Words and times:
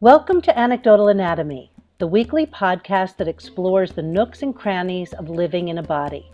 Welcome 0.00 0.42
to 0.42 0.58
Anecdotal 0.58 1.08
Anatomy, 1.08 1.72
the 1.96 2.06
weekly 2.06 2.44
podcast 2.44 3.16
that 3.16 3.28
explores 3.28 3.92
the 3.92 4.02
nooks 4.02 4.42
and 4.42 4.54
crannies 4.54 5.14
of 5.14 5.30
living 5.30 5.68
in 5.68 5.78
a 5.78 5.82
body. 5.82 6.30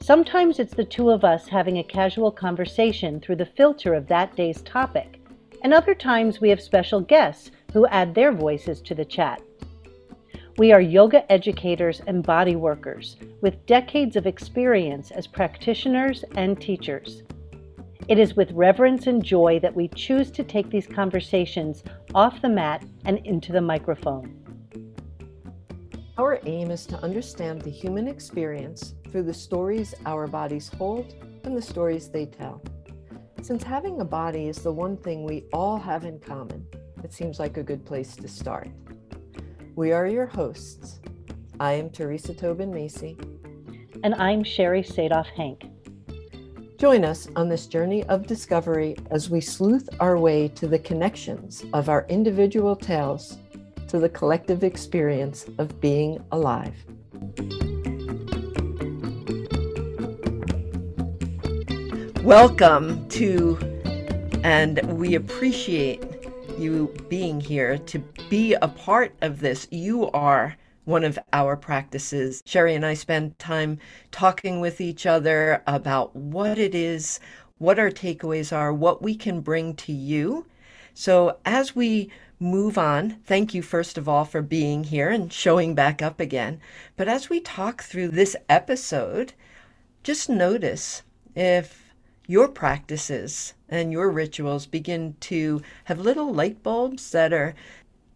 Sometimes 0.00 0.60
it's 0.60 0.74
the 0.74 0.84
two 0.84 1.10
of 1.10 1.24
us 1.24 1.48
having 1.48 1.78
a 1.78 1.82
casual 1.82 2.30
conversation 2.30 3.18
through 3.18 3.34
the 3.34 3.46
filter 3.46 3.94
of 3.94 4.06
that 4.06 4.36
day's 4.36 4.62
topic, 4.62 5.20
and 5.64 5.74
other 5.74 5.92
times 5.92 6.40
we 6.40 6.48
have 6.50 6.60
special 6.60 7.00
guests 7.00 7.50
who 7.72 7.84
add 7.88 8.14
their 8.14 8.30
voices 8.30 8.80
to 8.82 8.94
the 8.94 9.04
chat. 9.04 9.42
We 10.56 10.70
are 10.70 10.80
yoga 10.80 11.30
educators 11.32 12.00
and 12.06 12.22
body 12.22 12.54
workers 12.54 13.16
with 13.40 13.66
decades 13.66 14.14
of 14.14 14.28
experience 14.28 15.10
as 15.10 15.26
practitioners 15.26 16.24
and 16.36 16.60
teachers. 16.60 17.24
It 18.06 18.18
is 18.18 18.36
with 18.36 18.52
reverence 18.52 19.06
and 19.06 19.24
joy 19.24 19.60
that 19.60 19.74
we 19.74 19.88
choose 19.88 20.30
to 20.32 20.44
take 20.44 20.68
these 20.68 20.86
conversations 20.86 21.82
off 22.14 22.42
the 22.42 22.50
mat 22.50 22.84
and 23.06 23.18
into 23.24 23.50
the 23.50 23.62
microphone. 23.62 24.44
Our 26.18 26.38
aim 26.44 26.70
is 26.70 26.84
to 26.86 27.02
understand 27.02 27.62
the 27.62 27.70
human 27.70 28.06
experience 28.06 28.94
through 29.10 29.22
the 29.22 29.32
stories 29.32 29.94
our 30.04 30.26
bodies 30.26 30.70
hold 30.76 31.14
and 31.44 31.56
the 31.56 31.62
stories 31.62 32.08
they 32.08 32.26
tell. 32.26 32.62
Since 33.40 33.62
having 33.62 33.98
a 34.02 34.04
body 34.04 34.48
is 34.48 34.58
the 34.58 34.72
one 34.72 34.98
thing 34.98 35.24
we 35.24 35.44
all 35.52 35.78
have 35.78 36.04
in 36.04 36.20
common, 36.20 36.66
it 37.02 37.12
seems 37.12 37.38
like 37.38 37.56
a 37.56 37.62
good 37.62 37.86
place 37.86 38.16
to 38.16 38.28
start. 38.28 38.68
We 39.76 39.92
are 39.92 40.06
your 40.06 40.26
hosts. 40.26 41.00
I 41.58 41.72
am 41.72 41.88
Theresa 41.88 42.34
Tobin 42.34 42.70
Macy. 42.70 43.16
And 44.02 44.14
I'm 44.16 44.44
Sherry 44.44 44.82
Sadoff 44.82 45.26
Hank. 45.26 45.73
Join 46.84 47.02
us 47.02 47.28
on 47.34 47.48
this 47.48 47.66
journey 47.66 48.04
of 48.10 48.26
discovery 48.26 48.94
as 49.10 49.30
we 49.30 49.40
sleuth 49.40 49.88
our 50.00 50.18
way 50.18 50.48
to 50.48 50.68
the 50.68 50.78
connections 50.78 51.64
of 51.72 51.88
our 51.88 52.04
individual 52.10 52.76
tales 52.76 53.38
to 53.88 53.98
the 53.98 54.10
collective 54.10 54.62
experience 54.62 55.46
of 55.56 55.80
being 55.80 56.22
alive. 56.30 56.74
Welcome 62.22 63.08
to, 63.08 63.56
and 64.44 64.82
we 64.98 65.14
appreciate 65.14 66.04
you 66.58 66.94
being 67.08 67.40
here 67.40 67.78
to 67.78 67.98
be 68.28 68.52
a 68.60 68.68
part 68.68 69.14
of 69.22 69.40
this. 69.40 69.66
You 69.70 70.10
are 70.10 70.54
one 70.84 71.04
of 71.04 71.18
our 71.32 71.56
practices. 71.56 72.42
Sherry 72.44 72.74
and 72.74 72.84
I 72.84 72.94
spend 72.94 73.38
time 73.38 73.78
talking 74.10 74.60
with 74.60 74.80
each 74.80 75.06
other 75.06 75.62
about 75.66 76.14
what 76.14 76.58
it 76.58 76.74
is, 76.74 77.20
what 77.58 77.78
our 77.78 77.90
takeaways 77.90 78.54
are, 78.54 78.72
what 78.72 79.02
we 79.02 79.14
can 79.14 79.40
bring 79.40 79.74
to 79.76 79.92
you. 79.92 80.46
So 80.92 81.38
as 81.44 81.74
we 81.74 82.10
move 82.38 82.76
on, 82.76 83.18
thank 83.24 83.54
you 83.54 83.62
first 83.62 83.96
of 83.96 84.08
all 84.08 84.24
for 84.24 84.42
being 84.42 84.84
here 84.84 85.08
and 85.08 85.32
showing 85.32 85.74
back 85.74 86.02
up 86.02 86.20
again. 86.20 86.60
But 86.96 87.08
as 87.08 87.28
we 87.28 87.40
talk 87.40 87.82
through 87.82 88.08
this 88.08 88.36
episode, 88.48 89.32
just 90.02 90.28
notice 90.28 91.02
if 91.34 91.94
your 92.26 92.48
practices 92.48 93.54
and 93.68 93.92
your 93.92 94.10
rituals 94.10 94.66
begin 94.66 95.16
to 95.20 95.62
have 95.84 95.98
little 95.98 96.32
light 96.32 96.62
bulbs 96.62 97.10
that 97.10 97.32
are 97.32 97.54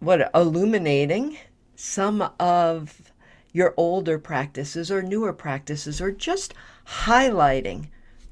what 0.01 0.31
illuminating 0.35 1.37
some 1.81 2.29
of 2.41 3.13
your 3.53 3.73
older 3.77 4.19
practices 4.19 4.91
or 4.91 5.01
newer 5.01 5.33
practices 5.33 6.01
or 6.01 6.11
just 6.11 6.53
highlighting 7.05 7.87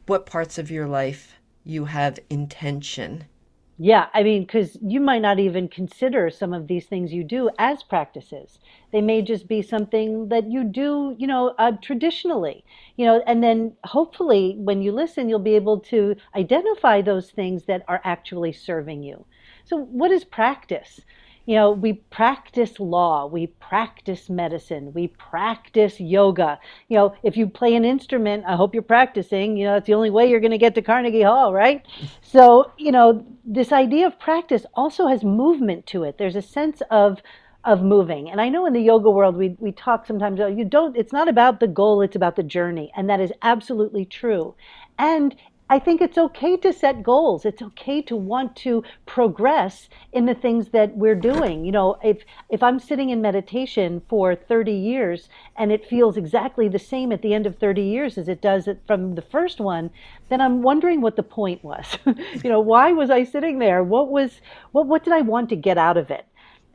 what 0.07 0.27
parts 0.27 0.59
of 0.59 0.69
your 0.69 0.89
life 0.89 1.39
you 1.63 1.85
have 1.85 2.19
intention. 2.29 3.25
Yeah, 3.79 4.07
I 4.15 4.25
mean, 4.25 4.43
because 4.43 4.77
you 4.83 4.99
might 4.99 5.23
not 5.23 5.39
even 5.39 5.69
consider 5.69 6.29
some 6.29 6.53
of 6.53 6.67
these 6.67 6.87
things 6.87 7.13
you 7.13 7.23
do 7.23 7.49
as 7.57 7.85
practices. 7.85 8.59
They 8.91 9.01
may 9.01 9.23
just 9.23 9.47
be 9.47 9.63
something 9.63 10.29
that 10.29 10.51
you 10.51 10.65
do, 10.65 11.15
you 11.17 11.29
know, 11.29 11.55
uh, 11.57 11.73
traditionally, 11.81 12.65
you 12.97 13.07
know, 13.07 13.23
and 13.29 13.45
then 13.45 13.77
hopefully 13.85 14.57
when 14.59 14.83
you 14.83 14.91
listen, 14.91 15.29
you'll 15.29 15.39
be 15.39 15.55
able 15.55 15.79
to 15.81 16.17
identify 16.35 17.01
those 17.01 17.31
things 17.31 17.67
that 17.67 17.85
are 17.87 18.01
actually 18.03 18.53
serving 18.53 19.05
you. 19.05 19.25
So, 19.65 19.77
what 19.77 20.11
is 20.11 20.25
practice? 20.25 21.01
You 21.47 21.55
know, 21.55 21.71
we 21.71 21.95
practice 21.95 22.79
law, 22.81 23.27
we 23.27 23.47
practice 23.47 24.29
medicine, 24.29 24.93
we 24.93 25.07
practice 25.07 26.01
yoga. 26.01 26.59
You 26.89 26.97
know, 26.99 27.15
if 27.23 27.37
you 27.37 27.47
play 27.47 27.77
an 27.77 27.85
instrument, 27.85 28.45
I 28.47 28.57
hope 28.57 28.75
you're 28.75 28.83
practicing. 28.83 29.57
You 29.57 29.67
know, 29.67 29.77
it's 29.77 29.87
the 29.87 29.95
only 29.95 30.11
way 30.11 30.29
you're 30.29 30.41
going 30.41 30.51
to 30.51 30.59
get 30.59 30.75
to 30.75 30.83
Carnegie 30.83 31.23
Hall, 31.23 31.53
right? 31.55 31.85
So, 32.23 32.73
you 32.77 32.93
know, 32.93 33.25
this 33.45 33.73
idea 33.73 34.07
of 34.07 34.19
practice 34.19 34.67
also 34.75 35.07
has 35.07 35.23
movement 35.25 35.87
to 35.87 36.03
it. 36.03 36.19
There's 36.19 36.37
a 36.37 36.43
sense 36.43 36.83
of 36.91 37.23
of 37.65 37.83
moving. 37.83 38.31
And 38.31 38.41
I 38.41 38.49
know 38.49 38.67
in 38.67 38.73
the 38.73 38.81
yoga 38.81 39.11
world 39.11 39.37
we 39.37 39.57
we 39.59 39.73
talk 39.73 40.07
sometimes 40.07 40.41
oh, 40.41 40.47
you 40.49 40.65
don't 40.65 40.97
it's 40.97 41.13
not 41.13 41.29
about 41.29 41.61
the 41.61 41.69
goal, 41.69 42.03
it's 42.03 42.17
about 42.17 42.37
the 42.37 42.43
journey. 42.43 42.93
And 42.97 43.09
that 43.09 43.21
is 43.21 43.33
absolutely 43.43 44.05
true. 44.05 44.55
And 44.99 45.35
I 45.69 45.81
think 45.81 46.01
it's 46.01 46.17
okay 46.17 46.57
to 46.59 46.73
set 46.73 47.03
goals. 47.03 47.45
It's 47.45 47.61
okay 47.61 48.01
to 48.03 48.15
want 48.15 48.55
to 48.57 48.85
progress 49.05 49.89
in 50.13 50.27
the 50.27 50.35
things 50.35 50.69
that 50.69 50.97
we're 50.97 51.17
doing. 51.17 51.65
You 51.65 51.73
know, 51.73 51.97
if 52.05 52.23
if 52.49 52.63
I'm 52.63 52.79
sitting 52.79 53.11
in 53.11 53.21
meditation 53.21 54.01
for 54.09 54.37
30 54.37 54.73
years 54.73 55.29
and 55.57 55.73
it 55.73 55.85
feels 55.85 56.17
exactly 56.17 56.69
the 56.69 56.79
same 56.79 57.11
at 57.11 57.23
the 57.23 57.35
end 57.35 57.47
of 57.47 57.59
30 57.59 57.83
years 57.83 58.17
as 58.17 58.29
it 58.29 58.41
does 58.41 58.69
from 58.87 59.17
the 59.17 59.23
first 59.23 59.59
one, 59.59 59.91
then 60.29 60.41
I'm 60.41 60.63
wondering 60.63 61.01
what 61.01 61.17
the 61.17 61.25
point 61.25 61.65
was. 61.65 61.99
you 62.07 62.51
know, 62.51 62.61
why 62.61 62.93
was 62.93 63.11
I 63.11 63.25
sitting 63.25 63.59
there? 63.59 63.83
What 63.83 64.09
was 64.09 64.41
what 64.71 64.87
what 64.87 65.03
did 65.03 65.15
I 65.15 65.23
want 65.23 65.49
to 65.49 65.57
get 65.57 65.79
out 65.79 65.97
of 65.97 66.13
it? 66.13 66.27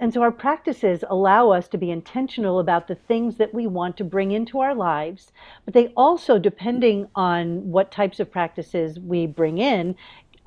And 0.01 0.11
so 0.11 0.23
our 0.23 0.31
practices 0.31 1.03
allow 1.07 1.51
us 1.51 1.67
to 1.67 1.77
be 1.77 1.91
intentional 1.91 2.57
about 2.57 2.87
the 2.87 2.95
things 2.95 3.35
that 3.37 3.53
we 3.53 3.67
want 3.67 3.97
to 3.97 4.03
bring 4.03 4.31
into 4.31 4.59
our 4.59 4.73
lives, 4.73 5.31
but 5.63 5.75
they 5.75 5.89
also, 5.89 6.39
depending 6.39 7.07
on 7.13 7.69
what 7.69 7.91
types 7.91 8.19
of 8.19 8.31
practices 8.31 8.99
we 8.99 9.27
bring 9.27 9.59
in, 9.59 9.95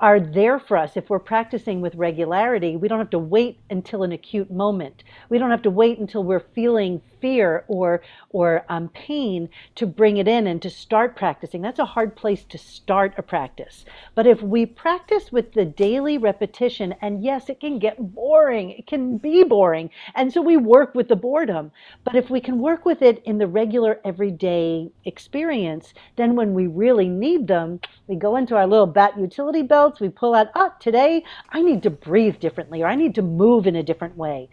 are 0.01 0.19
there 0.19 0.59
for 0.59 0.75
us 0.75 0.97
if 0.97 1.09
we're 1.09 1.19
practicing 1.19 1.79
with 1.79 1.95
regularity. 1.95 2.75
We 2.75 2.89
don't 2.89 2.99
have 2.99 3.09
to 3.11 3.19
wait 3.19 3.59
until 3.69 4.03
an 4.03 4.11
acute 4.11 4.51
moment. 4.51 5.05
We 5.29 5.37
don't 5.37 5.51
have 5.51 5.61
to 5.61 5.69
wait 5.69 5.99
until 5.99 6.25
we're 6.25 6.43
feeling 6.53 7.01
fear 7.25 7.65
or 7.67 8.03
or 8.29 8.63
um, 8.69 8.87
pain 8.89 9.49
to 9.73 9.87
bring 9.87 10.17
it 10.17 10.27
in 10.27 10.45
and 10.45 10.61
to 10.61 10.69
start 10.69 11.15
practicing. 11.15 11.59
That's 11.59 11.79
a 11.79 11.93
hard 11.95 12.15
place 12.15 12.43
to 12.43 12.57
start 12.59 13.15
a 13.17 13.23
practice. 13.23 13.83
But 14.13 14.27
if 14.27 14.43
we 14.43 14.67
practice 14.67 15.31
with 15.31 15.53
the 15.53 15.65
daily 15.65 16.19
repetition, 16.19 16.93
and 17.01 17.23
yes, 17.23 17.49
it 17.49 17.59
can 17.59 17.79
get 17.79 18.13
boring. 18.13 18.69
It 18.69 18.85
can 18.85 19.17
be 19.17 19.43
boring, 19.43 19.89
and 20.13 20.31
so 20.31 20.39
we 20.39 20.55
work 20.55 20.93
with 20.93 21.07
the 21.07 21.15
boredom. 21.15 21.71
But 22.03 22.15
if 22.15 22.29
we 22.29 22.39
can 22.39 22.59
work 22.59 22.85
with 22.85 23.01
it 23.01 23.23
in 23.25 23.39
the 23.39 23.47
regular 23.47 23.99
everyday 24.05 24.91
experience, 25.05 25.95
then 26.17 26.35
when 26.35 26.53
we 26.53 26.67
really 26.67 27.09
need 27.09 27.47
them, 27.47 27.79
we 28.05 28.17
go 28.17 28.35
into 28.35 28.55
our 28.55 28.67
little 28.67 28.85
bat 28.85 29.17
utility 29.17 29.63
belts. 29.63 29.99
we 29.99 30.09
pull 30.09 30.35
out, 30.35 30.49
ah, 30.53 30.75
today 30.79 31.23
I 31.49 31.63
need 31.63 31.81
to 31.83 31.89
breathe 31.89 32.39
differently 32.39 32.83
or 32.83 32.87
I 32.87 32.93
need 32.93 33.15
to 33.15 33.23
move 33.23 33.65
in 33.65 33.75
a 33.75 33.81
different 33.81 34.15
way. 34.15 34.47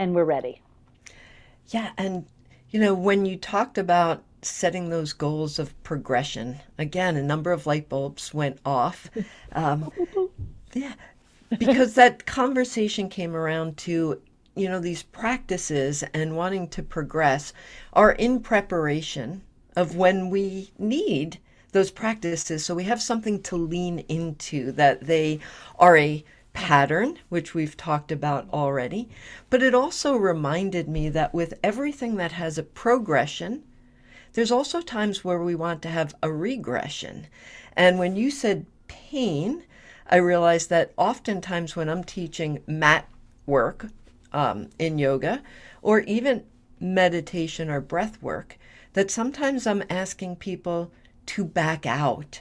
And 0.00 0.12
we're 0.12 0.24
ready. 0.24 0.62
Yeah. 1.68 1.90
And, 1.96 2.26
you 2.70 2.80
know, 2.80 2.94
when 2.94 3.26
you 3.26 3.36
talked 3.36 3.78
about 3.78 4.22
setting 4.42 4.88
those 4.88 5.12
goals 5.12 5.58
of 5.58 5.80
progression, 5.82 6.60
again, 6.78 7.16
a 7.16 7.22
number 7.22 7.52
of 7.52 7.66
light 7.66 7.88
bulbs 7.88 8.32
went 8.32 8.58
off. 8.64 9.10
Um, 9.52 9.90
yeah. 10.74 10.92
Because 11.58 11.94
that 11.94 12.26
conversation 12.26 13.08
came 13.08 13.34
around 13.34 13.78
to 13.78 14.20
you 14.56 14.68
know 14.68 14.80
these 14.80 15.02
practices 15.02 16.02
and 16.14 16.36
wanting 16.36 16.66
to 16.68 16.82
progress 16.82 17.52
are 17.92 18.12
in 18.12 18.40
preparation 18.40 19.42
of 19.76 19.96
when 19.96 20.30
we 20.30 20.72
need 20.78 21.38
those 21.72 21.90
practices 21.90 22.64
so 22.64 22.74
we 22.74 22.84
have 22.84 23.00
something 23.02 23.40
to 23.42 23.56
lean 23.56 23.98
into 24.08 24.72
that 24.72 25.06
they 25.06 25.38
are 25.78 25.96
a 25.98 26.24
pattern, 26.56 27.18
which 27.28 27.54
we've 27.54 27.76
talked 27.76 28.10
about 28.10 28.48
already. 28.50 29.08
But 29.50 29.62
it 29.62 29.74
also 29.74 30.16
reminded 30.16 30.88
me 30.88 31.10
that 31.10 31.34
with 31.34 31.54
everything 31.62 32.16
that 32.16 32.32
has 32.32 32.56
a 32.56 32.62
progression, 32.62 33.62
there's 34.32 34.50
also 34.50 34.80
times 34.80 35.22
where 35.22 35.42
we 35.42 35.54
want 35.54 35.82
to 35.82 35.88
have 35.88 36.14
a 36.22 36.32
regression. 36.32 37.26
And 37.76 37.98
when 37.98 38.16
you 38.16 38.30
said 38.30 38.66
pain, 38.88 39.64
I 40.08 40.16
realized 40.16 40.70
that 40.70 40.92
oftentimes 40.96 41.76
when 41.76 41.88
I'm 41.88 42.04
teaching 42.04 42.62
mat 42.66 43.06
work 43.44 43.88
um, 44.32 44.70
in 44.78 44.98
yoga 44.98 45.42
or 45.82 46.00
even 46.00 46.44
meditation 46.80 47.68
or 47.68 47.80
breath 47.80 48.20
work, 48.22 48.58
that 48.94 49.10
sometimes 49.10 49.66
I'm 49.66 49.84
asking 49.90 50.36
people 50.36 50.90
to 51.26 51.44
back 51.44 51.84
out, 51.84 52.40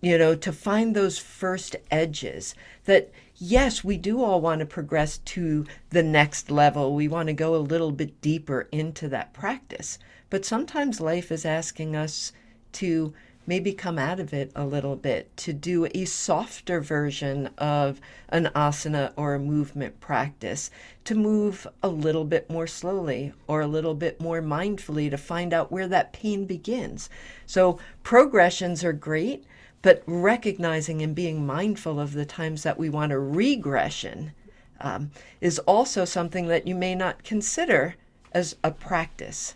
you 0.00 0.18
know, 0.18 0.34
to 0.34 0.52
find 0.52 0.96
those 0.96 1.18
first 1.18 1.76
edges 1.90 2.54
that, 2.86 3.12
yes, 3.38 3.84
we 3.84 3.96
do 3.96 4.22
all 4.22 4.40
want 4.40 4.60
to 4.60 4.66
progress 4.66 5.18
to 5.18 5.66
the 5.90 6.02
next 6.02 6.50
level. 6.50 6.94
We 6.94 7.08
want 7.08 7.28
to 7.28 7.32
go 7.32 7.54
a 7.54 7.58
little 7.58 7.92
bit 7.92 8.20
deeper 8.20 8.68
into 8.72 9.08
that 9.08 9.32
practice. 9.32 9.98
But 10.30 10.44
sometimes 10.44 11.00
life 11.00 11.30
is 11.30 11.44
asking 11.44 11.94
us 11.94 12.32
to 12.72 13.14
maybe 13.46 13.72
come 13.72 13.98
out 13.98 14.18
of 14.18 14.34
it 14.34 14.50
a 14.56 14.66
little 14.66 14.96
bit 14.96 15.34
to 15.36 15.52
do 15.52 15.86
a 15.94 16.04
softer 16.04 16.80
version 16.80 17.48
of 17.58 18.00
an 18.28 18.46
asana 18.56 19.12
or 19.16 19.34
a 19.34 19.38
movement 19.38 20.00
practice, 20.00 20.68
to 21.04 21.14
move 21.14 21.66
a 21.82 21.88
little 21.88 22.24
bit 22.24 22.50
more 22.50 22.66
slowly 22.66 23.32
or 23.46 23.60
a 23.60 23.66
little 23.66 23.94
bit 23.94 24.20
more 24.20 24.42
mindfully 24.42 25.08
to 25.08 25.16
find 25.16 25.54
out 25.54 25.70
where 25.70 25.86
that 25.86 26.12
pain 26.12 26.44
begins. 26.44 27.08
So, 27.46 27.78
progressions 28.02 28.82
are 28.82 28.92
great, 28.92 29.44
but 29.86 30.02
recognizing 30.04 31.00
and 31.00 31.14
being 31.14 31.46
mindful 31.46 32.00
of 32.00 32.12
the 32.12 32.24
times 32.24 32.64
that 32.64 32.76
we 32.76 32.90
want 32.90 33.12
a 33.12 33.18
regression 33.20 34.32
um, 34.80 35.12
is 35.40 35.60
also 35.60 36.04
something 36.04 36.48
that 36.48 36.66
you 36.66 36.74
may 36.74 36.92
not 36.92 37.22
consider 37.22 37.94
as 38.32 38.56
a 38.64 38.72
practice. 38.72 39.54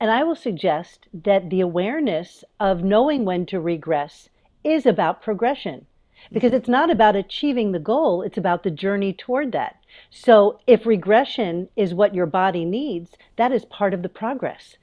And 0.00 0.10
I 0.10 0.24
will 0.24 0.34
suggest 0.34 1.08
that 1.12 1.50
the 1.50 1.60
awareness 1.60 2.42
of 2.58 2.82
knowing 2.82 3.26
when 3.26 3.44
to 3.46 3.60
regress 3.60 4.30
is 4.64 4.86
about 4.86 5.20
progression 5.20 5.84
because 6.32 6.54
it's 6.54 6.66
not 6.66 6.90
about 6.90 7.14
achieving 7.14 7.72
the 7.72 7.78
goal, 7.78 8.22
it's 8.22 8.38
about 8.38 8.62
the 8.62 8.70
journey 8.70 9.12
toward 9.12 9.52
that. 9.52 9.76
So 10.08 10.58
if 10.66 10.86
regression 10.86 11.68
is 11.76 11.92
what 11.92 12.14
your 12.14 12.24
body 12.24 12.64
needs, 12.64 13.10
that 13.36 13.52
is 13.52 13.66
part 13.66 13.92
of 13.92 14.00
the 14.00 14.08
progress. 14.08 14.78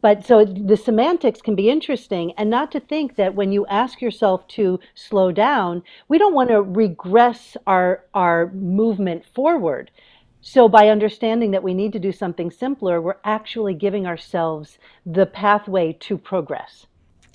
But 0.00 0.26
so 0.26 0.44
the 0.44 0.76
semantics 0.76 1.40
can 1.40 1.54
be 1.54 1.70
interesting, 1.70 2.32
and 2.32 2.50
not 2.50 2.72
to 2.72 2.80
think 2.80 3.14
that 3.16 3.36
when 3.36 3.52
you 3.52 3.66
ask 3.66 4.02
yourself 4.02 4.46
to 4.48 4.80
slow 4.94 5.30
down, 5.30 5.84
we 6.08 6.18
don't 6.18 6.34
want 6.34 6.50
to 6.50 6.60
regress 6.60 7.56
our, 7.68 8.04
our 8.12 8.50
movement 8.52 9.24
forward. 9.24 9.92
So, 10.40 10.68
by 10.68 10.88
understanding 10.88 11.52
that 11.52 11.62
we 11.62 11.74
need 11.74 11.92
to 11.92 11.98
do 11.98 12.12
something 12.12 12.50
simpler, 12.50 13.00
we're 13.00 13.16
actually 13.24 13.74
giving 13.74 14.06
ourselves 14.06 14.78
the 15.04 15.26
pathway 15.26 15.92
to 16.00 16.18
progress. 16.18 16.86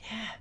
Yeah. 0.09 0.31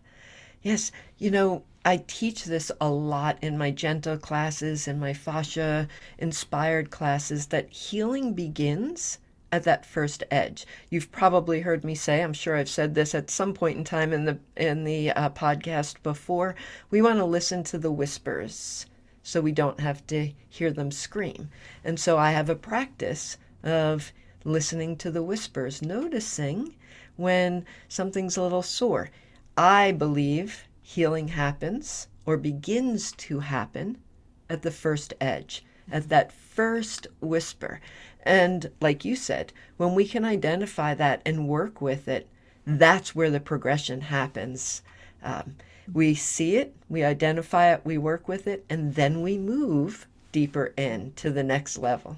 Yes. 0.62 0.92
You 1.18 1.30
know, 1.30 1.62
I 1.84 2.04
teach 2.06 2.44
this 2.44 2.70
a 2.80 2.90
lot 2.90 3.38
in 3.40 3.56
my 3.56 3.70
gentle 3.70 4.18
classes 4.18 4.86
and 4.86 5.00
my 5.00 5.14
fascia 5.14 5.88
inspired 6.18 6.90
classes 6.90 7.46
that 7.46 7.70
healing 7.70 8.34
begins 8.34 9.18
at 9.52 9.64
that 9.64 9.84
first 9.84 10.22
edge. 10.30 10.66
You've 10.90 11.10
probably 11.10 11.60
heard 11.60 11.84
me 11.84 11.94
say, 11.94 12.22
I'm 12.22 12.32
sure 12.32 12.56
I've 12.56 12.68
said 12.68 12.94
this 12.94 13.14
at 13.14 13.30
some 13.30 13.52
point 13.54 13.78
in 13.78 13.84
time 13.84 14.12
in 14.12 14.24
the 14.24 14.38
in 14.56 14.84
the 14.84 15.10
uh, 15.10 15.30
podcast 15.30 16.02
before, 16.02 16.54
we 16.90 17.02
want 17.02 17.18
to 17.18 17.24
listen 17.24 17.64
to 17.64 17.78
the 17.78 17.92
whispers 17.92 18.86
so 19.22 19.40
we 19.40 19.52
don't 19.52 19.80
have 19.80 20.06
to 20.06 20.32
hear 20.48 20.70
them 20.72 20.90
scream. 20.90 21.50
And 21.84 21.98
so 21.98 22.16
I 22.16 22.30
have 22.30 22.48
a 22.48 22.54
practice 22.54 23.36
of 23.62 24.12
listening 24.44 24.96
to 24.96 25.10
the 25.10 25.22
whispers, 25.22 25.82
noticing 25.82 26.74
when 27.16 27.66
something's 27.88 28.36
a 28.36 28.42
little 28.42 28.62
sore. 28.62 29.10
I 29.56 29.92
believe 29.92 30.64
healing 30.80 31.28
happens 31.28 32.08
or 32.24 32.36
begins 32.36 33.12
to 33.12 33.40
happen 33.40 33.98
at 34.48 34.62
the 34.62 34.70
first 34.70 35.12
edge, 35.20 35.64
at 35.90 36.08
that 36.08 36.32
first 36.32 37.06
whisper. 37.20 37.80
And 38.22 38.70
like 38.80 39.04
you 39.04 39.16
said, 39.16 39.52
when 39.76 39.94
we 39.94 40.06
can 40.06 40.24
identify 40.24 40.94
that 40.94 41.22
and 41.24 41.48
work 41.48 41.80
with 41.80 42.08
it, 42.08 42.28
that's 42.66 43.14
where 43.14 43.30
the 43.30 43.40
progression 43.40 44.02
happens. 44.02 44.82
Um, 45.22 45.56
we 45.92 46.14
see 46.14 46.56
it, 46.56 46.74
we 46.88 47.02
identify 47.02 47.72
it, 47.72 47.80
we 47.84 47.98
work 47.98 48.28
with 48.28 48.46
it, 48.46 48.64
and 48.68 48.94
then 48.94 49.22
we 49.22 49.38
move 49.38 50.06
deeper 50.32 50.72
in 50.76 51.12
to 51.16 51.30
the 51.30 51.42
next 51.42 51.78
level. 51.78 52.16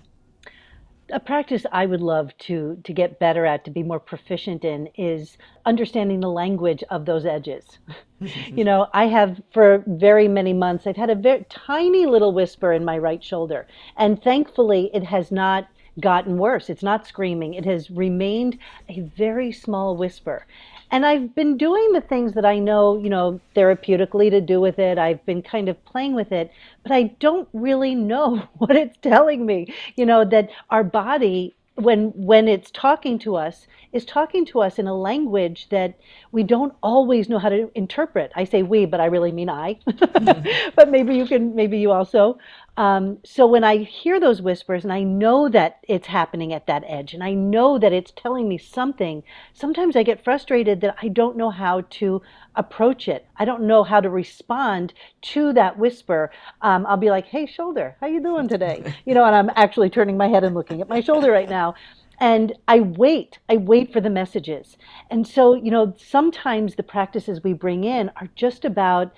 A 1.11 1.21
practice 1.21 1.67
I 1.73 1.85
would 1.87 2.01
love 2.01 2.37
to 2.39 2.81
to 2.85 2.93
get 2.93 3.19
better 3.19 3.45
at, 3.45 3.65
to 3.65 3.71
be 3.71 3.83
more 3.83 4.01
proficient 4.01 4.65
in, 4.65 4.89
is 4.97 5.37
understanding 5.67 6.21
the 6.21 6.31
language 6.31 6.83
of 6.91 7.05
those 7.05 7.27
edges. 7.27 7.79
you 8.47 8.65
know, 8.65 8.89
I 8.93 9.07
have 9.07 9.41
for 9.53 9.85
very 9.87 10.29
many 10.29 10.53
months 10.53 10.87
I've 10.87 10.97
had 10.97 11.11
a 11.11 11.15
very 11.15 11.45
tiny 11.49 12.07
little 12.07 12.33
whisper 12.33 12.73
in 12.73 12.85
my 12.85 12.97
right 12.97 13.23
shoulder, 13.23 13.67
and 13.97 14.23
thankfully 14.23 14.91
it 14.95 15.05
has 15.05 15.31
not 15.31 15.69
gotten 16.01 16.39
worse. 16.39 16.71
It's 16.71 16.83
not 16.83 17.07
screaming. 17.07 17.55
It 17.55 17.65
has 17.65 17.91
remained 17.91 18.59
a 18.89 19.01
very 19.01 19.53
small 19.53 19.97
whisper. 19.97 20.47
And 20.91 21.07
I've 21.07 21.35
been 21.35 21.57
doing 21.57 21.93
the 21.93 22.03
things 22.03 22.35
that 22.35 22.45
I 22.45 22.59
know, 22.59 22.99
you 22.99 23.09
know, 23.09 23.41
therapeutically 23.57 24.31
to 24.31 24.41
do 24.41 24.61
with 24.61 24.79
it. 24.79 24.99
I've 24.99 25.25
been 25.25 25.43
kind 25.43 25.69
of 25.69 25.83
playing 25.87 26.15
with 26.15 26.33
it, 26.33 26.53
but 26.83 26.93
I 26.93 27.05
don't 27.19 27.49
really 27.53 27.95
know 27.95 28.49
what 28.59 28.77
it's 28.77 28.97
telling 29.01 29.47
me. 29.47 29.73
You 29.97 30.07
know, 30.07 30.25
that 30.27 30.51
our 30.71 30.85
body 30.85 31.55
when 31.77 32.09
when 32.15 32.49
it's 32.49 32.71
talking 32.71 33.19
to 33.19 33.37
us 33.37 33.67
is 33.93 34.05
talking 34.05 34.45
to 34.45 34.61
us 34.61 34.79
in 34.79 34.87
a 34.87 34.95
language 34.95 35.69
that 35.71 35.95
we 36.31 36.43
don't 36.43 36.75
always 36.83 37.29
know 37.31 37.39
how 37.39 37.49
to 37.49 37.71
interpret 37.75 38.31
i 38.37 38.45
say 38.45 38.63
we 38.63 38.85
but 38.85 39.01
i 39.01 39.07
really 39.07 39.33
mean 39.33 39.49
i 39.49 39.79
but 40.77 40.91
maybe 40.91 41.17
you 41.17 41.27
can 41.27 41.55
maybe 41.55 41.79
you 41.79 41.91
also 41.91 42.37
um, 42.77 43.19
so 43.23 43.47
when 43.47 43.65
I 43.65 43.79
hear 43.79 44.19
those 44.19 44.41
whispers 44.41 44.83
and 44.83 44.93
I 44.93 45.03
know 45.03 45.47
that 45.51 45.81
it's 45.87 46.07
happening 46.07 46.55
at 46.55 46.67
that 46.69 46.85
edge 46.87 47.13
and 47.13 47.23
I 47.23 47.35
know 47.35 47.79
that 47.79 47.93
it's 47.93 48.13
telling 48.13 48.49
me 48.49 48.57
something, 48.57 49.23
sometimes 49.53 49.95
I 49.95 50.03
get 50.03 50.25
frustrated 50.25 50.81
that 50.81 50.97
I 51.03 51.09
don't 51.09 51.37
know 51.37 51.51
how 51.51 51.83
to 51.83 52.23
approach 52.57 53.09
it. 53.09 53.27
I 53.37 53.45
don't 53.45 53.65
know 53.65 53.85
how 53.85 54.01
to 54.01 54.09
respond 54.09 54.95
to 55.23 55.53
that 55.53 55.79
whisper. 55.79 56.31
Um, 56.63 56.87
I'll 56.87 56.97
be 56.97 57.11
like, 57.11 57.27
"Hey, 57.27 57.45
shoulder, 57.45 57.97
how 58.01 58.07
you 58.07 58.23
doing 58.23 58.49
today?" 58.49 58.83
You 59.05 59.15
know, 59.15 59.25
and 59.25 59.35
I'm 59.35 59.51
actually 59.57 59.91
turning 59.91 60.17
my 60.17 60.29
head 60.29 60.45
and 60.45 60.55
looking 60.55 60.81
at 60.81 60.89
my 60.89 61.01
shoulder 61.01 61.31
right 61.33 61.49
now. 61.49 61.75
And 62.21 62.53
I 62.69 62.81
wait, 62.81 63.39
I 63.49 63.57
wait 63.57 63.93
for 63.93 64.01
the 64.01 64.11
messages. 64.11 64.77
And 65.11 65.27
so, 65.27 65.55
you 65.55 65.71
know, 65.71 65.95
sometimes 65.99 66.77
the 66.77 66.83
practices 66.83 67.43
we 67.43 67.53
bring 67.53 67.85
in 67.85 68.11
are 68.17 68.29
just 68.37 68.65
about 68.65 69.13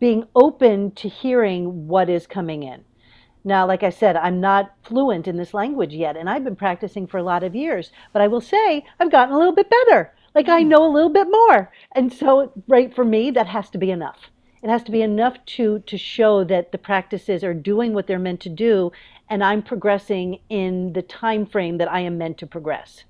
being 0.00 0.24
open 0.34 0.92
to 0.92 1.08
hearing 1.08 1.86
what 1.88 2.08
is 2.08 2.26
coming 2.26 2.62
in. 2.62 2.84
Now, 3.48 3.66
like 3.66 3.82
I 3.82 3.88
said, 3.88 4.14
I'm 4.14 4.42
not 4.42 4.74
fluent 4.82 5.26
in 5.26 5.38
this 5.38 5.54
language 5.54 5.94
yet, 5.94 6.18
and 6.18 6.28
I've 6.28 6.44
been 6.44 6.54
practicing 6.54 7.06
for 7.06 7.16
a 7.16 7.22
lot 7.22 7.42
of 7.42 7.54
years, 7.54 7.90
but 8.12 8.20
I 8.20 8.28
will 8.28 8.42
say 8.42 8.84
I've 9.00 9.10
gotten 9.10 9.34
a 9.34 9.38
little 9.38 9.54
bit 9.54 9.70
better. 9.70 10.12
Like 10.34 10.50
I 10.50 10.60
hmm. 10.60 10.68
know 10.68 10.84
a 10.84 10.92
little 10.92 11.08
bit 11.08 11.28
more. 11.30 11.72
And 11.92 12.12
so, 12.12 12.52
right 12.68 12.94
for 12.94 13.06
me, 13.06 13.30
that 13.30 13.46
has 13.46 13.70
to 13.70 13.78
be 13.78 13.90
enough. 13.90 14.18
It 14.62 14.68
has 14.68 14.82
to 14.82 14.92
be 14.92 15.00
enough 15.00 15.42
to, 15.56 15.78
to 15.78 15.96
show 15.96 16.44
that 16.44 16.72
the 16.72 16.76
practices 16.76 17.42
are 17.42 17.54
doing 17.54 17.94
what 17.94 18.06
they're 18.06 18.18
meant 18.18 18.40
to 18.40 18.50
do, 18.50 18.92
and 19.30 19.42
I'm 19.42 19.62
progressing 19.62 20.40
in 20.50 20.92
the 20.92 21.00
time 21.00 21.46
frame 21.46 21.78
that 21.78 21.90
I 21.90 22.00
am 22.00 22.18
meant 22.18 22.36
to 22.38 22.46
progress. 22.46 23.04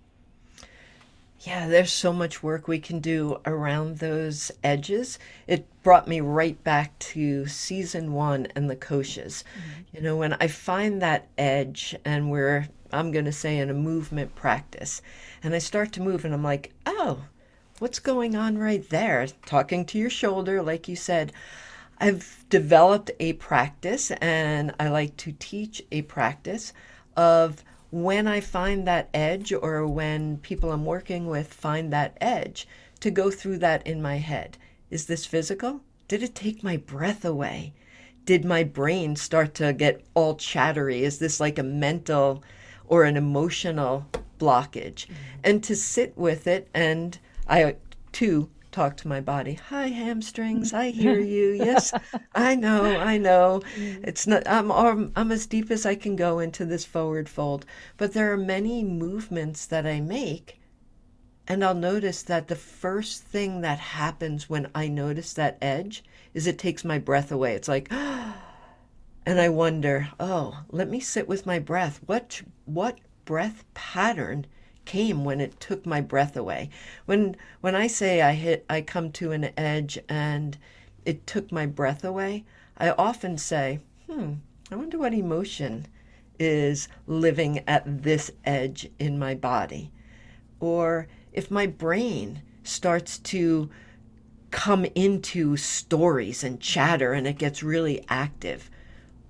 Yeah, 1.40 1.68
there's 1.68 1.92
so 1.92 2.12
much 2.12 2.42
work 2.42 2.66
we 2.66 2.80
can 2.80 2.98
do 2.98 3.38
around 3.46 3.98
those 3.98 4.50
edges. 4.64 5.20
It 5.46 5.66
brought 5.84 6.08
me 6.08 6.20
right 6.20 6.62
back 6.64 6.98
to 6.98 7.46
season 7.46 8.12
one 8.12 8.48
and 8.56 8.68
the 8.68 8.74
koshas. 8.74 9.44
Mm-hmm. 9.44 9.96
You 9.96 10.02
know, 10.02 10.16
when 10.16 10.32
I 10.34 10.48
find 10.48 11.00
that 11.00 11.28
edge 11.38 11.94
and 12.04 12.30
we're, 12.30 12.68
I'm 12.92 13.12
going 13.12 13.24
to 13.26 13.32
say, 13.32 13.58
in 13.58 13.70
a 13.70 13.74
movement 13.74 14.34
practice, 14.34 15.00
and 15.42 15.54
I 15.54 15.58
start 15.58 15.92
to 15.92 16.02
move 16.02 16.24
and 16.24 16.34
I'm 16.34 16.42
like, 16.42 16.72
oh, 16.86 17.24
what's 17.78 18.00
going 18.00 18.34
on 18.34 18.58
right 18.58 18.88
there? 18.88 19.28
Talking 19.46 19.84
to 19.86 19.98
your 19.98 20.10
shoulder, 20.10 20.60
like 20.60 20.88
you 20.88 20.96
said. 20.96 21.32
I've 22.00 22.44
developed 22.48 23.10
a 23.20 23.34
practice 23.34 24.10
and 24.10 24.74
I 24.78 24.88
like 24.88 25.16
to 25.18 25.32
teach 25.38 25.82
a 25.92 26.02
practice 26.02 26.72
of 27.16 27.64
when 27.90 28.26
I 28.26 28.40
find 28.40 28.86
that 28.86 29.08
edge 29.14 29.52
or 29.52 29.86
when 29.86 30.38
people 30.38 30.72
I'm 30.72 30.84
working 30.84 31.26
with 31.26 31.52
find 31.52 31.92
that 31.92 32.16
edge, 32.20 32.68
to 33.00 33.10
go 33.10 33.30
through 33.30 33.58
that 33.58 33.86
in 33.86 34.02
my 34.02 34.16
head. 34.16 34.58
Is 34.90 35.06
this 35.06 35.24
physical? 35.24 35.80
Did 36.08 36.22
it 36.22 36.34
take 36.34 36.62
my 36.62 36.76
breath 36.76 37.24
away? 37.24 37.72
Did 38.24 38.44
my 38.44 38.64
brain 38.64 39.16
start 39.16 39.54
to 39.54 39.72
get 39.72 40.04
all 40.14 40.34
chattery? 40.34 41.02
Is 41.02 41.18
this 41.18 41.40
like 41.40 41.58
a 41.58 41.62
mental 41.62 42.42
or 42.86 43.04
an 43.04 43.16
emotional 43.16 44.06
blockage? 44.38 45.06
Mm-hmm. 45.06 45.14
And 45.44 45.64
to 45.64 45.76
sit 45.76 46.16
with 46.16 46.46
it, 46.46 46.68
and 46.74 47.18
I 47.48 47.76
too 48.12 48.50
talk 48.70 48.96
to 48.98 49.08
my 49.08 49.20
body. 49.20 49.54
Hi, 49.54 49.88
hamstrings. 49.88 50.72
I 50.72 50.90
hear 51.02 51.18
you. 51.18 51.50
Yes, 51.50 51.92
I 52.34 52.54
know. 52.54 52.84
I 52.84 53.18
know. 53.18 53.62
Mm. 53.76 54.06
It's 54.06 54.26
not. 54.26 54.46
I'm, 54.46 54.70
I'm. 54.70 55.12
I'm 55.16 55.32
as 55.32 55.46
deep 55.46 55.70
as 55.70 55.86
I 55.86 55.94
can 55.94 56.16
go 56.16 56.38
into 56.38 56.64
this 56.64 56.84
forward 56.84 57.28
fold. 57.28 57.64
But 57.96 58.12
there 58.12 58.32
are 58.32 58.36
many 58.36 58.84
movements 58.84 59.66
that 59.66 59.86
I 59.86 60.00
make, 60.00 60.60
and 61.46 61.64
I'll 61.64 61.74
notice 61.74 62.22
that 62.22 62.48
the 62.48 62.56
first 62.56 63.22
thing 63.22 63.60
that 63.62 63.78
happens 63.78 64.48
when 64.48 64.70
I 64.74 64.88
notice 64.88 65.32
that 65.34 65.58
edge 65.62 66.04
is 66.34 66.46
it 66.46 66.58
takes 66.58 66.84
my 66.84 66.98
breath 66.98 67.32
away. 67.32 67.54
It's 67.54 67.68
like. 67.68 67.92
And 69.26 69.38
I 69.42 69.50
wonder, 69.50 70.08
oh, 70.18 70.62
let 70.70 70.88
me 70.88 71.00
sit 71.00 71.28
with 71.28 71.44
my 71.44 71.58
breath. 71.58 72.00
What 72.06 72.40
what 72.64 72.98
breath 73.26 73.62
pattern 73.74 74.46
came 74.88 75.22
when 75.22 75.38
it 75.38 75.60
took 75.60 75.84
my 75.84 76.00
breath 76.00 76.34
away. 76.34 76.70
When 77.04 77.36
when 77.60 77.74
I 77.74 77.86
say 77.86 78.22
I 78.22 78.32
hit 78.32 78.64
I 78.70 78.80
come 78.80 79.12
to 79.12 79.32
an 79.32 79.50
edge 79.54 79.98
and 80.08 80.56
it 81.04 81.26
took 81.26 81.52
my 81.52 81.66
breath 81.66 82.02
away, 82.04 82.46
I 82.78 82.90
often 82.92 83.36
say, 83.36 83.80
"Hmm, 84.10 84.36
I 84.72 84.76
wonder 84.76 84.98
what 84.98 85.12
emotion 85.12 85.86
is 86.38 86.88
living 87.06 87.62
at 87.68 88.02
this 88.02 88.30
edge 88.46 88.88
in 88.98 89.18
my 89.18 89.34
body." 89.34 89.92
Or 90.58 91.06
if 91.34 91.50
my 91.50 91.66
brain 91.66 92.40
starts 92.62 93.18
to 93.18 93.68
come 94.50 94.86
into 94.94 95.58
stories 95.58 96.42
and 96.42 96.60
chatter 96.60 97.12
and 97.12 97.26
it 97.26 97.36
gets 97.36 97.62
really 97.62 98.02
active. 98.08 98.70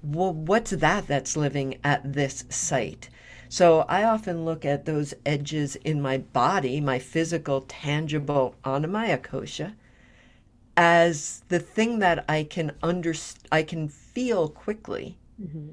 Well, 0.04 0.32
what's 0.32 0.70
that 0.70 1.08
that's 1.08 1.36
living 1.36 1.80
at 1.82 2.12
this 2.12 2.44
site? 2.48 3.08
So 3.48 3.80
I 3.88 4.04
often 4.04 4.44
look 4.44 4.64
at 4.64 4.84
those 4.84 5.14
edges 5.24 5.76
in 5.76 6.02
my 6.02 6.18
body, 6.18 6.80
my 6.80 6.98
physical, 6.98 7.62
tangible 7.62 8.54
Annamaya 8.64 9.18
kosha, 9.18 9.74
as 10.76 11.42
the 11.48 11.58
thing 11.58 11.98
that 11.98 12.24
I 12.28 12.44
can 12.44 12.72
under, 12.82 13.14
I 13.50 13.62
can 13.62 13.88
feel 13.88 14.48
quickly, 14.48 15.18
mm-hmm. 15.40 15.70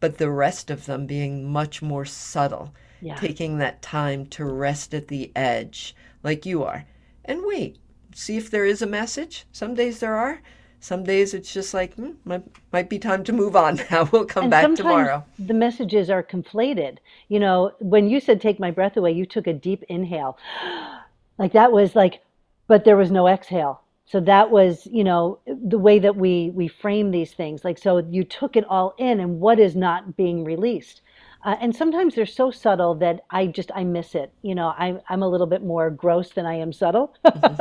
but 0.00 0.18
the 0.18 0.30
rest 0.30 0.70
of 0.70 0.86
them 0.86 1.06
being 1.06 1.50
much 1.50 1.80
more 1.80 2.04
subtle, 2.04 2.74
yeah. 3.00 3.14
taking 3.14 3.58
that 3.58 3.82
time 3.82 4.26
to 4.26 4.44
rest 4.44 4.92
at 4.92 5.08
the 5.08 5.32
edge, 5.34 5.94
like 6.22 6.44
you 6.44 6.64
are, 6.64 6.84
and 7.24 7.40
wait, 7.44 7.78
see 8.14 8.36
if 8.36 8.50
there 8.50 8.66
is 8.66 8.82
a 8.82 8.86
message. 8.86 9.46
Some 9.52 9.74
days 9.74 10.00
there 10.00 10.16
are. 10.16 10.42
Some 10.80 11.04
days 11.04 11.34
it's 11.34 11.52
just 11.52 11.74
like, 11.74 11.94
hmm, 11.94 12.12
might, 12.24 12.42
might 12.72 12.88
be 12.88 12.98
time 12.98 13.22
to 13.24 13.32
move 13.32 13.54
on 13.54 13.76
now. 13.90 14.08
We'll 14.10 14.24
come 14.24 14.44
and 14.44 14.50
back 14.50 14.74
tomorrow. 14.74 15.24
The 15.38 15.54
messages 15.54 16.08
are 16.08 16.22
conflated. 16.22 16.98
You 17.28 17.38
know, 17.38 17.72
when 17.80 18.08
you 18.08 18.18
said 18.18 18.40
take 18.40 18.58
my 18.58 18.70
breath 18.70 18.96
away, 18.96 19.12
you 19.12 19.26
took 19.26 19.46
a 19.46 19.52
deep 19.52 19.82
inhale. 19.88 20.38
Like 21.38 21.52
that 21.52 21.72
was 21.72 21.96
like, 21.96 22.20
but 22.66 22.84
there 22.84 22.98
was 22.98 23.10
no 23.10 23.26
exhale. 23.26 23.80
So 24.04 24.20
that 24.20 24.50
was, 24.50 24.86
you 24.86 25.02
know, 25.02 25.38
the 25.46 25.78
way 25.78 25.98
that 25.98 26.16
we 26.16 26.50
we 26.50 26.68
frame 26.68 27.12
these 27.12 27.32
things. 27.32 27.64
Like 27.64 27.78
so 27.78 28.06
you 28.10 28.24
took 28.24 28.56
it 28.56 28.66
all 28.68 28.94
in 28.98 29.20
and 29.20 29.40
what 29.40 29.58
is 29.58 29.74
not 29.74 30.18
being 30.18 30.44
released. 30.44 31.00
Uh, 31.42 31.56
and 31.60 31.74
sometimes 31.74 32.14
they're 32.14 32.26
so 32.26 32.50
subtle 32.50 32.94
that 32.96 33.24
I 33.30 33.46
just 33.46 33.70
I 33.74 33.84
miss 33.84 34.14
it. 34.14 34.32
You 34.42 34.54
know, 34.54 34.74
I'm 34.76 35.00
I'm 35.08 35.22
a 35.22 35.28
little 35.28 35.46
bit 35.46 35.62
more 35.62 35.90
gross 35.90 36.30
than 36.30 36.44
I 36.44 36.54
am 36.54 36.72
subtle. 36.72 37.14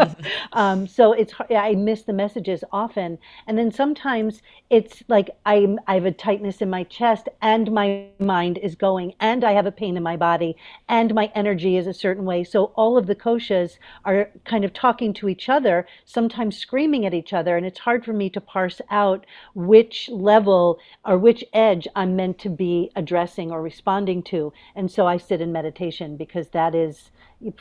um, 0.53 0.85
so 0.85 1.13
it's 1.13 1.33
I 1.49 1.75
miss 1.75 2.03
the 2.03 2.13
messages 2.13 2.63
often, 2.71 3.17
and 3.47 3.57
then 3.57 3.71
sometimes 3.71 4.41
it's 4.69 5.03
like 5.07 5.29
I 5.45 5.77
I 5.87 5.93
have 5.95 6.05
a 6.05 6.11
tightness 6.11 6.61
in 6.61 6.69
my 6.69 6.83
chest, 6.83 7.29
and 7.41 7.71
my 7.71 8.07
mind 8.19 8.57
is 8.57 8.75
going, 8.75 9.13
and 9.19 9.45
I 9.45 9.53
have 9.53 9.65
a 9.65 9.71
pain 9.71 9.95
in 9.95 10.03
my 10.03 10.17
body, 10.17 10.57
and 10.89 11.13
my 11.15 11.31
energy 11.33 11.77
is 11.77 11.87
a 11.87 11.93
certain 11.93 12.25
way. 12.25 12.43
So 12.43 12.65
all 12.75 12.97
of 12.97 13.07
the 13.07 13.15
koshas 13.15 13.77
are 14.03 14.29
kind 14.43 14.65
of 14.65 14.73
talking 14.73 15.13
to 15.13 15.29
each 15.29 15.47
other, 15.47 15.87
sometimes 16.03 16.57
screaming 16.57 17.05
at 17.05 17.13
each 17.13 17.31
other, 17.31 17.55
and 17.55 17.65
it's 17.65 17.79
hard 17.79 18.03
for 18.03 18.13
me 18.13 18.29
to 18.31 18.41
parse 18.41 18.81
out 18.89 19.25
which 19.55 20.09
level 20.09 20.79
or 21.05 21.17
which 21.17 21.45
edge 21.53 21.87
I'm 21.95 22.15
meant 22.17 22.39
to 22.39 22.49
be 22.49 22.91
addressing 22.95 23.51
or 23.51 23.68
responding 23.69 24.23
to. 24.23 24.51
And 24.77 24.89
so 24.95 25.01
I 25.13 25.17
sit 25.17 25.41
in 25.41 25.51
meditation 25.51 26.17
because 26.17 26.49
that 26.49 26.73
is, 26.85 27.11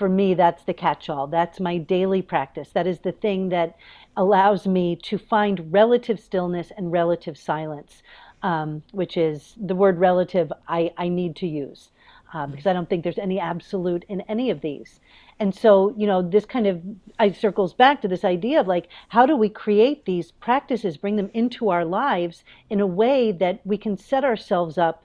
for 0.00 0.09
me, 0.09 0.35
that's 0.35 0.65
the 0.65 0.81
catch 0.85 1.05
all. 1.12 1.27
That's 1.27 1.61
my 1.61 1.77
daily 1.79 2.23
practice. 2.23 2.71
That 2.73 2.87
is 2.87 3.00
the 3.00 3.17
thing 3.25 3.50
that 3.50 3.77
allows 4.17 4.67
me 4.67 4.97
to 5.11 5.19
find 5.19 5.73
relative 5.81 6.19
stillness 6.29 6.69
and 6.77 6.93
relative 7.00 7.37
silence, 7.37 8.03
um, 8.43 8.83
which 9.00 9.17
is 9.17 9.55
the 9.71 9.79
word 9.83 9.99
relative 9.99 10.49
I, 10.79 10.81
I 11.05 11.09
need 11.09 11.37
to 11.37 11.47
use. 11.47 11.91
Uh, 12.35 12.47
because 12.47 12.67
I 12.67 12.75
don't 12.75 12.88
think 12.88 13.03
there's 13.05 13.27
any 13.29 13.41
absolute 13.41 14.05
in 14.09 14.21
any 14.29 14.50
of 14.50 14.61
these. 14.61 15.00
And 15.41 15.55
so, 15.55 15.95
you 15.97 16.07
know, 16.07 16.21
this 16.21 16.45
kind 16.45 16.67
of 16.67 16.83
I 17.19 17.33
circles 17.33 17.73
back 17.73 18.03
to 18.03 18.09
this 18.09 18.25
idea 18.37 18.61
of 18.61 18.67
like, 18.67 18.88
how 19.09 19.25
do 19.25 19.35
we 19.35 19.49
create 19.49 20.05
these 20.05 20.33
practices, 20.33 20.99
bring 20.99 21.17
them 21.17 21.31
into 21.33 21.71
our 21.71 21.87
lives 21.87 22.45
in 22.69 22.81
a 22.81 22.87
way 23.03 23.33
that 23.33 23.61
we 23.65 23.79
can 23.79 23.97
set 23.97 24.25
ourselves 24.25 24.77
up 24.77 25.05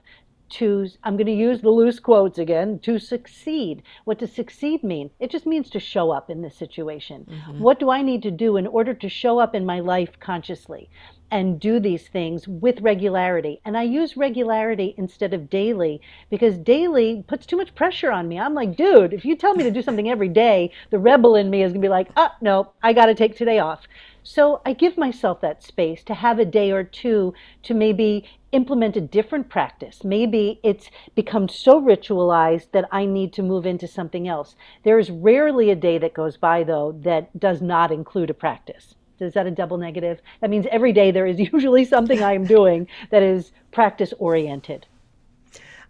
to, 0.54 0.88
I'm 1.02 1.16
going 1.16 1.26
to 1.26 1.32
use 1.32 1.60
the 1.60 1.70
loose 1.70 1.98
quotes 1.98 2.38
again, 2.38 2.78
to 2.80 2.98
succeed. 2.98 3.82
What 4.04 4.18
does 4.18 4.32
succeed 4.32 4.82
mean? 4.82 5.10
It 5.18 5.30
just 5.30 5.46
means 5.46 5.70
to 5.70 5.80
show 5.80 6.10
up 6.10 6.30
in 6.30 6.42
this 6.42 6.56
situation. 6.56 7.26
Mm-hmm. 7.28 7.60
What 7.60 7.78
do 7.80 7.90
I 7.90 8.02
need 8.02 8.22
to 8.22 8.30
do 8.30 8.56
in 8.56 8.66
order 8.66 8.94
to 8.94 9.08
show 9.08 9.38
up 9.38 9.54
in 9.54 9.66
my 9.66 9.80
life 9.80 10.18
consciously? 10.20 10.88
and 11.30 11.58
do 11.58 11.80
these 11.80 12.06
things 12.06 12.46
with 12.46 12.80
regularity. 12.80 13.60
And 13.64 13.76
I 13.76 13.82
use 13.82 14.16
regularity 14.16 14.94
instead 14.96 15.34
of 15.34 15.50
daily 15.50 16.00
because 16.30 16.56
daily 16.58 17.24
puts 17.26 17.44
too 17.44 17.56
much 17.56 17.74
pressure 17.74 18.12
on 18.12 18.28
me. 18.28 18.38
I'm 18.38 18.54
like, 18.54 18.76
dude, 18.76 19.12
if 19.12 19.24
you 19.24 19.34
tell 19.34 19.54
me 19.54 19.64
to 19.64 19.70
do 19.72 19.82
something 19.82 20.08
every 20.08 20.28
day, 20.28 20.70
the 20.90 20.98
rebel 21.00 21.34
in 21.34 21.50
me 21.50 21.64
is 21.64 21.72
going 21.72 21.82
to 21.82 21.86
be 21.86 21.90
like, 21.90 22.10
oh, 22.16 22.30
no, 22.40 22.70
I 22.84 22.92
got 22.92 23.06
to 23.06 23.16
take 23.16 23.36
today 23.36 23.58
off. 23.58 23.80
So 24.26 24.62
I 24.64 24.72
give 24.72 24.96
myself 24.96 25.42
that 25.42 25.62
space 25.62 26.02
to 26.04 26.14
have 26.14 26.38
a 26.38 26.46
day 26.46 26.72
or 26.72 26.82
two 26.82 27.34
to 27.62 27.74
maybe 27.74 28.24
implement 28.52 28.96
a 28.96 29.00
different 29.02 29.50
practice. 29.50 30.02
Maybe 30.02 30.60
it's 30.62 30.90
become 31.14 31.46
so 31.46 31.80
ritualized 31.80 32.70
that 32.72 32.88
I 32.90 33.04
need 33.04 33.34
to 33.34 33.42
move 33.42 33.66
into 33.66 33.86
something 33.86 34.26
else. 34.26 34.56
There 34.82 34.98
is 34.98 35.10
rarely 35.10 35.70
a 35.70 35.76
day 35.76 35.98
that 35.98 36.14
goes 36.14 36.38
by, 36.38 36.64
though, 36.64 36.92
that 37.02 37.38
does 37.38 37.60
not 37.60 37.92
include 37.92 38.30
a 38.30 38.34
practice. 38.34 38.94
Is 39.20 39.34
that 39.34 39.46
a 39.46 39.50
double 39.50 39.76
negative? 39.76 40.22
That 40.40 40.50
means 40.50 40.66
every 40.70 40.94
day 40.94 41.10
there 41.10 41.26
is 41.26 41.38
usually 41.52 41.84
something 41.84 42.22
I 42.22 42.32
am 42.32 42.46
doing 42.46 42.88
that 43.10 43.22
is 43.22 43.52
practice 43.72 44.14
oriented. 44.18 44.86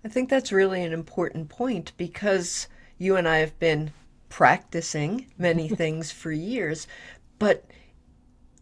I 0.04 0.08
think 0.08 0.28
that's 0.28 0.50
really 0.50 0.82
an 0.82 0.92
important 0.92 1.48
point 1.48 1.92
because 1.96 2.66
you 2.98 3.14
and 3.14 3.28
I 3.28 3.38
have 3.38 3.56
been 3.60 3.92
practicing 4.28 5.26
many 5.38 5.68
things 5.82 6.10
for 6.10 6.32
years, 6.32 6.88
but 7.38 7.64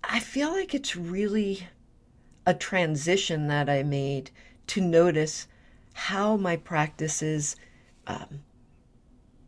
I 0.04 0.20
feel 0.20 0.50
like 0.50 0.74
it's 0.74 0.96
really 0.96 1.66
a 2.46 2.54
transition 2.54 3.46
that 3.48 3.68
I 3.68 3.82
made 3.82 4.30
to 4.68 4.80
notice 4.80 5.46
how 5.94 6.36
my 6.36 6.56
practices 6.56 7.56
um, 8.06 8.40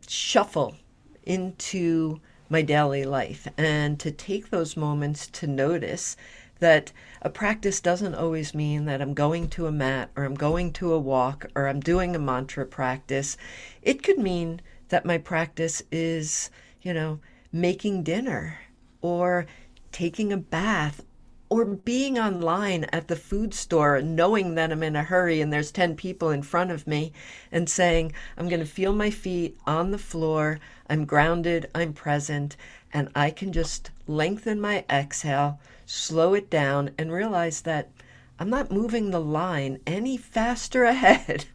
shuffle 0.07 0.75
into 1.23 2.19
my 2.49 2.61
daily 2.61 3.03
life 3.03 3.47
and 3.57 3.99
to 3.99 4.11
take 4.11 4.49
those 4.49 4.77
moments 4.77 5.27
to 5.27 5.47
notice 5.47 6.15
that 6.59 6.91
a 7.21 7.29
practice 7.29 7.81
doesn't 7.81 8.15
always 8.15 8.53
mean 8.53 8.85
that 8.85 9.01
I'm 9.01 9.13
going 9.13 9.49
to 9.49 9.67
a 9.67 9.71
mat 9.71 10.09
or 10.15 10.23
I'm 10.23 10.35
going 10.35 10.71
to 10.73 10.93
a 10.93 10.99
walk 10.99 11.47
or 11.55 11.67
I'm 11.67 11.79
doing 11.79 12.15
a 12.15 12.19
mantra 12.19 12.65
practice. 12.65 13.35
It 13.81 14.03
could 14.03 14.19
mean 14.19 14.61
that 14.89 15.05
my 15.05 15.17
practice 15.17 15.81
is, 15.91 16.49
you 16.81 16.93
know, 16.93 17.19
making 17.51 18.03
dinner 18.03 18.59
or 19.01 19.47
taking 19.95 20.33
a 20.33 20.37
bath 20.37 21.05
or 21.47 21.63
being 21.63 22.19
online 22.19 22.83
at 22.91 23.07
the 23.07 23.15
food 23.15 23.53
store 23.53 24.01
knowing 24.01 24.55
that 24.55 24.69
I'm 24.69 24.83
in 24.83 24.93
a 24.93 25.03
hurry 25.03 25.39
and 25.39 25.53
there's 25.53 25.71
10 25.71 25.95
people 25.95 26.31
in 26.31 26.41
front 26.41 26.69
of 26.69 26.85
me 26.85 27.13
and 27.49 27.69
saying, 27.69 28.11
I'm 28.35 28.49
going 28.49 28.59
to 28.59 28.65
feel 28.65 28.91
my 28.91 29.09
feet 29.09 29.57
on 29.65 29.91
the 29.91 29.97
floor, 29.97 30.59
I'm 30.89 31.05
grounded, 31.05 31.69
I'm 31.73 31.93
present, 31.93 32.57
and 32.91 33.07
I 33.15 33.29
can 33.29 33.53
just 33.53 33.89
lengthen 34.05 34.59
my 34.59 34.83
exhale, 34.89 35.61
slow 35.85 36.33
it 36.33 36.49
down, 36.49 36.91
and 36.97 37.09
realize 37.09 37.61
that 37.61 37.89
I'm 38.37 38.49
not 38.49 38.73
moving 38.73 39.11
the 39.11 39.21
line 39.21 39.79
any 39.87 40.17
faster 40.17 40.83
ahead 40.95 41.45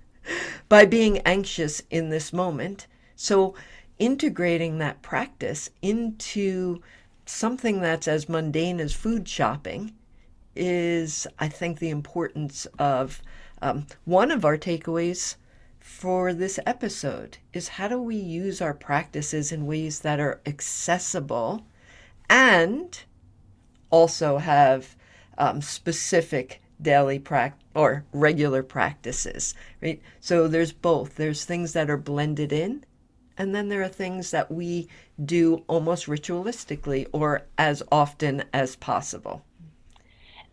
by 0.67 0.87
being 0.87 1.19
anxious 1.27 1.83
in 1.91 2.09
this 2.09 2.33
moment. 2.33 2.87
So, 3.17 3.55
integrating 3.99 4.79
that 4.79 5.03
practice 5.03 5.69
into 5.83 6.81
something 7.31 7.81
that's 7.81 8.09
as 8.09 8.29
mundane 8.29 8.81
as 8.81 8.93
food 8.93 9.29
shopping 9.29 9.93
is, 10.57 11.27
I 11.39 11.49
think, 11.49 11.79
the 11.79 11.91
importance 11.91 12.67
of 12.79 13.23
um, 13.63 13.87
one 14.05 14.31
of 14.31 14.45
our 14.45 14.59
takeaways 14.59 15.37
for 15.79 16.35
this 16.35 16.59
episode 16.67 17.39
is 17.53 17.69
how 17.69 17.89
do 17.89 18.01
we 18.01 18.17
use 18.17 18.61
our 18.61 18.75
practices 18.75 19.53
in 19.53 19.67
ways 19.67 20.01
that 20.01 20.21
are 20.21 20.41
accessible 20.45 21.65
and 22.29 23.03
also 23.91 24.39
have 24.39 24.97
um, 25.39 25.63
specific 25.63 26.61
daily 26.81 27.19
practice 27.19 27.61
or 27.75 28.05
regular 28.13 28.63
practices, 28.63 29.55
right? 29.81 30.01
So 30.21 30.49
there's 30.49 30.73
both. 30.73 31.17
There's 31.17 31.45
things 31.45 31.73
that 31.73 31.89
are 31.89 31.97
blended 31.97 32.53
in, 32.53 32.85
and 33.41 33.55
then 33.55 33.71
there 33.71 33.83
are 33.83 33.89
things 33.89 34.33
that 34.33 34.51
we 34.51 34.87
do 35.25 35.65
almost 35.67 36.05
ritualistically 36.05 37.07
or 37.11 37.47
as 37.57 37.83
often 37.91 38.45
as 38.53 38.77
possible. 38.77 39.43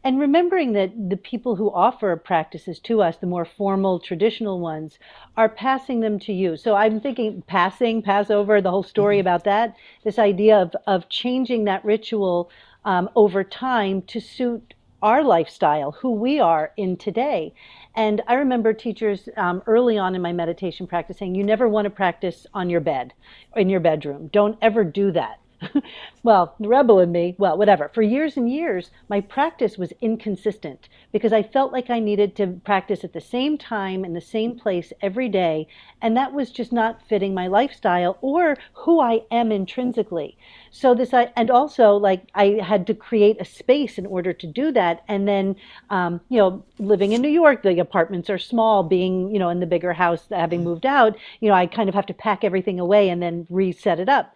And 0.05 0.21
remembering 0.21 0.71
that 0.71 1.09
the 1.09 1.17
people 1.17 1.57
who 1.57 1.69
offer 1.69 2.15
practices 2.15 2.79
to 2.85 3.01
us, 3.01 3.17
the 3.17 3.27
more 3.27 3.43
formal, 3.43 3.99
traditional 3.99 4.61
ones, 4.61 4.99
are 5.35 5.49
passing 5.49 5.99
them 5.99 6.17
to 6.19 6.31
you. 6.31 6.55
So 6.55 6.75
I'm 6.75 7.01
thinking 7.01 7.43
passing, 7.45 8.01
Passover, 8.01 8.61
the 8.61 8.71
whole 8.71 8.83
story 8.83 9.17
mm-hmm. 9.17 9.27
about 9.27 9.43
that, 9.43 9.75
this 10.05 10.17
idea 10.17 10.55
of, 10.57 10.73
of 10.87 11.09
changing 11.09 11.65
that 11.65 11.83
ritual 11.83 12.49
um, 12.85 13.09
over 13.17 13.43
time 13.43 14.01
to 14.03 14.21
suit 14.21 14.75
our 15.01 15.23
lifestyle, 15.23 15.91
who 15.91 16.11
we 16.11 16.39
are 16.39 16.71
in 16.77 16.95
today. 16.95 17.53
And 17.97 18.21
I 18.27 18.35
remember 18.35 18.73
teachers 18.73 19.27
um, 19.37 19.63
early 19.65 19.97
on 19.97 20.13
in 20.13 20.21
my 20.21 20.31
meditation 20.31 20.85
practice 20.85 21.17
saying, 21.17 21.33
you 21.33 21.43
never 21.43 21.67
want 21.67 21.85
to 21.85 21.89
practice 21.89 22.45
on 22.53 22.69
your 22.69 22.79
bed, 22.79 23.11
in 23.55 23.69
your 23.69 23.79
bedroom. 23.79 24.29
Don't 24.31 24.55
ever 24.61 24.83
do 24.83 25.11
that 25.13 25.39
well, 26.23 26.55
the 26.59 26.67
rebel 26.67 26.99
in 26.99 27.11
me, 27.11 27.35
well, 27.37 27.57
whatever. 27.57 27.89
For 27.93 28.01
years 28.01 28.37
and 28.37 28.49
years, 28.49 28.91
my 29.09 29.21
practice 29.21 29.77
was 29.77 29.93
inconsistent 30.01 30.87
because 31.11 31.33
I 31.33 31.41
felt 31.41 31.71
like 31.71 31.89
I 31.89 31.99
needed 31.99 32.35
to 32.35 32.47
practice 32.63 33.03
at 33.03 33.13
the 33.13 33.21
same 33.21 33.57
time 33.57 34.05
in 34.05 34.13
the 34.13 34.21
same 34.21 34.57
place 34.57 34.93
every 35.01 35.29
day. 35.29 35.67
And 36.01 36.15
that 36.15 36.33
was 36.33 36.51
just 36.51 36.71
not 36.71 37.01
fitting 37.07 37.33
my 37.33 37.47
lifestyle 37.47 38.17
or 38.21 38.57
who 38.73 38.99
I 38.99 39.21
am 39.31 39.51
intrinsically. 39.51 40.37
So 40.69 40.93
this, 40.93 41.13
I, 41.13 41.31
and 41.35 41.49
also 41.49 41.93
like 41.93 42.29
I 42.35 42.59
had 42.63 42.85
to 42.87 42.93
create 42.93 43.41
a 43.41 43.45
space 43.45 43.97
in 43.97 44.05
order 44.05 44.33
to 44.33 44.47
do 44.47 44.71
that. 44.73 45.03
And 45.07 45.27
then, 45.27 45.55
um, 45.89 46.21
you 46.29 46.37
know, 46.37 46.63
living 46.77 47.13
in 47.13 47.21
New 47.21 47.29
York, 47.29 47.63
the 47.63 47.79
apartments 47.79 48.29
are 48.29 48.37
small, 48.37 48.83
being, 48.83 49.31
you 49.33 49.39
know, 49.39 49.49
in 49.49 49.59
the 49.59 49.65
bigger 49.65 49.93
house, 49.93 50.27
having 50.29 50.63
moved 50.63 50.85
out, 50.85 51.17
you 51.39 51.49
know, 51.49 51.55
I 51.55 51.65
kind 51.65 51.89
of 51.89 51.95
have 51.95 52.05
to 52.07 52.13
pack 52.13 52.43
everything 52.43 52.79
away 52.79 53.09
and 53.09 53.21
then 53.21 53.47
reset 53.49 53.99
it 53.99 54.09
up. 54.09 54.35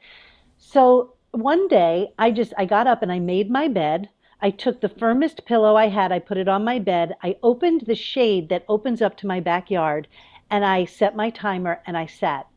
So 0.63 1.15
one 1.31 1.67
day 1.67 2.13
I 2.19 2.29
just 2.29 2.53
I 2.55 2.65
got 2.65 2.85
up 2.85 3.01
and 3.01 3.11
I 3.11 3.19
made 3.19 3.49
my 3.49 3.67
bed. 3.67 4.09
I 4.39 4.51
took 4.51 4.79
the 4.79 4.89
firmest 4.89 5.43
pillow 5.45 5.75
I 5.75 5.87
had, 5.87 6.11
I 6.11 6.19
put 6.19 6.37
it 6.37 6.47
on 6.47 6.63
my 6.63 6.77
bed. 6.77 7.15
I 7.23 7.37
opened 7.41 7.81
the 7.81 7.95
shade 7.95 8.47
that 8.49 8.63
opens 8.69 9.01
up 9.01 9.17
to 9.17 9.27
my 9.27 9.39
backyard 9.39 10.07
and 10.51 10.63
I 10.63 10.85
set 10.85 11.15
my 11.15 11.31
timer 11.31 11.81
and 11.87 11.97
I 11.97 12.05
sat. 12.05 12.47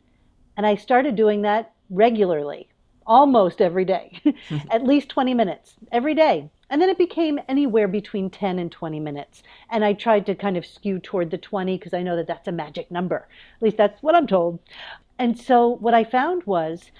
And 0.54 0.66
I 0.66 0.76
started 0.76 1.16
doing 1.16 1.42
that 1.42 1.72
regularly, 1.88 2.68
almost 3.06 3.62
every 3.62 3.86
day, 3.86 4.20
at 4.70 4.84
least 4.84 5.08
20 5.08 5.32
minutes 5.32 5.74
every 5.90 6.14
day. 6.14 6.50
And 6.68 6.82
then 6.82 6.90
it 6.90 6.98
became 6.98 7.40
anywhere 7.48 7.88
between 7.88 8.28
10 8.28 8.58
and 8.58 8.70
20 8.70 9.00
minutes. 9.00 9.42
And 9.70 9.82
I 9.82 9.94
tried 9.94 10.26
to 10.26 10.34
kind 10.34 10.58
of 10.58 10.66
skew 10.66 10.98
toward 10.98 11.30
the 11.30 11.38
20 11.38 11.78
because 11.78 11.94
I 11.94 12.02
know 12.02 12.16
that 12.16 12.26
that's 12.26 12.48
a 12.48 12.52
magic 12.52 12.90
number. 12.90 13.26
At 13.56 13.62
least 13.62 13.78
that's 13.78 14.02
what 14.02 14.14
I'm 14.14 14.26
told. 14.26 14.58
And 15.18 15.38
so 15.38 15.68
what 15.68 15.94
I 15.94 16.04
found 16.04 16.44
was 16.44 16.90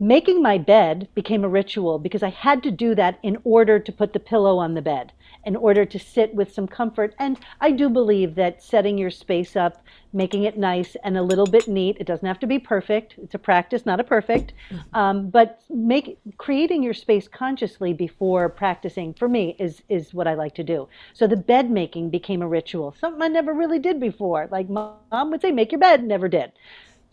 Making 0.00 0.42
my 0.42 0.58
bed 0.58 1.06
became 1.14 1.44
a 1.44 1.48
ritual 1.48 2.00
because 2.00 2.24
I 2.24 2.30
had 2.30 2.64
to 2.64 2.72
do 2.72 2.96
that 2.96 3.18
in 3.22 3.38
order 3.44 3.78
to 3.78 3.92
put 3.92 4.12
the 4.12 4.18
pillow 4.18 4.58
on 4.58 4.74
the 4.74 4.82
bed, 4.82 5.12
in 5.44 5.54
order 5.54 5.84
to 5.84 5.98
sit 6.00 6.34
with 6.34 6.52
some 6.52 6.66
comfort. 6.66 7.14
And 7.20 7.38
I 7.60 7.70
do 7.70 7.88
believe 7.88 8.34
that 8.34 8.60
setting 8.60 8.98
your 8.98 9.12
space 9.12 9.54
up, 9.54 9.84
making 10.12 10.42
it 10.42 10.58
nice 10.58 10.96
and 11.04 11.16
a 11.16 11.22
little 11.22 11.46
bit 11.46 11.68
neat, 11.68 11.96
it 12.00 12.08
doesn't 12.08 12.26
have 12.26 12.40
to 12.40 12.46
be 12.48 12.58
perfect. 12.58 13.14
It's 13.18 13.36
a 13.36 13.38
practice, 13.38 13.86
not 13.86 14.00
a 14.00 14.04
perfect. 14.04 14.52
Mm-hmm. 14.68 14.96
Um, 14.98 15.30
but 15.30 15.60
make 15.70 16.18
creating 16.38 16.82
your 16.82 16.94
space 16.94 17.28
consciously 17.28 17.92
before 17.92 18.48
practicing 18.48 19.14
for 19.14 19.28
me 19.28 19.54
is 19.60 19.82
is 19.88 20.12
what 20.12 20.26
I 20.26 20.34
like 20.34 20.56
to 20.56 20.64
do. 20.64 20.88
So 21.12 21.28
the 21.28 21.36
bed 21.36 21.70
making 21.70 22.10
became 22.10 22.42
a 22.42 22.48
ritual, 22.48 22.96
something 22.98 23.22
I 23.22 23.28
never 23.28 23.54
really 23.54 23.78
did 23.78 24.00
before. 24.00 24.48
Like 24.50 24.68
mom 24.68 25.30
would 25.30 25.40
say, 25.40 25.52
make 25.52 25.70
your 25.70 25.80
bed, 25.80 26.02
never 26.02 26.28
did 26.28 26.50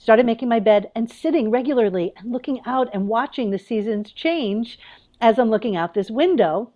started 0.01 0.25
making 0.25 0.50
my 0.50 0.60
bed 0.60 0.89
and 0.96 1.12
sitting 1.12 1.51
regularly 1.51 2.12
and 2.17 2.31
looking 2.31 2.60
out 2.65 2.89
and 2.91 3.08
watching 3.08 3.51
the 3.51 3.60
seasons 3.60 4.12
change 4.12 4.79
as 5.22 5.38
I'm 5.38 5.51
looking 5.51 5.75
out 5.75 5.93
this 5.93 6.10
window 6.10 6.72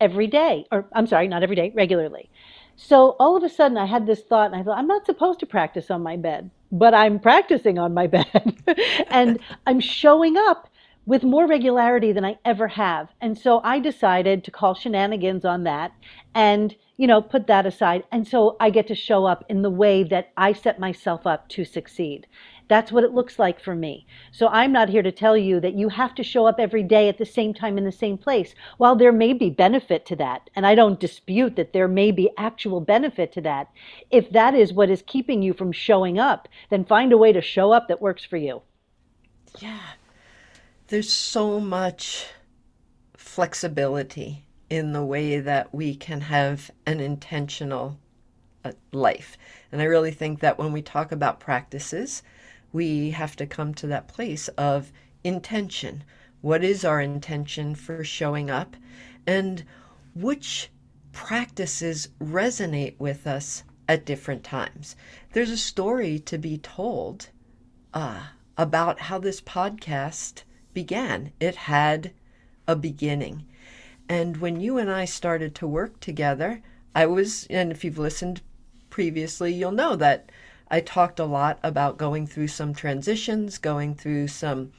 every 0.00 0.26
day. 0.26 0.64
Or, 0.72 0.86
I'm 0.94 1.06
sorry, 1.06 1.28
not 1.28 1.42
every 1.42 1.56
day, 1.56 1.72
regularly. 1.74 2.30
So 2.74 3.16
all 3.20 3.36
of 3.36 3.42
a 3.42 3.50
sudden, 3.50 3.76
I 3.76 3.84
had 3.84 4.06
this 4.06 4.22
thought, 4.22 4.50
and 4.50 4.58
I 4.58 4.62
thought, 4.64 4.78
I'm 4.78 4.86
not 4.86 5.04
supposed 5.04 5.40
to 5.40 5.46
practice 5.46 5.90
on 5.90 6.02
my 6.02 6.16
bed, 6.16 6.50
but 6.72 6.94
I'm 6.94 7.20
practicing 7.20 7.78
on 7.78 7.92
my 7.92 8.06
bed. 8.16 8.56
and 9.08 9.38
I'm 9.66 9.80
showing 9.80 10.38
up 10.38 10.70
with 11.04 11.24
more 11.24 11.46
regularity 11.46 12.12
than 12.12 12.24
I 12.24 12.38
ever 12.44 12.68
have. 12.68 13.08
And 13.20 13.36
so 13.36 13.60
I 13.64 13.80
decided 13.80 14.44
to 14.44 14.50
call 14.50 14.74
shenanigans 14.74 15.44
on 15.44 15.64
that 15.64 15.92
and, 16.34 16.74
you 16.96 17.06
know, 17.06 17.20
put 17.20 17.48
that 17.48 17.66
aside. 17.66 18.04
And 18.12 18.26
so 18.26 18.56
I 18.60 18.70
get 18.70 18.86
to 18.86 18.94
show 18.94 19.24
up 19.24 19.44
in 19.48 19.62
the 19.62 19.70
way 19.70 20.04
that 20.04 20.30
I 20.36 20.52
set 20.52 20.78
myself 20.78 21.26
up 21.26 21.48
to 21.50 21.64
succeed. 21.64 22.26
That's 22.68 22.92
what 22.92 23.04
it 23.04 23.12
looks 23.12 23.38
like 23.38 23.60
for 23.60 23.74
me. 23.74 24.06
So 24.30 24.46
I'm 24.48 24.72
not 24.72 24.88
here 24.88 25.02
to 25.02 25.12
tell 25.12 25.36
you 25.36 25.58
that 25.60 25.74
you 25.74 25.88
have 25.88 26.14
to 26.14 26.22
show 26.22 26.46
up 26.46 26.56
every 26.58 26.84
day 26.84 27.08
at 27.08 27.18
the 27.18 27.26
same 27.26 27.52
time 27.52 27.76
in 27.76 27.84
the 27.84 27.92
same 27.92 28.16
place. 28.16 28.54
While 28.78 28.94
there 28.94 29.12
may 29.12 29.32
be 29.32 29.50
benefit 29.50 30.06
to 30.06 30.16
that, 30.16 30.48
and 30.54 30.64
I 30.64 30.76
don't 30.76 31.00
dispute 31.00 31.56
that 31.56 31.72
there 31.72 31.88
may 31.88 32.12
be 32.12 32.30
actual 32.38 32.80
benefit 32.80 33.32
to 33.32 33.40
that, 33.42 33.68
if 34.10 34.30
that 34.30 34.54
is 34.54 34.72
what 34.72 34.88
is 34.88 35.02
keeping 35.02 35.42
you 35.42 35.52
from 35.52 35.72
showing 35.72 36.18
up, 36.18 36.48
then 36.70 36.84
find 36.84 37.12
a 37.12 37.18
way 37.18 37.32
to 37.32 37.42
show 37.42 37.72
up 37.72 37.88
that 37.88 38.00
works 38.00 38.24
for 38.24 38.36
you. 38.36 38.62
Yeah 39.58 39.80
there's 40.92 41.10
so 41.10 41.58
much 41.58 42.26
flexibility 43.16 44.44
in 44.68 44.92
the 44.92 45.02
way 45.02 45.40
that 45.40 45.74
we 45.74 45.94
can 45.94 46.20
have 46.20 46.70
an 46.84 47.00
intentional 47.00 47.98
uh, 48.62 48.72
life. 48.92 49.38
And 49.72 49.80
I 49.80 49.86
really 49.86 50.10
think 50.10 50.40
that 50.40 50.58
when 50.58 50.70
we 50.70 50.82
talk 50.82 51.10
about 51.10 51.40
practices, 51.40 52.22
we 52.74 53.08
have 53.12 53.36
to 53.36 53.46
come 53.46 53.72
to 53.72 53.86
that 53.86 54.06
place 54.06 54.48
of 54.48 54.92
intention. 55.24 56.04
What 56.42 56.62
is 56.62 56.84
our 56.84 57.00
intention 57.00 57.74
for 57.74 58.04
showing 58.04 58.50
up? 58.50 58.76
And 59.26 59.64
which 60.14 60.68
practices 61.12 62.10
resonate 62.20 63.00
with 63.00 63.26
us 63.26 63.64
at 63.88 64.04
different 64.04 64.44
times? 64.44 64.94
There's 65.32 65.48
a 65.48 65.56
story 65.56 66.18
to 66.18 66.36
be 66.36 66.58
told 66.58 67.30
uh, 67.94 68.24
about 68.58 69.00
how 69.00 69.18
this 69.18 69.40
podcast 69.40 70.42
began. 70.74 71.32
It 71.40 71.56
had 71.56 72.12
a 72.66 72.76
beginning. 72.76 73.46
And 74.08 74.38
when 74.38 74.60
you 74.60 74.78
and 74.78 74.90
I 74.90 75.04
started 75.04 75.54
to 75.56 75.66
work 75.66 76.00
together, 76.00 76.62
I 76.94 77.06
was, 77.06 77.46
and 77.48 77.72
if 77.72 77.84
you've 77.84 77.98
listened 77.98 78.42
previously, 78.90 79.52
you'll 79.52 79.72
know 79.72 79.96
that 79.96 80.30
I 80.70 80.80
talked 80.80 81.18
a 81.18 81.24
lot 81.24 81.58
about 81.62 81.98
going 81.98 82.26
through 82.26 82.48
some 82.48 82.74
transitions, 82.74 83.58
going 83.58 83.94
through 83.94 84.28
some 84.28 84.72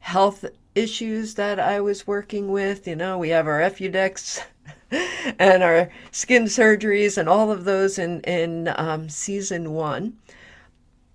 health 0.00 0.44
issues 0.74 1.34
that 1.34 1.58
I 1.58 1.80
was 1.80 2.06
working 2.06 2.48
with. 2.48 2.86
You 2.86 2.96
know, 2.96 3.18
we 3.18 3.30
have 3.30 3.46
our 3.46 3.60
Efudex 3.60 4.42
and 5.38 5.62
our 5.62 5.90
skin 6.10 6.44
surgeries 6.44 7.18
and 7.18 7.28
all 7.28 7.50
of 7.50 7.64
those 7.64 7.98
in, 7.98 8.20
in 8.22 8.72
um, 8.76 9.08
season 9.08 9.72
one. 9.72 10.16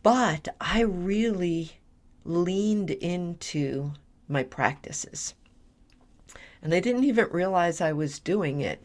But 0.03 0.47
I 0.59 0.81
really 0.81 1.73
leaned 2.25 2.91
into 2.91 3.93
my 4.31 4.43
practices. 4.43 5.35
And 6.61 6.73
I 6.73 6.79
didn't 6.79 7.03
even 7.03 7.27
realize 7.31 7.81
I 7.81 7.93
was 7.93 8.19
doing 8.19 8.61
it 8.61 8.83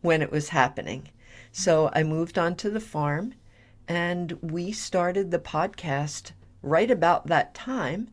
when 0.00 0.22
it 0.22 0.30
was 0.30 0.50
happening. 0.50 1.08
So 1.52 1.90
I 1.92 2.02
moved 2.02 2.38
on 2.38 2.56
to 2.56 2.70
the 2.70 2.80
farm 2.80 3.34
and 3.88 4.32
we 4.42 4.70
started 4.72 5.30
the 5.30 5.38
podcast 5.38 6.32
right 6.62 6.90
about 6.90 7.26
that 7.26 7.54
time. 7.54 8.08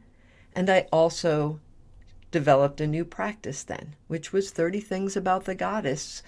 And 0.55 0.69
I 0.69 0.87
also 0.91 1.59
developed 2.31 2.81
a 2.81 2.87
new 2.87 3.05
practice 3.05 3.63
then, 3.63 3.95
which 4.07 4.33
was 4.33 4.51
30 4.51 4.79
Things 4.79 5.15
About 5.15 5.45
the 5.45 5.55
Goddess, 5.55 6.23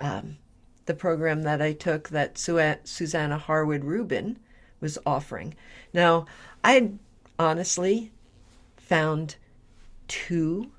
um, 0.00 0.38
the 0.86 0.94
program 0.94 1.42
that 1.42 1.60
I 1.60 1.72
took 1.72 2.08
that 2.08 2.38
Su- 2.38 2.74
Susanna 2.84 3.38
Harwood 3.38 3.84
Rubin 3.84 4.38
was 4.80 4.98
offering. 5.04 5.54
Now, 5.92 6.26
I 6.64 6.92
honestly 7.38 8.12
found 8.76 9.36
two 10.12 10.70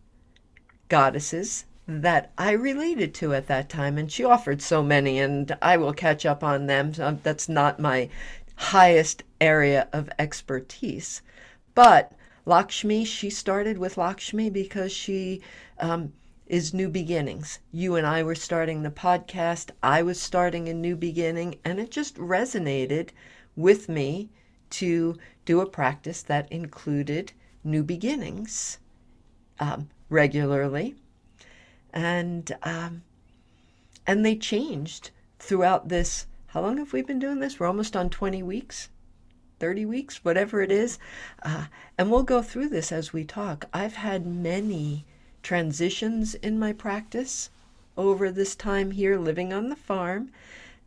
goddesses 0.89 1.65
that 1.87 2.31
I 2.37 2.51
related 2.51 3.15
to 3.15 3.33
at 3.33 3.47
that 3.47 3.67
time, 3.67 3.97
and 3.97 4.11
she 4.11 4.23
offered 4.23 4.61
so 4.61 4.83
many, 4.83 5.17
and 5.17 5.57
I 5.59 5.75
will 5.75 5.91
catch 5.91 6.23
up 6.23 6.43
on 6.43 6.67
them. 6.67 6.93
So 6.93 7.17
that's 7.23 7.49
not 7.49 7.79
my 7.79 8.09
highest 8.57 9.23
area 9.41 9.87
of 9.91 10.07
expertise. 10.19 11.23
But 11.73 12.11
Lakshmi, 12.45 13.05
she 13.05 13.31
started 13.31 13.79
with 13.79 13.97
Lakshmi 13.97 14.51
because 14.51 14.91
she 14.91 15.41
um, 15.79 16.13
is 16.45 16.71
New 16.71 16.87
Beginnings. 16.87 17.57
You 17.71 17.95
and 17.95 18.05
I 18.05 18.21
were 18.21 18.35
starting 18.35 18.83
the 18.83 18.91
podcast, 18.91 19.71
I 19.81 20.03
was 20.03 20.21
starting 20.21 20.69
a 20.69 20.75
new 20.75 20.95
beginning, 20.95 21.55
and 21.65 21.79
it 21.79 21.89
just 21.89 22.17
resonated 22.17 23.09
with 23.55 23.89
me 23.89 24.29
to 24.69 25.17
do 25.43 25.59
a 25.59 25.65
practice 25.65 26.21
that 26.21 26.51
included 26.51 27.31
new 27.63 27.83
beginnings 27.83 28.77
um, 29.63 29.89
regularly, 30.09 30.95
and 31.93 32.51
um, 32.63 33.03
and 34.05 34.25
they 34.25 34.35
changed 34.35 35.11
throughout 35.39 35.87
this. 35.87 36.27
How 36.47 36.61
long 36.61 36.77
have 36.77 36.91
we 36.91 37.01
been 37.01 37.19
doing 37.19 37.39
this? 37.39 37.59
We're 37.59 37.67
almost 37.67 37.95
on 37.95 38.09
twenty 38.09 38.43
weeks. 38.43 38.89
30 39.59 39.85
weeks, 39.85 40.25
whatever 40.25 40.61
it 40.61 40.73
is. 40.73 40.99
Uh, 41.41 41.67
and 41.97 42.11
we'll 42.11 42.23
go 42.23 42.41
through 42.41 42.67
this 42.67 42.91
as 42.91 43.13
we 43.13 43.23
talk. 43.23 43.63
I've 43.71 43.93
had 43.93 44.25
many 44.25 45.05
transitions 45.41 46.35
in 46.35 46.59
my 46.59 46.73
practice 46.73 47.49
over 47.95 48.29
this 48.29 48.55
time 48.55 48.91
here 48.91 49.17
living 49.17 49.53
on 49.53 49.69
the 49.69 49.77
farm, 49.77 50.31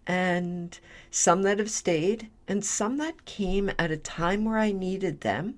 and 0.07 0.79
some 1.11 1.41
that 1.43 1.59
have 1.59 1.71
stayed, 1.71 2.29
and 2.47 2.63
some 2.63 2.99
that 2.99 3.25
came 3.25 3.71
at 3.79 3.91
a 3.91 3.97
time 3.97 4.45
where 4.45 4.59
I 4.59 4.73
needed 4.73 5.23
them, 5.23 5.55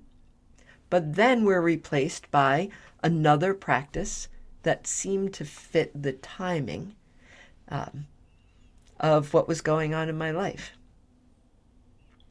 but 0.89 1.15
then 1.15 1.43
were 1.43 1.61
replaced 1.61 2.29
by 2.31 2.69
another 3.03 3.53
practice 3.53 4.27
that 4.63 4.87
seemed 4.87 5.33
to 5.33 5.45
fit 5.45 5.91
the 6.01 6.13
timing 6.13 6.95
um, 7.69 8.07
of 8.99 9.33
what 9.33 9.47
was 9.47 9.61
going 9.61 9.93
on 9.93 10.09
in 10.09 10.17
my 10.17 10.31
life. 10.31 10.73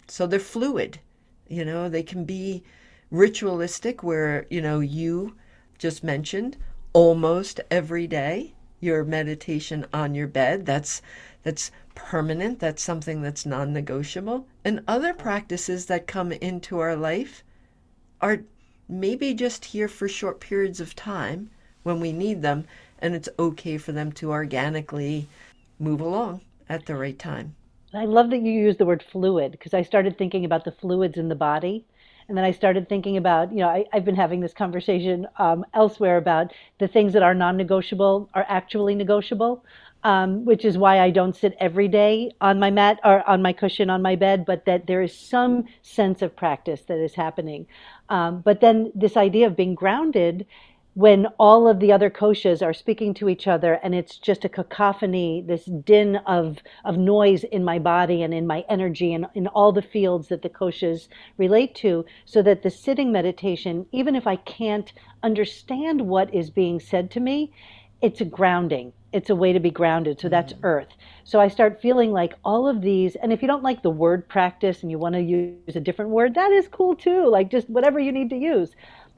So 0.08 0.26
they're 0.26 0.40
fluid, 0.40 1.00
you 1.48 1.64
know, 1.64 1.88
they 1.88 2.02
can 2.02 2.24
be 2.24 2.62
ritualistic 3.10 4.02
where, 4.02 4.46
you 4.50 4.60
know, 4.60 4.80
you 4.80 5.34
just 5.78 6.02
mentioned 6.02 6.56
almost 6.92 7.60
every 7.70 8.06
day 8.06 8.54
your 8.80 9.04
meditation 9.04 9.86
on 9.92 10.14
your 10.14 10.26
bed 10.26 10.64
that's 10.64 11.02
that's 11.42 11.70
permanent 11.94 12.60
that's 12.60 12.82
something 12.82 13.22
that's 13.22 13.44
non-negotiable 13.44 14.46
and 14.64 14.82
other 14.86 15.12
practices 15.12 15.86
that 15.86 16.06
come 16.06 16.32
into 16.32 16.78
our 16.78 16.96
life 16.96 17.42
are 18.20 18.40
maybe 18.88 19.34
just 19.34 19.64
here 19.64 19.88
for 19.88 20.08
short 20.08 20.40
periods 20.40 20.80
of 20.80 20.94
time 20.94 21.50
when 21.82 22.00
we 22.00 22.12
need 22.12 22.42
them 22.42 22.64
and 23.00 23.14
it's 23.14 23.28
okay 23.38 23.78
for 23.78 23.92
them 23.92 24.10
to 24.12 24.30
organically 24.30 25.28
move 25.78 26.00
along 26.00 26.40
at 26.68 26.86
the 26.86 26.96
right 26.96 27.18
time 27.18 27.54
I 27.94 28.04
love 28.04 28.30
that 28.30 28.42
you 28.42 28.52
use 28.52 28.76
the 28.76 28.84
word 28.84 29.02
fluid 29.10 29.52
because 29.52 29.72
I 29.72 29.82
started 29.82 30.18
thinking 30.18 30.44
about 30.44 30.64
the 30.64 30.72
fluids 30.72 31.16
in 31.16 31.28
the 31.28 31.34
body. 31.34 31.86
And 32.28 32.36
then 32.36 32.44
I 32.44 32.52
started 32.52 32.86
thinking 32.88 33.16
about, 33.16 33.50
you 33.50 33.60
know, 33.60 33.68
I, 33.68 33.86
have 33.92 34.04
been 34.04 34.14
having 34.14 34.40
this 34.40 34.52
conversation 34.52 35.26
um, 35.38 35.64
elsewhere 35.72 36.18
about 36.18 36.52
the 36.78 36.86
things 36.86 37.14
that 37.14 37.22
are 37.22 37.34
non 37.34 37.56
negotiable 37.56 38.28
are 38.34 38.44
actually 38.46 38.94
negotiable, 38.94 39.64
um, 40.04 40.44
which 40.44 40.66
is 40.66 40.76
why 40.76 41.00
I 41.00 41.08
don't 41.08 41.34
sit 41.34 41.56
every 41.58 41.88
day 41.88 42.30
on 42.42 42.58
my 42.58 42.70
mat 42.70 43.00
or 43.02 43.26
on 43.26 43.40
my 43.40 43.54
cushion 43.54 43.88
on 43.88 44.02
my 44.02 44.14
bed, 44.14 44.44
but 44.44 44.66
that 44.66 44.86
there 44.86 45.00
is 45.00 45.16
some 45.16 45.64
sense 45.80 46.20
of 46.20 46.36
practice 46.36 46.82
that 46.82 46.98
is 46.98 47.14
happening. 47.14 47.66
Um, 48.08 48.40
but 48.40 48.60
then 48.60 48.92
this 48.94 49.16
idea 49.16 49.46
of 49.46 49.56
being 49.56 49.74
grounded 49.74 50.46
when 50.94 51.26
all 51.38 51.68
of 51.68 51.78
the 51.78 51.92
other 51.92 52.10
koshas 52.10 52.60
are 52.60 52.72
speaking 52.74 53.14
to 53.14 53.28
each 53.28 53.46
other 53.46 53.74
and 53.84 53.94
it's 53.94 54.18
just 54.18 54.44
a 54.44 54.48
cacophony, 54.48 55.44
this 55.46 55.64
din 55.64 56.16
of, 56.26 56.58
of 56.84 56.98
noise 56.98 57.44
in 57.44 57.62
my 57.64 57.78
body 57.78 58.20
and 58.20 58.34
in 58.34 58.48
my 58.48 58.64
energy 58.68 59.14
and 59.14 59.26
in 59.34 59.46
all 59.46 59.70
the 59.70 59.80
fields 59.80 60.26
that 60.26 60.42
the 60.42 60.48
koshas 60.48 61.06
relate 61.36 61.72
to, 61.76 62.04
so 62.24 62.42
that 62.42 62.64
the 62.64 62.70
sitting 62.70 63.12
meditation, 63.12 63.86
even 63.92 64.16
if 64.16 64.26
I 64.26 64.36
can't 64.36 64.92
understand 65.22 66.00
what 66.00 66.34
is 66.34 66.50
being 66.50 66.80
said 66.80 67.12
to 67.12 67.20
me, 67.20 67.52
it's 68.00 68.20
a 68.20 68.24
grounding. 68.24 68.92
It's 69.12 69.30
a 69.30 69.34
way 69.34 69.52
to 69.52 69.60
be 69.60 69.70
grounded. 69.70 70.20
So 70.20 70.28
that's 70.28 70.52
mm. 70.52 70.58
earth. 70.62 70.88
So 71.24 71.40
I 71.40 71.48
start 71.48 71.80
feeling 71.80 72.12
like 72.12 72.34
all 72.44 72.68
of 72.68 72.80
these, 72.80 73.16
and 73.16 73.32
if 73.32 73.42
you 73.42 73.48
don't 73.48 73.62
like 73.62 73.82
the 73.82 73.90
word 73.90 74.28
practice 74.28 74.82
and 74.82 74.90
you 74.90 74.98
want 74.98 75.14
to 75.14 75.20
use 75.20 75.76
a 75.76 75.80
different 75.80 76.10
word, 76.10 76.34
that 76.34 76.52
is 76.52 76.68
cool 76.68 76.94
too. 76.94 77.26
Like 77.28 77.50
just 77.50 77.68
whatever 77.68 77.98
you 77.98 78.12
need 78.12 78.30
to 78.30 78.36
use 78.36 78.74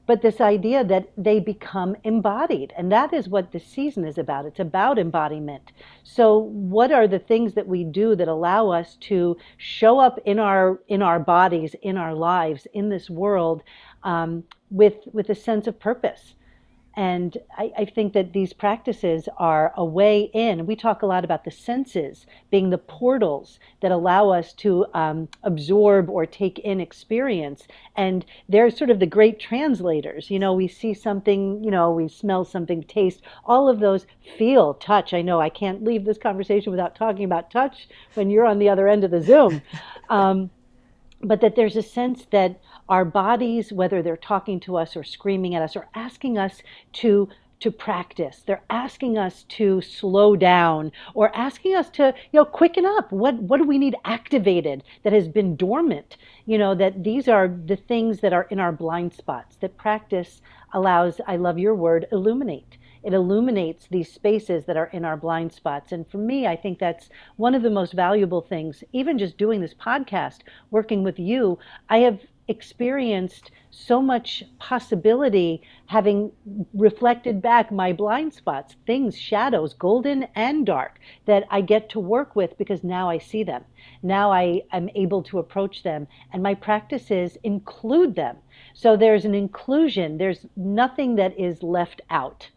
but 0.07 0.21
this 0.21 0.41
idea 0.41 0.83
that 0.83 1.09
they 1.15 1.39
become 1.39 1.95
embodied 2.03 2.73
and 2.75 2.91
that 2.91 3.13
is 3.13 3.29
what 3.29 3.51
the 3.51 3.59
season 3.59 4.03
is 4.03 4.17
about 4.17 4.45
it's 4.45 4.59
about 4.59 4.97
embodiment 4.97 5.71
so 6.03 6.37
what 6.37 6.91
are 6.91 7.07
the 7.07 7.19
things 7.19 7.53
that 7.53 7.67
we 7.67 7.83
do 7.83 8.15
that 8.15 8.27
allow 8.27 8.69
us 8.69 8.97
to 8.99 9.37
show 9.57 9.99
up 9.99 10.19
in 10.25 10.39
our 10.39 10.79
in 10.87 11.01
our 11.01 11.19
bodies 11.19 11.75
in 11.81 11.97
our 11.97 12.13
lives 12.13 12.67
in 12.73 12.89
this 12.89 13.09
world 13.09 13.63
um, 14.03 14.43
with 14.69 14.95
with 15.13 15.29
a 15.29 15.35
sense 15.35 15.67
of 15.67 15.79
purpose 15.79 16.33
and 16.95 17.37
I, 17.57 17.71
I, 17.77 17.85
think 17.85 18.13
that 18.13 18.33
these 18.33 18.51
practices 18.51 19.29
are 19.37 19.73
a 19.77 19.85
way 19.85 20.29
in. 20.33 20.65
We 20.65 20.75
talk 20.75 21.01
a 21.01 21.05
lot 21.05 21.23
about 21.23 21.45
the 21.45 21.51
senses 21.51 22.25
being 22.49 22.69
the 22.69 22.77
portals 22.77 23.59
that 23.79 23.91
allow 23.91 24.29
us 24.29 24.51
to 24.53 24.85
um, 24.93 25.29
absorb 25.43 26.09
or 26.09 26.25
take 26.25 26.59
in 26.59 26.81
experience. 26.81 27.65
And 27.95 28.25
they're 28.49 28.69
sort 28.69 28.89
of 28.89 28.99
the 28.99 29.05
great 29.05 29.39
translators. 29.39 30.29
You 30.29 30.39
know, 30.39 30.53
we 30.53 30.67
see 30.67 30.93
something, 30.93 31.63
you 31.63 31.71
know, 31.71 31.91
we 31.91 32.09
smell 32.09 32.43
something, 32.43 32.83
taste, 32.83 33.21
all 33.45 33.69
of 33.69 33.79
those 33.79 34.05
feel, 34.37 34.73
touch. 34.73 35.13
I 35.13 35.21
know 35.21 35.39
I 35.39 35.49
can't 35.49 35.83
leave 35.83 36.03
this 36.03 36.17
conversation 36.17 36.71
without 36.71 36.95
talking 36.95 37.23
about 37.23 37.51
touch 37.51 37.87
when 38.15 38.29
you're 38.29 38.45
on 38.45 38.59
the 38.59 38.69
other 38.69 38.89
end 38.89 39.03
of 39.03 39.11
the 39.11 39.21
Zoom. 39.21 39.61
Um, 40.09 40.49
but 41.23 41.41
that 41.41 41.55
there's 41.55 41.75
a 41.75 41.81
sense 41.81 42.25
that 42.31 42.59
our 42.89 43.05
bodies, 43.05 43.71
whether 43.71 44.01
they're 44.01 44.17
talking 44.17 44.59
to 44.61 44.77
us 44.77 44.95
or 44.95 45.03
screaming 45.03 45.55
at 45.55 45.61
us 45.61 45.75
or 45.75 45.87
asking 45.95 46.37
us 46.37 46.61
to 46.93 47.29
to 47.61 47.71
practice. 47.71 48.41
They're 48.45 48.63
asking 48.71 49.19
us 49.19 49.43
to 49.49 49.81
slow 49.81 50.35
down 50.35 50.91
or 51.13 51.33
asking 51.35 51.75
us 51.75 51.91
to, 51.91 52.13
you 52.31 52.39
know, 52.39 52.45
quicken 52.45 52.85
up. 52.85 53.11
What 53.11 53.35
what 53.35 53.57
do 53.57 53.63
we 53.65 53.77
need 53.77 53.95
activated 54.03 54.83
that 55.03 55.13
has 55.13 55.27
been 55.27 55.55
dormant? 55.55 56.17
You 56.45 56.57
know, 56.57 56.73
that 56.75 57.03
these 57.03 57.27
are 57.27 57.47
the 57.47 57.75
things 57.75 58.19
that 58.21 58.33
are 58.33 58.47
in 58.49 58.59
our 58.59 58.71
blind 58.71 59.13
spots 59.13 59.57
that 59.57 59.77
practice 59.77 60.41
allows, 60.73 61.21
I 61.27 61.35
love 61.37 61.59
your 61.59 61.75
word, 61.75 62.07
illuminate 62.11 62.77
it 63.03 63.13
illuminates 63.13 63.87
these 63.89 64.11
spaces 64.11 64.65
that 64.65 64.77
are 64.77 64.87
in 64.87 65.05
our 65.05 65.17
blind 65.17 65.53
spots. 65.53 65.91
And 65.91 66.07
for 66.09 66.17
me, 66.17 66.47
I 66.47 66.55
think 66.55 66.79
that's 66.79 67.09
one 67.35 67.55
of 67.55 67.63
the 67.63 67.69
most 67.69 67.93
valuable 67.93 68.41
things. 68.41 68.83
Even 68.93 69.17
just 69.17 69.37
doing 69.37 69.61
this 69.61 69.73
podcast, 69.73 70.39
working 70.69 71.03
with 71.03 71.17
you, 71.17 71.57
I 71.89 71.99
have 71.99 72.19
experienced 72.47 73.49
so 73.69 74.01
much 74.01 74.43
possibility 74.59 75.61
having 75.85 76.31
reflected 76.73 77.41
back 77.41 77.71
my 77.71 77.93
blind 77.93 78.33
spots, 78.33 78.75
things, 78.85 79.17
shadows, 79.17 79.73
golden 79.73 80.27
and 80.35 80.65
dark, 80.65 80.99
that 81.25 81.45
I 81.49 81.61
get 81.61 81.89
to 81.91 81.99
work 81.99 82.35
with 82.35 82.57
because 82.57 82.83
now 82.83 83.09
I 83.09 83.17
see 83.17 83.43
them. 83.43 83.63
Now 84.03 84.31
I 84.31 84.63
am 84.73 84.89
able 84.95 85.23
to 85.23 85.39
approach 85.39 85.83
them, 85.83 86.07
and 86.33 86.43
my 86.43 86.53
practices 86.53 87.37
include 87.43 88.15
them. 88.15 88.37
So 88.73 88.97
there's 88.97 89.25
an 89.25 89.35
inclusion, 89.35 90.17
there's 90.17 90.45
nothing 90.57 91.15
that 91.15 91.39
is 91.39 91.63
left 91.63 92.01
out 92.09 92.49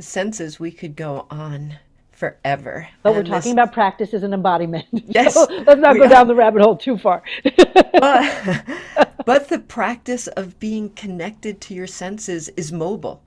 the 0.00 0.06
senses, 0.06 0.58
we 0.58 0.70
could 0.70 0.96
go 0.96 1.26
on 1.28 1.78
forever. 2.10 2.88
But 3.02 3.14
we're 3.14 3.22
talking 3.22 3.50
this... 3.50 3.52
about 3.52 3.74
practice 3.74 4.14
as 4.14 4.22
an 4.22 4.32
embodiment. 4.32 4.86
Yes. 4.92 5.34
So 5.34 5.46
let's 5.66 5.80
not 5.80 5.96
go 5.96 6.08
down 6.08 6.26
the 6.26 6.34
rabbit 6.34 6.62
hole 6.62 6.76
too 6.76 6.96
far. 6.96 7.22
but, 7.44 8.64
but 9.26 9.48
the 9.50 9.58
practice 9.58 10.26
of 10.26 10.58
being 10.58 10.88
connected 10.90 11.60
to 11.62 11.74
your 11.74 11.86
senses 11.86 12.48
is 12.50 12.72
mobile. 12.72 13.22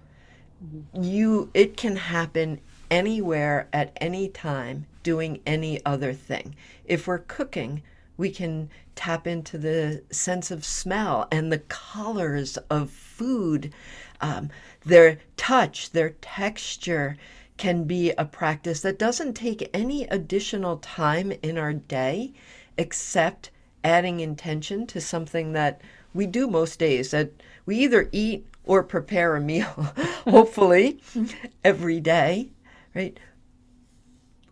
Mm-hmm. 0.65 1.03
You 1.03 1.51
it 1.53 1.77
can 1.77 1.95
happen 1.95 2.59
anywhere 2.89 3.67
at 3.71 3.95
any 4.01 4.29
time 4.29 4.87
doing 5.03 5.41
any 5.45 5.83
other 5.85 6.13
thing. 6.13 6.55
If 6.85 7.05
we're 7.05 7.19
cooking, 7.19 7.83
we 8.17 8.31
can 8.31 8.69
tap 8.95 9.27
into 9.27 9.57
the 9.57 10.03
sense 10.11 10.49
of 10.49 10.65
smell 10.65 11.27
and 11.31 11.51
the 11.51 11.59
colors 11.59 12.57
of 12.69 12.89
food. 12.89 13.73
Um, 14.21 14.49
their 14.85 15.19
touch, 15.37 15.91
their 15.91 16.11
texture 16.21 17.17
can 17.57 17.83
be 17.83 18.11
a 18.11 18.25
practice 18.25 18.81
that 18.81 18.99
doesn't 18.99 19.33
take 19.33 19.69
any 19.73 20.03
additional 20.05 20.77
time 20.77 21.31
in 21.41 21.57
our 21.57 21.73
day 21.73 22.33
except 22.77 23.51
adding 23.83 24.19
intention 24.19 24.87
to 24.87 24.99
something 24.99 25.53
that 25.53 25.81
we 26.13 26.25
do 26.25 26.47
most 26.47 26.79
days 26.79 27.11
that 27.11 27.31
we 27.65 27.77
either 27.77 28.09
eat 28.11 28.45
or 28.63 28.83
prepare 28.83 29.35
a 29.35 29.41
meal, 29.41 29.65
hopefully, 30.27 31.01
every 31.63 31.99
day, 31.99 32.49
right? 32.95 33.19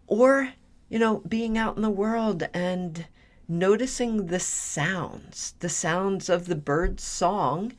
Or, 0.07 0.53
you 0.89 0.99
know, 0.99 1.19
being 1.27 1.57
out 1.57 1.77
in 1.77 1.81
the 1.81 1.89
world 1.89 2.43
and 2.53 3.05
noticing 3.47 4.27
the 4.27 4.39
sounds, 4.39 5.53
the 5.59 5.69
sounds 5.69 6.29
of 6.29 6.47
the 6.47 6.55
bird's 6.55 7.03
song 7.03 7.73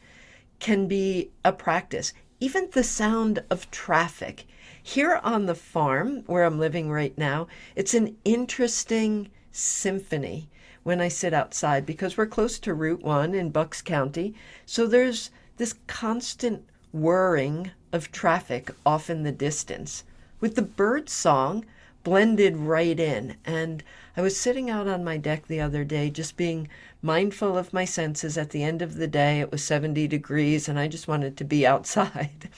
can 0.58 0.86
be 0.86 1.30
a 1.44 1.52
practice 1.52 2.12
even 2.42 2.68
the 2.72 2.82
sound 2.82 3.40
of 3.50 3.70
traffic. 3.70 4.48
Here 4.82 5.20
on 5.22 5.46
the 5.46 5.54
farm 5.54 6.24
where 6.26 6.42
I'm 6.42 6.58
living 6.58 6.90
right 6.90 7.16
now, 7.16 7.46
it's 7.76 7.94
an 7.94 8.16
interesting 8.24 9.30
symphony 9.52 10.48
when 10.82 11.00
I 11.00 11.06
sit 11.06 11.32
outside 11.32 11.86
because 11.86 12.16
we're 12.16 12.26
close 12.26 12.58
to 12.58 12.74
Route 12.74 13.04
1 13.04 13.32
in 13.32 13.50
Bucks 13.50 13.80
County. 13.80 14.34
So 14.66 14.88
there's 14.88 15.30
this 15.56 15.76
constant 15.86 16.64
whirring 16.90 17.70
of 17.92 18.10
traffic 18.10 18.72
off 18.84 19.08
in 19.08 19.22
the 19.22 19.30
distance 19.30 20.02
with 20.40 20.56
the 20.56 20.62
bird 20.62 21.08
song 21.08 21.64
blended 22.02 22.56
right 22.56 22.98
in. 22.98 23.36
And 23.44 23.84
I 24.16 24.20
was 24.20 24.38
sitting 24.38 24.68
out 24.68 24.88
on 24.88 25.04
my 25.04 25.16
deck 25.16 25.46
the 25.46 25.60
other 25.60 25.84
day 25.84 26.10
just 26.10 26.36
being 26.36 26.68
mindful 27.00 27.56
of 27.56 27.72
my 27.72 27.86
senses. 27.86 28.36
At 28.36 28.50
the 28.50 28.62
end 28.62 28.82
of 28.82 28.96
the 28.96 29.06
day, 29.06 29.40
it 29.40 29.50
was 29.50 29.64
70 29.64 30.06
degrees, 30.06 30.68
and 30.68 30.78
I 30.78 30.86
just 30.86 31.08
wanted 31.08 31.36
to 31.38 31.44
be 31.44 31.66
outside. 31.72 32.50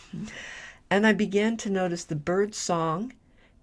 and 0.90 1.06
I 1.06 1.12
began 1.12 1.56
to 1.58 1.70
notice 1.70 2.04
the 2.04 2.16
bird 2.16 2.54
song 2.54 3.12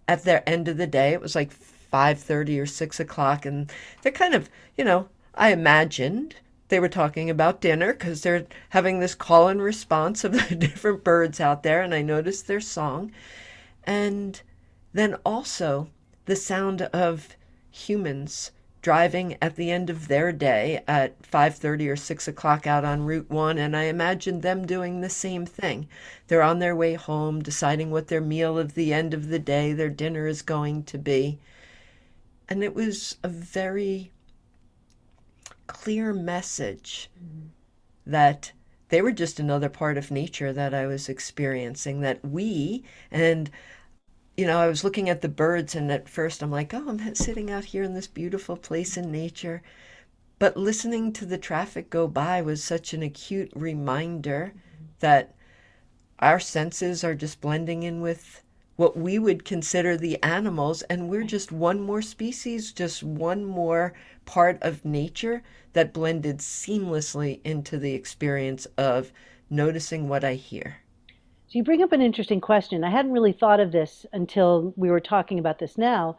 at 0.08 0.24
their 0.24 0.48
end 0.48 0.68
of 0.68 0.78
the 0.78 0.88
day. 0.88 1.12
It 1.12 1.22
was 1.22 1.36
like 1.36 1.52
5:30 1.52 2.62
or 2.62 2.66
6 2.66 3.00
o'clock, 3.00 3.46
and 3.46 3.72
they're 4.02 4.12
kind 4.12 4.34
of, 4.34 4.50
you 4.78 4.86
know, 4.86 5.10
I 5.36 5.52
imagined 5.52 6.36
they 6.70 6.80
were 6.80 6.90
talking 6.90 7.30
about 7.30 7.60
dinner 7.60 7.92
because 7.92 8.22
they're 8.22 8.48
having 8.70 9.00
this 9.00 9.16
call 9.16 9.50
and 9.50 9.62
response 9.62 10.24
of 10.24 10.32
the 10.50 10.56
different 10.56 11.04
birds 11.04 11.42
out 11.42 11.64
there, 11.64 11.82
and 11.82 11.94
I 11.94 12.02
noticed 12.02 12.48
their 12.48 12.62
song. 12.62 13.12
And 13.84 14.42
then 14.94 15.16
also 15.26 15.90
the 16.26 16.36
sound 16.38 16.84
of 16.84 17.36
humans 17.72 18.52
driving 18.82 19.38
at 19.42 19.56
the 19.56 19.70
end 19.72 19.90
of 19.90 20.08
their 20.08 20.32
day 20.32 20.84
at 20.88 21.22
5.30 21.22 21.92
or 21.92 21.96
6 21.96 22.28
o'clock 22.28 22.66
out 22.66 22.84
on 22.84 23.04
route 23.04 23.30
1 23.30 23.58
and 23.58 23.78
i 23.78 23.84
imagine 23.84 24.42
them 24.42 24.66
doing 24.66 25.02
the 25.02 25.10
same 25.10 25.46
thing 25.46 25.88
they're 26.28 26.42
on 26.42 26.60
their 26.60 26.76
way 26.76 26.96
home 26.96 27.42
deciding 27.42 27.92
what 27.92 28.08
their 28.08 28.22
meal 28.22 28.58
of 28.58 28.74
the 28.74 28.92
end 28.92 29.14
of 29.14 29.28
the 29.28 29.40
day 29.40 29.72
their 29.72 29.90
dinner 29.90 30.26
is 30.26 30.42
going 30.42 30.84
to 30.84 30.98
be 30.98 31.38
and 32.50 32.64
it 32.64 32.76
was 32.76 33.18
a 33.24 33.30
very 33.30 34.12
clear 35.68 36.14
message 36.14 37.10
mm-hmm. 37.18 37.48
that 38.06 38.52
they 38.90 39.02
were 39.02 39.14
just 39.14 39.40
another 39.40 39.70
part 39.70 39.98
of 39.98 40.12
nature 40.12 40.52
that 40.52 40.74
I 40.74 40.86
was 40.86 41.08
experiencing 41.08 42.02
that 42.02 42.24
we 42.26 42.84
and 43.10 43.50
you 44.42 44.48
know, 44.48 44.60
I 44.60 44.68
was 44.68 44.84
looking 44.84 45.08
at 45.08 45.22
the 45.22 45.30
birds 45.30 45.76
and 45.76 45.92
at 45.92 46.10
first 46.10 46.42
I'm 46.42 46.50
like, 46.50 46.74
"Oh, 46.74 46.90
I'm 46.90 47.14
sitting 47.14 47.52
out 47.52 47.66
here 47.66 47.84
in 47.84 47.94
this 47.94 48.08
beautiful 48.08 48.58
place 48.58 48.98
in 48.98 49.12
nature." 49.12 49.62
But 50.40 50.58
listening 50.58 51.14
to 51.14 51.28
the 51.28 51.38
traffic 51.38 51.92
go 51.92 52.08
by 52.08 52.42
was 52.42 52.64
such 52.64 52.92
an 52.92 53.04
acute 53.04 53.52
reminder 53.56 54.56
that 55.00 55.36
our 56.18 56.40
senses 56.40 57.04
are 57.04 57.14
just 57.14 57.40
blending 57.40 57.84
in 57.84 58.02
with 58.02 58.42
what 58.78 58.98
we 58.98 59.20
would 59.20 59.46
consider 59.46 59.96
the 59.96 60.18
animals, 60.24 60.82
and 60.90 61.08
we're 61.08 61.22
just 61.22 61.52
one 61.52 61.80
more 61.80 62.02
species, 62.02 62.72
just 62.72 63.04
one 63.04 63.46
more 63.46 63.94
part 64.26 64.58
of 64.64 64.84
nature 64.84 65.44
that 65.74 65.94
blended 65.94 66.40
seamlessly 66.40 67.42
into 67.44 67.78
the 67.78 67.94
experience 67.94 68.66
of 68.76 69.14
noticing 69.52 70.10
what 70.10 70.24
I 70.24 70.34
hear. 70.34 70.78
So 71.52 71.58
you 71.58 71.66
bring 71.66 71.84
up 71.84 71.92
an 71.92 72.02
interesting 72.02 72.40
question. 72.40 72.86
I 72.86 72.90
hadn't 72.90 73.12
really 73.12 73.34
thought 73.34 73.60
of 73.60 73.74
this 73.74 74.06
until 74.14 74.74
we 74.78 74.90
were 74.90 75.02
talking 75.02 75.38
about 75.38 75.60
this 75.60 75.78
now. 75.78 76.16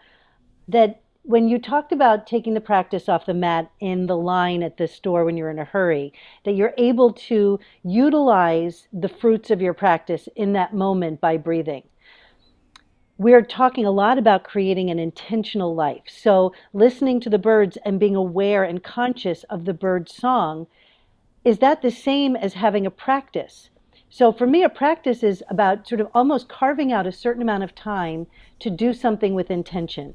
That 0.68 1.00
when 1.22 1.48
you 1.48 1.58
talked 1.58 1.90
about 1.90 2.26
taking 2.26 2.52
the 2.52 2.60
practice 2.60 3.08
off 3.08 3.24
the 3.24 3.32
mat 3.32 3.70
in 3.80 4.08
the 4.08 4.16
line 4.16 4.62
at 4.62 4.76
the 4.76 4.86
store 4.86 5.24
when 5.24 5.38
you're 5.38 5.48
in 5.48 5.58
a 5.58 5.64
hurry, 5.64 6.12
that 6.44 6.52
you're 6.52 6.74
able 6.76 7.14
to 7.14 7.58
utilize 7.82 8.88
the 8.92 9.08
fruits 9.08 9.50
of 9.50 9.62
your 9.62 9.72
practice 9.72 10.28
in 10.36 10.52
that 10.52 10.74
moment 10.74 11.18
by 11.22 11.38
breathing. 11.38 11.84
We're 13.16 13.40
talking 13.40 13.86
a 13.86 13.90
lot 13.90 14.18
about 14.18 14.44
creating 14.44 14.90
an 14.90 14.98
intentional 14.98 15.74
life. 15.74 16.02
So, 16.08 16.52
listening 16.74 17.20
to 17.20 17.30
the 17.30 17.38
birds 17.38 17.78
and 17.86 17.98
being 17.98 18.16
aware 18.16 18.64
and 18.64 18.84
conscious 18.84 19.44
of 19.44 19.64
the 19.64 19.72
bird's 19.72 20.14
song, 20.14 20.66
is 21.42 21.60
that 21.60 21.80
the 21.80 21.90
same 21.90 22.36
as 22.36 22.52
having 22.52 22.84
a 22.84 22.90
practice? 22.90 23.70
So, 24.14 24.30
for 24.30 24.46
me, 24.46 24.62
a 24.62 24.68
practice 24.68 25.22
is 25.22 25.42
about 25.48 25.88
sort 25.88 26.02
of 26.02 26.08
almost 26.12 26.46
carving 26.46 26.92
out 26.92 27.06
a 27.06 27.12
certain 27.12 27.40
amount 27.40 27.62
of 27.64 27.74
time 27.74 28.26
to 28.58 28.68
do 28.68 28.92
something 28.92 29.34
with 29.34 29.50
intention. 29.50 30.12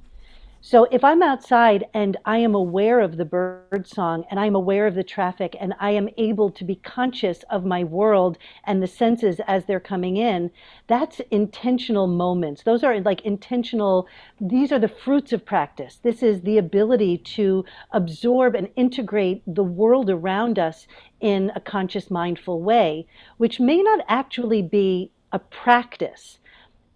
So 0.61 0.85
if 0.85 1.03
I'm 1.03 1.21
outside 1.21 1.85
and 1.93 2.17
I 2.25 2.39
am 2.39 2.55
aware 2.55 2.99
of 2.99 3.17
the 3.17 3.25
bird 3.25 3.87
song 3.87 4.25
and 4.29 4.39
I'm 4.39 4.55
aware 4.55 4.87
of 4.87 4.95
the 4.95 5.03
traffic 5.03 5.55
and 5.59 5.73
I 5.79 5.91
am 5.91 6.09
able 6.17 6.49
to 6.49 6.63
be 6.63 6.75
conscious 6.75 7.43
of 7.51 7.63
my 7.63 7.83
world 7.83 8.39
and 8.63 8.81
the 8.81 8.87
senses 8.87 9.39
as 9.47 9.65
they're 9.65 9.79
coming 9.79 10.17
in, 10.17 10.49
that's 10.87 11.21
intentional 11.29 12.07
moments. 12.07 12.63
Those 12.63 12.83
are 12.83 12.99
like 13.01 13.21
intentional, 13.21 14.07
these 14.41 14.71
are 14.71 14.79
the 14.79 14.87
fruits 14.87 15.31
of 15.31 15.45
practice. 15.45 15.99
This 16.01 16.23
is 16.23 16.41
the 16.41 16.57
ability 16.57 17.19
to 17.19 17.63
absorb 17.91 18.55
and 18.55 18.69
integrate 18.75 19.43
the 19.45 19.63
world 19.63 20.09
around 20.09 20.57
us 20.57 20.87
in 21.19 21.51
a 21.55 21.61
conscious, 21.61 22.09
mindful 22.09 22.61
way, 22.61 23.05
which 23.37 23.59
may 23.59 23.83
not 23.83 24.03
actually 24.07 24.63
be 24.63 25.11
a 25.31 25.39
practice 25.39 26.39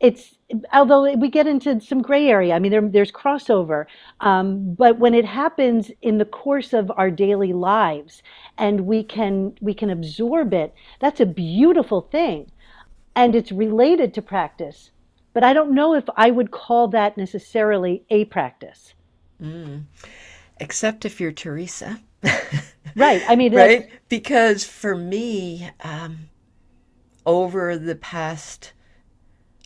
it's 0.02 0.36
although 0.74 1.14
we 1.14 1.30
get 1.30 1.48
into 1.48 1.80
some 1.80 2.02
gray 2.02 2.28
area 2.28 2.54
i 2.54 2.60
mean 2.60 2.72
there, 2.72 2.82
there's 2.82 3.12
crossover 3.12 3.86
um, 4.20 4.74
but 4.74 5.00
when 5.00 5.14
it 5.14 5.26
happens 5.26 5.92
in 6.02 6.18
the 6.18 6.26
course 6.26 6.74
of 6.74 6.92
our 6.98 7.10
daily 7.10 7.54
lives 7.54 8.22
and 8.58 8.82
we 8.82 9.04
can 9.04 9.54
we 9.62 9.74
can 9.74 9.90
absorb 9.90 10.54
it 10.54 10.74
that's 11.00 11.22
a 11.22 11.26
beautiful 11.26 12.02
thing. 12.02 12.52
And 13.14 13.36
it's 13.36 13.52
related 13.52 14.14
to 14.16 14.22
practice 14.22 14.92
but 15.34 15.44
i 15.44 15.54
don't 15.54 15.74
know 15.74 15.94
if 15.94 16.06
i 16.18 16.32
would 16.32 16.52
call 16.52 16.88
that 16.90 17.18
necessarily 17.18 18.04
a 18.10 18.26
practice. 18.26 18.94
Mm. 19.42 19.86
except 20.60 21.06
if 21.06 21.20
you're 21.22 21.32
theresa. 21.32 22.00
Right. 22.96 23.22
I 23.28 23.36
mean 23.38 23.56
right? 23.56 23.90
because 24.10 24.66
for 24.66 24.96
me 24.96 25.70
um, 25.82 26.30
over 27.26 27.78
the 27.78 27.96
past 27.96 28.74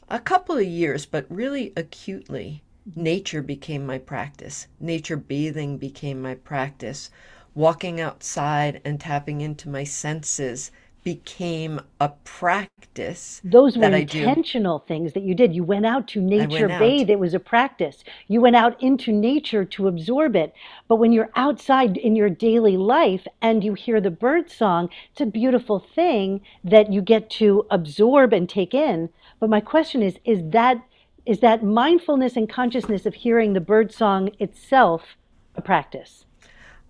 a 0.09 0.19
couple 0.19 0.57
of 0.57 0.65
years, 0.65 1.05
but 1.05 1.25
really 1.29 1.73
acutely, 1.75 2.63
nature 2.95 3.41
became 3.41 3.85
my 3.85 3.97
practice. 3.97 4.67
Nature 4.79 5.17
bathing 5.17 5.77
became 5.77 6.21
my 6.21 6.35
practice. 6.35 7.09
Walking 7.53 7.99
outside 8.01 8.81
and 8.85 8.99
tapping 8.99 9.41
into 9.41 9.69
my 9.69 9.83
senses 9.83 10.71
became 11.05 11.79
a 12.01 12.09
practice. 12.23 13.39
Those 13.43 13.77
were 13.77 13.83
intentional 13.83 14.79
things 14.79 15.13
that 15.13 15.21
you 15.21 15.35
did. 15.35 15.53
You 15.53 15.63
went 15.63 15.85
out 15.85 16.07
to 16.09 16.19
nature 16.19 16.67
bathe. 16.67 17.11
It 17.11 17.19
was 17.19 17.35
a 17.35 17.39
practice. 17.39 18.03
You 18.27 18.41
went 18.41 18.55
out 18.55 18.81
into 18.81 19.11
nature 19.11 19.63
to 19.65 19.87
absorb 19.87 20.35
it. 20.35 20.53
But 20.87 20.95
when 20.95 21.11
you're 21.11 21.29
outside 21.35 21.95
in 21.95 22.15
your 22.15 22.31
daily 22.31 22.75
life 22.75 23.27
and 23.39 23.63
you 23.63 23.75
hear 23.75 24.01
the 24.01 24.09
bird 24.09 24.49
song, 24.49 24.89
it's 25.11 25.21
a 25.21 25.27
beautiful 25.27 25.79
thing 25.79 26.41
that 26.63 26.91
you 26.91 27.01
get 27.01 27.29
to 27.31 27.67
absorb 27.69 28.33
and 28.33 28.49
take 28.49 28.73
in. 28.73 29.09
But 29.45 29.51
my 29.51 29.61
question 29.61 30.01
is, 30.01 30.17
is 30.25 30.41
that 30.53 30.83
is 31.23 31.41
that 31.41 31.63
mindfulness 31.63 32.35
and 32.35 32.49
consciousness 32.49 33.05
of 33.05 33.13
hearing 33.13 33.53
the 33.53 33.61
bird 33.61 33.93
song 33.93 34.31
itself 34.39 35.17
a 35.53 35.61
practice? 35.61 36.25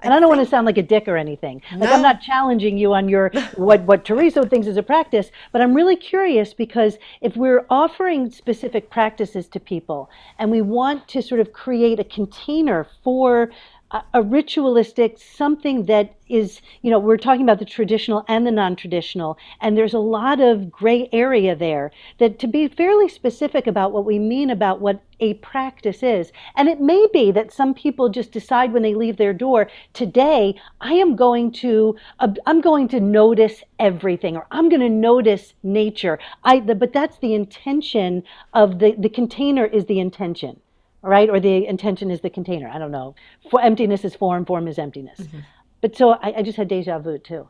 And 0.02 0.14
I, 0.14 0.16
I 0.16 0.20
don't 0.22 0.30
think, 0.30 0.38
want 0.38 0.48
to 0.48 0.50
sound 0.50 0.66
like 0.66 0.78
a 0.78 0.82
dick 0.82 1.10
or 1.10 1.18
anything. 1.18 1.62
Like 1.74 1.90
no. 1.90 1.94
I'm 1.94 2.02
not 2.02 2.22
challenging 2.22 2.78
you 2.78 2.94
on 2.94 3.10
your 3.10 3.30
what 3.56 3.82
what 3.82 4.06
Theresa 4.06 4.46
thinks 4.46 4.68
is 4.68 4.78
a 4.78 4.84
practice, 4.84 5.32
but 5.52 5.60
I'm 5.60 5.74
really 5.74 5.98
curious 5.98 6.54
because 6.54 6.98
if 7.20 7.36
we're 7.36 7.66
offering 7.70 8.32
specific 8.32 8.90
practices 8.90 9.50
to 9.50 9.60
people 9.60 10.10
and 10.40 10.50
we 10.50 10.62
want 10.62 11.10
to 11.10 11.22
sort 11.22 11.42
of 11.42 11.52
create 11.52 12.00
a 12.00 12.06
container 12.06 12.88
for 13.04 13.52
a, 13.92 14.24
ritualistic 14.24 15.18
something 15.20 15.86
that 15.86 16.16
is 16.28 16.60
you 16.82 16.90
know 16.90 16.98
we're 16.98 17.18
talking 17.18 17.44
about 17.44 17.60
the 17.60 17.66
traditional 17.66 18.26
and 18.28 18.46
the 18.46 18.52
non-traditional 18.52 19.38
and 19.62 19.78
there's 19.78 19.94
a 19.94 20.00
lot 20.00 20.42
of 20.42 20.72
gray 20.72 21.08
area 21.14 21.56
there 21.56 21.92
that 22.18 22.40
to 22.40 22.48
be 22.48 22.68
fairly 22.68 23.08
specific 23.08 23.68
about 23.68 23.92
what 23.92 24.04
we 24.04 24.18
mean 24.18 24.50
about 24.50 24.82
what 24.82 25.04
a 25.20 25.36
practice 25.36 26.02
is 26.02 26.32
and 26.56 26.68
it 26.68 26.82
may 26.82 27.08
be 27.14 27.32
that 27.32 27.54
some 27.54 27.74
people 27.74 28.10
just 28.10 28.32
decide 28.32 28.74
when 28.74 28.82
they 28.82 28.96
leave 28.96 29.18
their 29.18 29.34
door 29.34 29.70
today 29.94 30.56
i 30.82 30.94
am 30.94 31.16
going 31.16 31.52
to 31.52 31.96
uh, 32.20 32.34
i'm 32.48 32.62
going 32.62 32.88
to 32.88 33.00
notice 33.00 33.64
everything 33.78 34.36
or 34.36 34.48
i'm 34.52 34.68
going 34.68 34.82
to 34.82 34.90
notice 34.90 35.54
nature. 35.64 36.18
I 36.44 36.60
the, 36.60 36.76
but 36.76 36.94
that's 36.94 37.18
the 37.20 37.34
intention 37.34 38.24
of 38.54 38.80
the 38.80 38.96
the 38.98 39.10
container 39.10 39.66
is 39.66 39.86
the 39.86 40.00
intention 40.00 40.60
right? 41.06 41.30
Or 41.30 41.40
the 41.40 41.66
intention 41.66 42.12
is 42.12 42.22
the 42.22 42.30
container. 42.30 42.70
I 42.70 42.78
don't 42.78 42.92
know. 42.92 43.16
For 43.50 43.62
emptiness 43.62 44.04
is 44.04 44.16
form, 44.16 44.46
form 44.46 44.68
is 44.68 44.80
emptiness. 44.80 45.20
Mm-hmm. 45.20 45.40
But 45.82 45.96
so 45.96 46.12
I, 46.12 46.34
I, 46.38 46.42
just 46.42 46.58
had 46.58 46.68
deja 46.68 47.00
vu 47.00 47.18
too. 47.20 47.48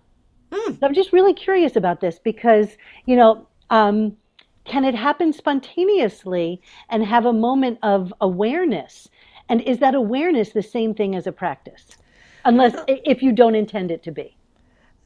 Mm. 0.52 0.80
So 0.80 0.86
I'm 0.86 0.94
just 0.94 1.14
really 1.14 1.34
curious 1.34 1.76
about 1.76 2.02
this 2.02 2.20
because 2.20 2.78
you 3.06 3.16
know, 3.16 3.48
um, 3.70 4.18
can 4.66 4.84
it 4.84 4.96
happen 4.96 5.32
spontaneously 5.32 6.62
and 6.90 7.06
have 7.06 7.26
a 7.26 7.34
moment 7.34 7.80
of 7.84 8.14
awareness? 8.20 9.10
And 9.48 9.62
is 9.62 9.78
that 9.80 9.96
awareness 9.96 10.50
the 10.50 10.64
same 10.64 10.94
thing 10.94 11.16
as 11.16 11.28
a 11.28 11.32
practice? 11.32 11.98
Unless 12.44 12.76
if 12.88 13.24
you 13.24 13.32
don't 13.32 13.56
intend 13.56 13.92
it 13.92 14.04
to 14.04 14.12
be. 14.12 14.36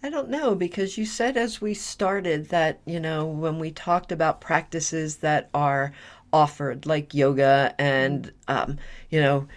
I 0.02 0.10
don't 0.10 0.30
know 0.30 0.56
because 0.56 0.98
you 0.98 1.06
said 1.06 1.36
as 1.36 1.60
we 1.60 1.74
started 1.74 2.50
that, 2.50 2.80
you 2.86 3.02
know, 3.02 3.26
when 3.26 3.60
we 3.60 3.72
talked 3.72 4.14
about 4.14 4.40
practices 4.40 5.18
that 5.18 5.50
are 5.54 5.92
offered, 6.32 6.86
like 6.86 7.14
yoga 7.14 7.74
and, 7.80 8.32
um, 8.48 8.78
you 9.10 9.22
know, 9.22 9.48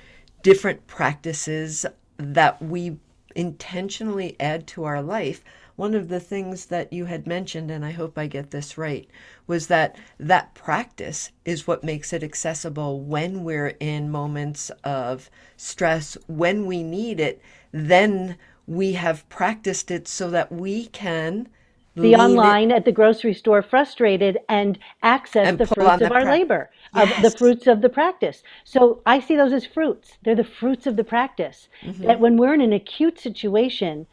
different 0.42 0.87
practices 0.87 1.87
that 2.16 2.61
we 2.62 2.98
intentionally 3.35 4.37
add 4.40 4.66
to 4.68 4.85
our 4.85 5.02
life. 5.02 5.44
One 5.76 5.94
of 5.94 6.08
the 6.08 6.20
things 6.20 6.66
that 6.66 6.92
you 6.92 7.06
had 7.06 7.26
mentioned, 7.26 7.70
and 7.70 7.85
I 7.85 7.92
hope 7.92 8.18
I 8.18 8.26
get 8.26 8.50
this 8.50 8.76
right, 8.76 9.08
was 9.46 9.68
that 9.68 9.96
that 10.18 10.54
practice 10.54 11.30
is 11.44 11.66
what 11.66 11.82
makes 11.82 12.12
it 12.12 12.22
accessible 12.22 13.00
when 13.00 13.42
we're 13.42 13.74
in 13.80 14.11
moments 14.11 14.70
of 14.85 15.30
stress, 15.56 16.16
when 16.26 16.66
we 16.66 16.82
need 16.82 17.20
it, 17.20 17.40
then 17.72 18.37
we 18.66 18.92
have 18.92 19.28
practiced 19.28 19.90
it 19.90 20.06
so 20.06 20.30
that 20.30 20.52
we 20.52 20.87
can 20.87 21.48
be 21.94 22.14
online 22.14 22.70
it. 22.70 22.74
at 22.76 22.85
the 22.85 22.92
grocery 22.92 23.35
store 23.35 23.62
frustrated 23.62 24.38
and 24.48 24.78
access 25.02 25.46
and 25.46 25.59
the 25.59 25.66
fruits 25.66 26.02
of 26.02 26.12
our 26.12 26.24
labor, 26.24 26.70
yes. 26.94 27.16
of 27.16 27.22
the 27.22 27.37
fruits 27.37 27.66
of 27.66 27.83
the 27.83 27.88
practice. 27.88 28.42
So 28.64 29.02
I 29.05 29.20
see 29.20 29.37
those 29.37 29.52
as 29.52 29.66
fruits. 29.66 30.18
They're 30.22 30.35
the 30.35 30.44
fruits 30.44 30.87
of 30.87 30.96
the 30.96 31.05
practice. 31.05 31.68
Mm-hmm. 31.83 32.05
That 32.05 32.20
when 32.20 32.37
we're 32.37 32.55
in 32.55 32.61
an 32.61 32.72
acute 32.72 33.20
situation, 33.20 34.07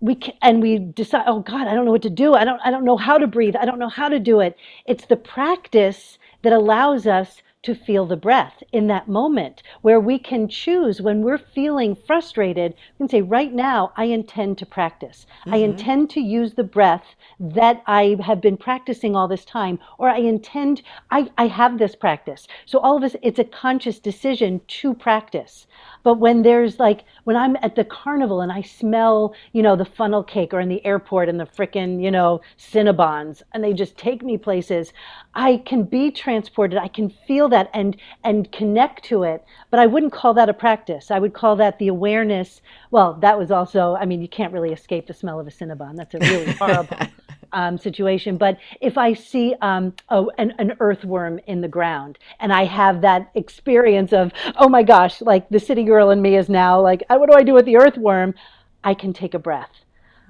we 0.00 0.14
can, 0.14 0.34
and 0.42 0.62
we 0.62 0.78
decide, 0.78 1.24
oh 1.26 1.40
God, 1.40 1.66
I 1.66 1.74
don't 1.74 1.84
know 1.84 1.92
what 1.92 2.02
to 2.02 2.10
do. 2.10 2.34
I 2.34 2.44
don't, 2.44 2.60
I 2.64 2.70
don't 2.70 2.84
know 2.84 2.96
how 2.96 3.18
to 3.18 3.26
breathe. 3.26 3.56
I 3.56 3.64
don't 3.64 3.78
know 3.78 3.88
how 3.88 4.08
to 4.08 4.18
do 4.18 4.40
it. 4.40 4.56
It's 4.86 5.06
the 5.06 5.16
practice 5.16 6.18
that 6.42 6.52
allows 6.52 7.06
us 7.06 7.42
to 7.62 7.74
feel 7.74 8.06
the 8.06 8.16
breath 8.16 8.62
in 8.72 8.86
that 8.86 9.08
moment 9.08 9.62
where 9.82 9.98
we 9.98 10.18
can 10.18 10.48
choose 10.48 11.00
when 11.00 11.22
we're 11.22 11.38
feeling 11.38 11.94
frustrated 11.94 12.74
we 12.98 13.04
can 13.04 13.08
say 13.08 13.22
right 13.22 13.52
now 13.52 13.92
i 13.96 14.04
intend 14.04 14.56
to 14.56 14.64
practice 14.64 15.26
mm-hmm. 15.40 15.54
i 15.54 15.56
intend 15.56 16.08
to 16.08 16.20
use 16.20 16.54
the 16.54 16.62
breath 16.62 17.14
that 17.40 17.82
i 17.86 18.16
have 18.24 18.40
been 18.40 18.56
practicing 18.56 19.16
all 19.16 19.28
this 19.28 19.44
time 19.44 19.78
or 19.98 20.08
i 20.08 20.18
intend 20.18 20.82
i, 21.10 21.30
I 21.36 21.46
have 21.48 21.78
this 21.78 21.96
practice 21.96 22.46
so 22.64 22.78
all 22.78 22.96
of 22.96 23.02
us 23.02 23.16
it's 23.22 23.38
a 23.38 23.44
conscious 23.44 23.98
decision 23.98 24.60
to 24.68 24.94
practice 24.94 25.66
but 26.02 26.14
when 26.14 26.42
there's 26.42 26.78
like 26.78 27.04
when 27.24 27.36
I'm 27.36 27.56
at 27.60 27.74
the 27.74 27.84
carnival 27.84 28.40
and 28.40 28.50
I 28.50 28.62
smell, 28.62 29.34
you 29.52 29.62
know, 29.62 29.76
the 29.76 29.84
funnel 29.84 30.22
cake 30.22 30.54
or 30.54 30.60
in 30.60 30.68
the 30.68 30.84
airport 30.84 31.28
and 31.28 31.38
the 31.38 31.46
frickin', 31.46 32.02
you 32.02 32.10
know, 32.10 32.40
Cinnabons 32.56 33.42
and 33.52 33.62
they 33.62 33.72
just 33.72 33.96
take 33.98 34.22
me 34.22 34.38
places, 34.38 34.92
I 35.34 35.58
can 35.66 35.84
be 35.84 36.10
transported. 36.10 36.78
I 36.78 36.88
can 36.88 37.10
feel 37.10 37.47
that 37.48 37.70
and 37.74 37.96
and 38.24 38.50
connect 38.52 39.04
to 39.04 39.22
it. 39.22 39.44
But 39.70 39.80
I 39.80 39.86
wouldn't 39.86 40.12
call 40.12 40.34
that 40.34 40.48
a 40.48 40.54
practice. 40.54 41.10
I 41.10 41.18
would 41.18 41.34
call 41.34 41.56
that 41.56 41.78
the 41.78 41.88
awareness. 41.88 42.60
Well, 42.90 43.14
that 43.14 43.38
was 43.38 43.50
also, 43.50 43.96
I 43.96 44.04
mean, 44.04 44.22
you 44.22 44.28
can't 44.28 44.52
really 44.52 44.72
escape 44.72 45.06
the 45.06 45.14
smell 45.14 45.40
of 45.40 45.46
a 45.46 45.50
Cinnabon. 45.50 45.96
That's 45.96 46.14
a 46.14 46.18
really 46.18 46.52
horrible 46.58 46.96
um, 47.52 47.78
situation. 47.78 48.36
But 48.36 48.58
if 48.80 48.98
I 48.98 49.14
see 49.14 49.54
um, 49.60 49.94
a, 50.08 50.24
an, 50.38 50.54
an, 50.58 50.74
earthworm 50.80 51.40
in 51.46 51.60
the 51.60 51.68
ground 51.68 52.18
and 52.40 52.52
I 52.52 52.64
have 52.64 53.00
that 53.02 53.30
experience 53.34 54.12
of, 54.12 54.32
oh 54.56 54.68
my 54.68 54.82
gosh, 54.82 55.20
like 55.20 55.48
the 55.48 55.60
city 55.60 55.84
girl 55.84 56.10
in 56.10 56.20
me 56.20 56.36
is 56.36 56.48
now 56.48 56.80
like, 56.80 57.02
uh, 57.08 57.16
what 57.16 57.30
do 57.30 57.36
I 57.36 57.42
do 57.42 57.54
with 57.54 57.64
the 57.64 57.76
earthworm? 57.76 58.34
I 58.84 58.94
can 58.94 59.12
take 59.12 59.34
a 59.34 59.38
breath. 59.38 59.70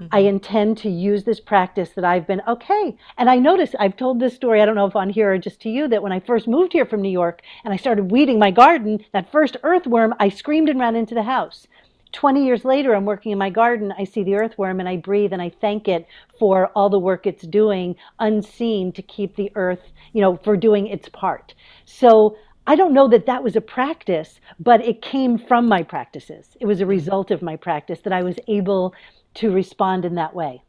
Mm-hmm. 0.01 0.15
I 0.15 0.21
intend 0.21 0.79
to 0.79 0.91
use 0.91 1.25
this 1.25 1.41
practice 1.41 1.91
that 1.91 2.05
I've 2.05 2.27
been 2.27 2.43
okay. 2.47 2.97
And 3.17 3.29
I 3.29 3.37
notice 3.37 3.75
I've 3.79 3.97
told 3.97 4.21
this 4.21 4.35
story, 4.35 4.63
I 4.63 4.67
don't 4.67 4.77
know 4.77 4.87
if 4.87 4.95
on 4.95 5.11
here 5.11 5.33
or 5.33 5.39
just 5.39 5.61
to 5.63 5.69
you, 5.69 5.89
that 5.89 6.03
when 6.03 6.13
I 6.13 6.21
first 6.21 6.47
moved 6.47 6.73
here 6.73 6.87
from 6.87 7.03
New 7.03 7.11
York 7.11 7.43
and 7.65 7.75
I 7.75 7.77
started 7.77 8.11
weeding 8.11 8.39
my 8.39 8.51
garden, 8.51 9.05
that 9.13 9.33
first 9.33 9.57
earthworm, 9.63 10.15
I 10.21 10.29
screamed 10.29 10.69
and 10.69 10.79
ran 10.79 10.95
into 10.95 11.15
the 11.15 11.25
house. 11.25 11.67
20 12.13 12.45
years 12.45 12.65
later, 12.65 12.95
I'm 12.95 13.05
working 13.05 13.33
in 13.33 13.39
my 13.39 13.51
garden, 13.51 13.93
I 13.99 14.05
see 14.05 14.23
the 14.23 14.37
earthworm 14.37 14.81
and 14.81 14.89
I 14.89 14.97
breathe 14.97 15.33
and 15.33 15.43
I 15.43 15.51
thank 15.61 15.89
it 15.89 16.07
for 16.39 16.69
all 16.69 16.89
the 16.89 16.99
work 16.99 17.27
it's 17.27 17.47
doing 17.47 17.97
unseen 18.19 18.93
to 18.93 19.03
keep 19.03 19.37
the 19.37 19.53
earth, 19.57 19.83
you 20.13 20.23
know, 20.23 20.37
for 20.37 20.57
doing 20.57 20.87
its 20.87 21.09
part. 21.11 21.55
So 21.85 22.37
I 22.67 22.77
don't 22.77 22.93
know 22.93 23.09
that 23.09 23.27
that 23.27 23.43
was 23.43 23.57
a 23.57 23.61
practice, 23.61 24.41
but 24.61 24.85
it 24.85 25.03
came 25.03 25.39
from 25.39 25.69
my 25.69 25.83
practices. 25.83 26.57
It 26.61 26.67
was 26.67 26.81
a 26.81 26.87
result 26.87 27.31
of 27.31 27.43
my 27.43 27.57
practice 27.57 28.01
that 28.01 28.13
I 28.13 28.23
was 28.23 28.39
able 28.47 28.95
to 29.39 29.51
respond 29.51 30.05
in 30.05 30.17
that 30.17 30.35
way. 30.35 30.63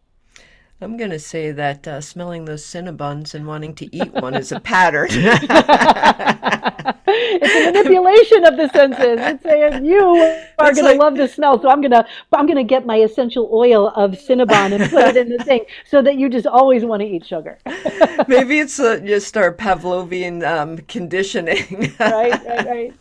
I'm 0.81 0.95
going 0.95 1.09
to 1.09 1.19
say 1.19 1.51
that 1.51 1.85
uh, 1.89 1.99
smelling 1.99 2.45
those 2.45 2.63
Cinnabons 2.63 3.33
and 3.33 3.45
wanting 3.45 3.75
to 3.75 3.93
eat 3.93 4.13
one 4.13 4.33
is 4.33 4.53
a 4.53 4.59
pattern. 4.61 5.09
it's 7.05 7.55
a 7.55 7.71
manipulation 7.71 8.45
of 8.45 8.55
the 8.55 8.69
senses. 8.69 9.19
It's 9.19 9.43
saying 9.43 9.83
you 9.83 9.99
are 10.59 10.71
going 10.73 10.85
like, 10.85 10.93
to 10.93 10.99
love 10.99 11.17
the 11.17 11.27
smell, 11.27 11.61
so 11.61 11.67
I'm 11.67 11.81
going 11.81 11.91
to 11.91 12.07
I'm 12.31 12.45
going 12.45 12.55
to 12.55 12.63
get 12.63 12.85
my 12.85 12.95
essential 12.95 13.49
oil 13.51 13.89
of 13.89 14.11
Cinnabon 14.11 14.71
and 14.71 14.89
put 14.89 15.03
it 15.03 15.17
in 15.17 15.27
the 15.27 15.43
thing, 15.43 15.65
so 15.85 16.01
that 16.01 16.15
you 16.15 16.29
just 16.29 16.47
always 16.47 16.85
want 16.85 17.01
to 17.01 17.07
eat 17.07 17.25
sugar. 17.25 17.57
Maybe 18.29 18.59
it's 18.59 18.79
uh, 18.79 18.99
just 18.99 19.35
our 19.35 19.53
Pavlovian 19.53 20.47
um, 20.47 20.77
conditioning. 20.87 21.93
right, 21.99 22.41
right, 22.45 22.65
right. 22.65 22.93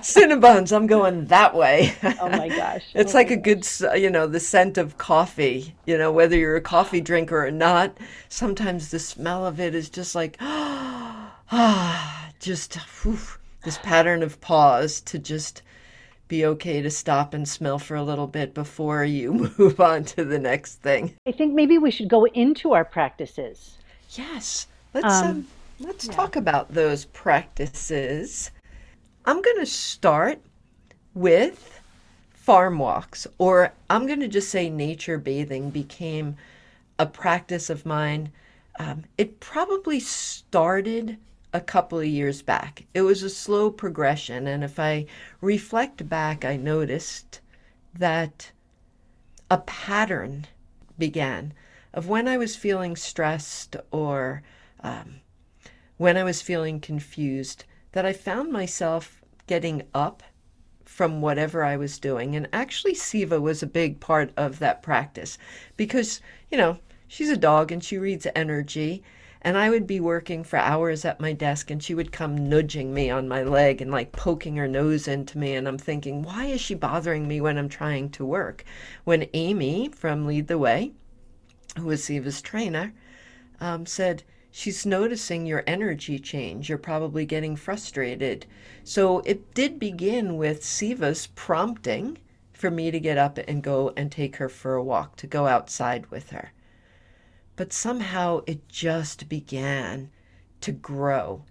Cinnabons, 0.00 0.70
I'm 0.74 0.86
going 0.86 1.24
that 1.26 1.56
way. 1.56 1.92
Oh 2.20 2.28
my 2.28 2.48
gosh! 2.48 2.84
It's 2.94 3.14
oh 3.14 3.18
like 3.18 3.32
a 3.32 3.36
good, 3.36 3.66
you 3.96 4.10
know, 4.10 4.28
the 4.28 4.38
scent 4.38 4.78
of 4.78 4.96
coffee. 4.96 5.74
You 5.86 5.98
know, 5.98 6.12
whether 6.12 6.36
you're 6.36 6.54
a 6.54 6.60
coffee 6.60 6.99
drinker 7.00 7.46
or 7.46 7.50
not, 7.50 7.96
sometimes 8.28 8.90
the 8.90 8.98
smell 8.98 9.46
of 9.46 9.60
it 9.60 9.74
is 9.74 9.88
just 9.90 10.14
like, 10.14 10.36
ah 10.40 12.30
just 12.40 12.74
whew, 12.74 13.18
this 13.64 13.78
pattern 13.78 14.22
of 14.22 14.40
pause 14.40 15.00
to 15.02 15.18
just 15.18 15.62
be 16.26 16.44
okay 16.46 16.80
to 16.80 16.90
stop 16.90 17.34
and 17.34 17.46
smell 17.46 17.78
for 17.78 17.96
a 17.96 18.02
little 18.02 18.26
bit 18.26 18.54
before 18.54 19.04
you 19.04 19.32
move 19.58 19.78
on 19.78 20.04
to 20.04 20.24
the 20.24 20.38
next 20.38 20.76
thing. 20.76 21.14
I 21.26 21.32
think 21.32 21.54
maybe 21.54 21.78
we 21.78 21.90
should 21.90 22.08
go 22.08 22.24
into 22.26 22.72
our 22.72 22.84
practices. 22.84 23.76
Yes. 24.10 24.66
Let's 24.94 25.14
um, 25.14 25.28
um, 25.28 25.46
let's 25.78 26.06
yeah. 26.06 26.12
talk 26.12 26.36
about 26.36 26.72
those 26.72 27.04
practices. 27.06 28.50
I'm 29.26 29.42
going 29.42 29.58
to 29.58 29.66
start 29.66 30.40
with 31.14 31.80
farm 32.32 32.78
walks 32.78 33.26
or 33.38 33.72
I'm 33.90 34.06
going 34.06 34.20
to 34.20 34.28
just 34.28 34.48
say 34.48 34.70
nature 34.70 35.18
bathing 35.18 35.70
became 35.70 36.36
a 37.00 37.06
practice 37.06 37.70
of 37.70 37.86
mine. 37.86 38.30
Um, 38.78 39.04
it 39.16 39.40
probably 39.40 40.00
started 40.00 41.16
a 41.54 41.60
couple 41.60 41.98
of 41.98 42.06
years 42.06 42.42
back. 42.42 42.84
It 42.92 43.00
was 43.00 43.22
a 43.22 43.30
slow 43.30 43.70
progression. 43.70 44.46
And 44.46 44.62
if 44.62 44.78
I 44.78 45.06
reflect 45.40 46.08
back, 46.08 46.44
I 46.44 46.56
noticed 46.56 47.40
that 47.98 48.52
a 49.50 49.58
pattern 49.58 50.46
began 50.98 51.54
of 51.94 52.06
when 52.06 52.28
I 52.28 52.36
was 52.36 52.54
feeling 52.54 52.94
stressed 52.96 53.76
or 53.90 54.42
um, 54.80 55.20
when 55.96 56.18
I 56.18 56.22
was 56.22 56.42
feeling 56.42 56.80
confused, 56.80 57.64
that 57.92 58.04
I 58.04 58.12
found 58.12 58.52
myself 58.52 59.22
getting 59.46 59.82
up 59.94 60.22
from 60.84 61.22
whatever 61.22 61.64
I 61.64 61.78
was 61.78 61.98
doing. 61.98 62.36
And 62.36 62.46
actually, 62.52 62.94
Siva 62.94 63.40
was 63.40 63.62
a 63.62 63.66
big 63.66 64.00
part 64.00 64.32
of 64.36 64.58
that 64.58 64.82
practice 64.82 65.38
because, 65.76 66.20
you 66.50 66.58
know, 66.58 66.78
she's 67.12 67.28
a 67.28 67.36
dog 67.36 67.72
and 67.72 67.82
she 67.82 67.98
reads 67.98 68.24
energy. 68.36 69.02
And 69.42 69.58
I 69.58 69.68
would 69.68 69.86
be 69.86 69.98
working 69.98 70.44
for 70.44 70.58
hours 70.58 71.04
at 71.04 71.18
my 71.18 71.32
desk, 71.32 71.70
and 71.70 71.82
she 71.82 71.94
would 71.94 72.12
come 72.12 72.48
nudging 72.48 72.94
me 72.94 73.10
on 73.10 73.26
my 73.26 73.42
leg 73.42 73.80
and 73.82 73.90
like 73.90 74.12
poking 74.12 74.54
her 74.56 74.68
nose 74.68 75.08
into 75.08 75.36
me. 75.38 75.54
And 75.54 75.66
I'm 75.66 75.78
thinking, 75.78 76.22
why 76.22 76.44
is 76.44 76.60
she 76.60 76.74
bothering 76.74 77.26
me 77.26 77.40
when 77.40 77.58
I'm 77.58 77.68
trying 77.68 78.10
to 78.10 78.24
work? 78.24 78.64
When 79.04 79.28
Amy 79.34 79.88
from 79.88 80.26
Lead 80.26 80.46
the 80.46 80.58
Way, 80.58 80.92
who 81.76 81.86
was 81.86 82.04
Siva's 82.04 82.40
trainer, 82.40 82.92
um, 83.60 83.86
said, 83.86 84.22
She's 84.52 84.86
noticing 84.86 85.46
your 85.46 85.64
energy 85.66 86.18
change. 86.18 86.68
You're 86.68 86.78
probably 86.78 87.24
getting 87.24 87.56
frustrated. 87.56 88.46
So 88.84 89.20
it 89.20 89.54
did 89.54 89.78
begin 89.78 90.36
with 90.36 90.62
Siva's 90.62 91.28
prompting 91.28 92.18
for 92.52 92.70
me 92.70 92.90
to 92.90 93.00
get 93.00 93.18
up 93.18 93.38
and 93.38 93.62
go 93.62 93.92
and 93.96 94.12
take 94.12 94.36
her 94.36 94.48
for 94.48 94.74
a 94.74 94.82
walk, 94.82 95.16
to 95.16 95.26
go 95.26 95.46
outside 95.46 96.06
with 96.10 96.30
her. 96.30 96.52
But 97.60 97.74
somehow 97.74 98.40
it 98.46 98.66
just 98.70 99.28
began 99.28 100.08
to 100.62 100.72
grow, 100.72 101.44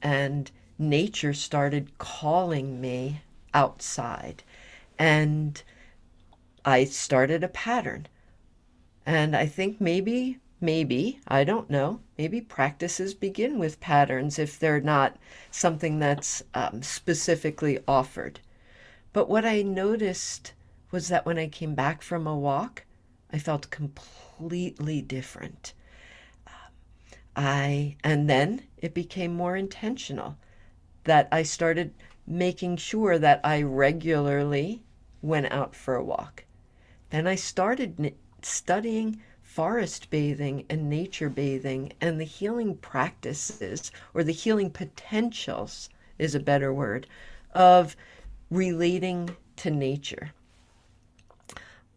and 0.00 0.48
nature 0.78 1.34
started 1.34 1.98
calling 1.98 2.80
me 2.80 3.22
outside. 3.52 4.44
And 5.00 5.60
I 6.64 6.84
started 6.84 7.42
a 7.42 7.48
pattern. 7.48 8.06
And 9.04 9.34
I 9.34 9.46
think 9.46 9.80
maybe, 9.80 10.38
maybe, 10.60 11.18
I 11.26 11.42
don't 11.42 11.68
know, 11.68 12.02
maybe 12.16 12.40
practices 12.40 13.12
begin 13.12 13.58
with 13.58 13.80
patterns 13.80 14.38
if 14.38 14.60
they're 14.60 14.80
not 14.80 15.16
something 15.50 15.98
that's 15.98 16.40
um, 16.54 16.84
specifically 16.84 17.80
offered. 17.88 18.38
But 19.12 19.28
what 19.28 19.44
I 19.44 19.62
noticed 19.62 20.52
was 20.92 21.08
that 21.08 21.26
when 21.26 21.36
I 21.36 21.48
came 21.48 21.74
back 21.74 22.00
from 22.00 22.28
a 22.28 22.38
walk, 22.38 22.84
I 23.32 23.40
felt 23.40 23.70
completely 23.70 24.17
different. 25.06 25.72
Um, 26.46 26.72
I 27.36 27.96
and 28.04 28.28
then 28.28 28.62
it 28.76 28.94
became 28.94 29.34
more 29.34 29.56
intentional 29.56 30.36
that 31.04 31.28
I 31.32 31.42
started 31.42 31.94
making 32.26 32.76
sure 32.76 33.18
that 33.18 33.40
I 33.42 33.62
regularly 33.62 34.82
went 35.22 35.50
out 35.50 35.74
for 35.74 35.94
a 35.96 36.04
walk. 36.04 36.44
Then 37.10 37.26
I 37.26 37.34
started 37.34 38.14
studying 38.42 39.22
forest 39.42 40.10
bathing 40.10 40.64
and 40.68 40.90
nature 40.90 41.30
bathing 41.30 41.92
and 42.00 42.20
the 42.20 42.24
healing 42.24 42.76
practices 42.76 43.90
or 44.14 44.22
the 44.22 44.32
healing 44.32 44.70
potentials 44.70 45.88
is 46.18 46.34
a 46.34 46.40
better 46.40 46.72
word 46.72 47.06
of 47.54 47.96
relating 48.50 49.34
to 49.56 49.70
nature. 49.70 50.32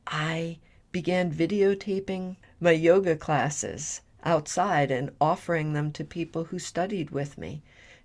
I 0.08 0.58
began 0.91 1.32
videotaping 1.32 2.36
my 2.60 2.71
yoga 2.71 3.15
classes 3.15 4.01
outside 4.23 4.91
and 4.91 5.12
offering 5.19 5.73
them 5.73 5.91
to 5.91 6.04
people 6.04 6.45
who 6.45 6.60
studied 6.60 7.10
with 7.10 7.38
me. 7.38 7.62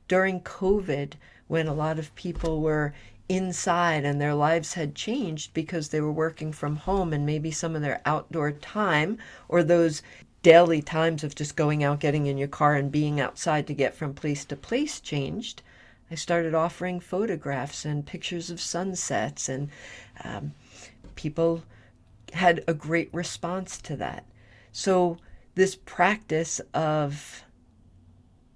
During 0.09 0.41
COVID, 0.41 1.15
when 1.49 1.67
a 1.67 1.75
lot 1.75 1.99
of 1.99 2.15
people 2.15 2.61
were 2.61 2.95
inside 3.29 4.05
and 4.05 4.21
their 4.21 4.35
lives 4.35 4.75
had 4.75 4.95
changed 4.95 5.53
because 5.53 5.89
they 5.89 6.01
were 6.01 6.13
working 6.13 6.53
from 6.53 6.77
home 6.77 7.13
and 7.13 7.27
maybe 7.27 7.51
some 7.51 7.75
of 7.75 7.83
their 7.83 8.01
outdoor 8.07 8.53
time 8.53 9.19
or 9.49 9.63
those 9.63 10.03
daily 10.43 10.81
times 10.81 11.25
of 11.25 11.35
just 11.35 11.57
going 11.57 11.83
out, 11.83 11.99
getting 11.99 12.27
in 12.27 12.39
your 12.39 12.47
car, 12.47 12.77
and 12.77 12.93
being 12.93 13.21
outside 13.21 13.67
to 13.67 13.75
get 13.75 13.95
from 13.95 14.15
place 14.15 14.45
to 14.45 14.55
place 14.55 15.01
changed. 15.01 15.61
I 16.09 16.15
started 16.15 16.55
offering 16.55 17.01
photographs 17.01 17.85
and 17.85 18.07
pictures 18.07 18.49
of 18.49 18.61
sunsets, 18.61 19.49
and 19.49 19.71
um, 20.23 20.55
people 21.17 21.65
had 22.33 22.65
a 22.67 22.75
great 22.75 23.13
response 23.13 23.79
to 23.83 23.97
that. 23.97 24.25
So, 24.73 25.19
this 25.55 25.77
practice 25.77 26.61
of 26.75 27.43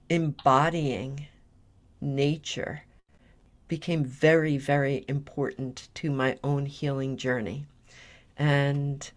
embodying 0.08 1.26
nature 2.00 2.82
became 3.68 4.04
very, 4.04 4.58
very 4.58 5.04
important 5.06 5.88
to 5.94 6.10
my 6.10 6.36
own 6.42 6.66
healing 6.66 7.16
journey. 7.16 7.64
And 8.36 9.08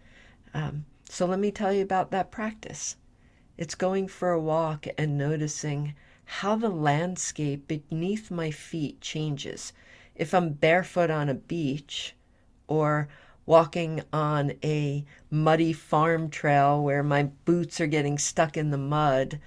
um, 0.53 0.85
so 1.09 1.25
let 1.25 1.39
me 1.39 1.51
tell 1.51 1.73
you 1.73 1.81
about 1.81 2.11
that 2.11 2.31
practice. 2.31 2.95
It's 3.57 3.75
going 3.75 4.07
for 4.07 4.31
a 4.31 4.39
walk 4.39 4.85
and 4.97 5.17
noticing 5.17 5.95
how 6.25 6.55
the 6.55 6.69
landscape 6.69 7.67
beneath 7.67 8.31
my 8.31 8.51
feet 8.51 9.01
changes. 9.01 9.73
If 10.15 10.33
I'm 10.33 10.53
barefoot 10.53 11.09
on 11.09 11.29
a 11.29 11.33
beach 11.33 12.15
or 12.67 13.07
walking 13.45 14.01
on 14.11 14.53
a 14.63 15.05
muddy 15.29 15.73
farm 15.73 16.29
trail 16.29 16.81
where 16.81 17.03
my 17.03 17.23
boots 17.23 17.81
are 17.81 17.87
getting 17.87 18.17
stuck 18.17 18.55
in 18.55 18.71
the 18.71 18.77
mud, 18.77 19.39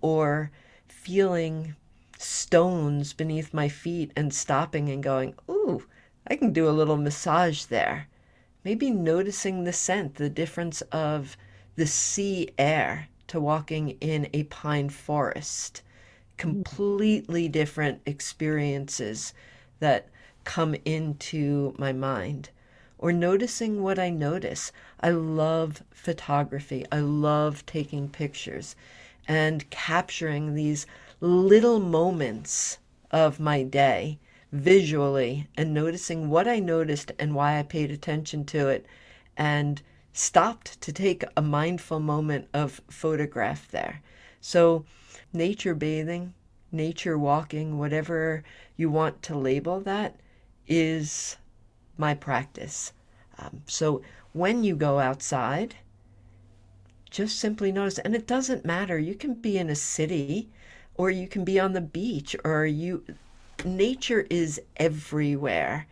or 0.00 0.50
feeling 0.88 1.74
stones 2.18 3.12
beneath 3.12 3.54
my 3.54 3.68
feet 3.68 4.10
and 4.16 4.32
stopping 4.32 4.88
and 4.88 5.02
going, 5.02 5.34
Ooh, 5.50 5.84
I 6.26 6.36
can 6.36 6.52
do 6.52 6.68
a 6.68 6.70
little 6.70 6.96
massage 6.96 7.64
there. 7.64 8.08
Maybe 8.64 8.90
noticing 8.90 9.64
the 9.64 9.72
scent, 9.72 10.14
the 10.14 10.30
difference 10.30 10.80
of 10.92 11.36
the 11.76 11.86
sea 11.86 12.48
air 12.56 13.08
to 13.26 13.40
walking 13.40 13.90
in 14.00 14.28
a 14.32 14.44
pine 14.44 14.88
forest. 14.88 15.82
Completely 16.36 17.48
different 17.48 18.00
experiences 18.06 19.34
that 19.80 20.08
come 20.44 20.74
into 20.84 21.74
my 21.78 21.92
mind. 21.92 22.50
Or 23.04 23.12
noticing 23.12 23.82
what 23.82 23.98
I 23.98 24.08
notice. 24.08 24.72
I 24.98 25.10
love 25.10 25.82
photography. 25.90 26.86
I 26.90 27.00
love 27.00 27.66
taking 27.66 28.08
pictures 28.08 28.76
and 29.28 29.68
capturing 29.68 30.54
these 30.54 30.86
little 31.20 31.80
moments 31.80 32.78
of 33.10 33.38
my 33.38 33.62
day 33.62 34.20
visually 34.52 35.48
and 35.54 35.74
noticing 35.74 36.30
what 36.30 36.48
I 36.48 36.60
noticed 36.60 37.12
and 37.18 37.34
why 37.34 37.58
I 37.58 37.62
paid 37.62 37.90
attention 37.90 38.46
to 38.46 38.68
it 38.68 38.86
and 39.36 39.82
stopped 40.14 40.80
to 40.80 40.90
take 40.90 41.24
a 41.36 41.42
mindful 41.42 42.00
moment 42.00 42.48
of 42.54 42.80
photograph 42.88 43.70
there. 43.70 44.00
So, 44.40 44.86
nature 45.30 45.74
bathing, 45.74 46.32
nature 46.72 47.18
walking, 47.18 47.76
whatever 47.76 48.44
you 48.78 48.88
want 48.88 49.20
to 49.24 49.36
label 49.36 49.80
that, 49.80 50.18
is 50.66 51.36
my 51.96 52.14
practice. 52.14 52.92
Um, 53.38 53.62
so, 53.66 54.02
when 54.32 54.64
you 54.64 54.76
go 54.76 54.98
outside, 54.98 55.76
just 57.10 57.38
simply 57.38 57.70
notice, 57.70 57.98
and 57.98 58.14
it 58.14 58.26
doesn't 58.26 58.64
matter. 58.64 58.98
You 58.98 59.14
can 59.14 59.34
be 59.34 59.58
in 59.58 59.70
a 59.70 59.76
city 59.76 60.48
or 60.96 61.10
you 61.10 61.26
can 61.26 61.44
be 61.44 61.58
on 61.58 61.72
the 61.72 61.80
beach 61.80 62.36
or 62.44 62.66
you 62.66 63.04
nature 63.64 64.26
is 64.30 64.60
everywhere 64.76 65.86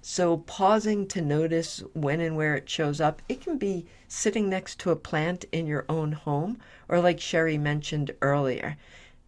so 0.00 0.38
pausing 0.38 1.06
to 1.06 1.20
notice 1.20 1.82
when 1.92 2.20
and 2.20 2.36
where 2.36 2.54
it 2.56 2.68
shows 2.68 3.00
up 3.00 3.20
it 3.28 3.40
can 3.40 3.58
be 3.58 3.86
sitting 4.06 4.48
next 4.48 4.78
to 4.78 4.90
a 4.90 4.96
plant 4.96 5.44
in 5.52 5.66
your 5.66 5.84
own 5.88 6.12
home 6.12 6.58
or 6.88 7.00
like 7.00 7.20
sherry 7.20 7.58
mentioned 7.58 8.10
earlier 8.22 8.76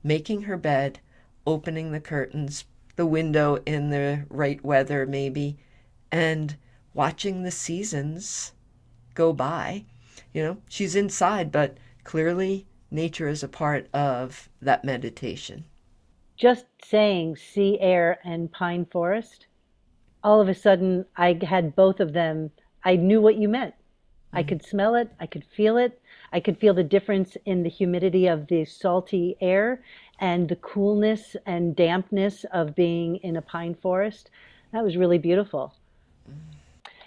making 0.02 0.42
her 0.42 0.56
bed 0.56 0.98
opening 1.46 1.92
the 1.92 2.00
curtains 2.00 2.64
the 2.96 3.06
window 3.06 3.58
in 3.66 3.90
the 3.90 4.24
right 4.28 4.64
weather 4.64 5.04
maybe 5.06 5.56
and 6.12 6.56
watching 6.94 7.42
the 7.42 7.50
seasons 7.50 8.52
go 9.14 9.32
by 9.32 9.84
you 10.32 10.42
know 10.42 10.56
she's 10.68 10.94
inside 10.94 11.50
but 11.52 11.76
clearly 12.04 12.66
nature 12.90 13.28
is 13.28 13.42
a 13.42 13.48
part 13.48 13.88
of 13.94 14.48
that 14.60 14.84
meditation. 14.84 15.64
Just 16.36 16.66
saying 16.82 17.36
sea 17.36 17.78
air 17.80 18.18
and 18.24 18.50
pine 18.50 18.86
forest, 18.86 19.46
all 20.24 20.40
of 20.40 20.48
a 20.48 20.54
sudden 20.54 21.04
I 21.16 21.38
had 21.42 21.76
both 21.76 22.00
of 22.00 22.12
them. 22.12 22.50
I 22.84 22.96
knew 22.96 23.20
what 23.20 23.36
you 23.36 23.48
meant. 23.48 23.74
Mm-hmm. 23.74 24.38
I 24.38 24.42
could 24.42 24.64
smell 24.64 24.94
it, 24.94 25.10
I 25.20 25.26
could 25.26 25.44
feel 25.44 25.76
it, 25.76 26.00
I 26.32 26.40
could 26.40 26.58
feel 26.58 26.74
the 26.74 26.84
difference 26.84 27.36
in 27.44 27.62
the 27.62 27.68
humidity 27.68 28.26
of 28.26 28.46
the 28.46 28.64
salty 28.64 29.36
air 29.40 29.82
and 30.18 30.48
the 30.48 30.56
coolness 30.56 31.36
and 31.46 31.76
dampness 31.76 32.44
of 32.52 32.74
being 32.74 33.16
in 33.16 33.36
a 33.36 33.42
pine 33.42 33.74
forest. 33.74 34.30
That 34.72 34.84
was 34.84 34.96
really 34.96 35.18
beautiful. 35.18 35.74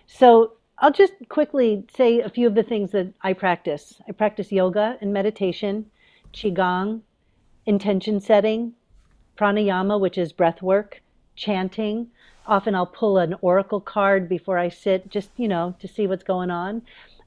So 0.07 0.53
I'll 0.79 0.91
just 0.91 1.13
quickly 1.29 1.85
say 1.95 2.19
a 2.19 2.29
few 2.29 2.47
of 2.47 2.55
the 2.55 2.63
things 2.63 2.91
that 2.91 3.13
I 3.21 3.33
practice. 3.33 4.01
I 4.07 4.11
practice 4.11 4.51
yoga 4.51 4.97
and 5.01 5.13
meditation, 5.13 5.89
qigong, 6.33 7.01
intention 7.65 8.19
setting, 8.19 8.73
pranayama, 9.37 9.99
which 9.99 10.17
is 10.17 10.33
breath 10.33 10.61
work, 10.61 11.01
chanting. 11.35 12.07
Often 12.45 12.75
I'll 12.75 12.85
pull 12.85 13.17
an 13.17 13.35
oracle 13.41 13.79
card 13.79 14.27
before 14.27 14.57
I 14.57 14.69
sit, 14.69 15.09
just 15.09 15.29
you 15.37 15.47
know, 15.47 15.75
to 15.79 15.87
see 15.87 16.05
what's 16.05 16.23
going 16.23 16.51
on. 16.51 16.81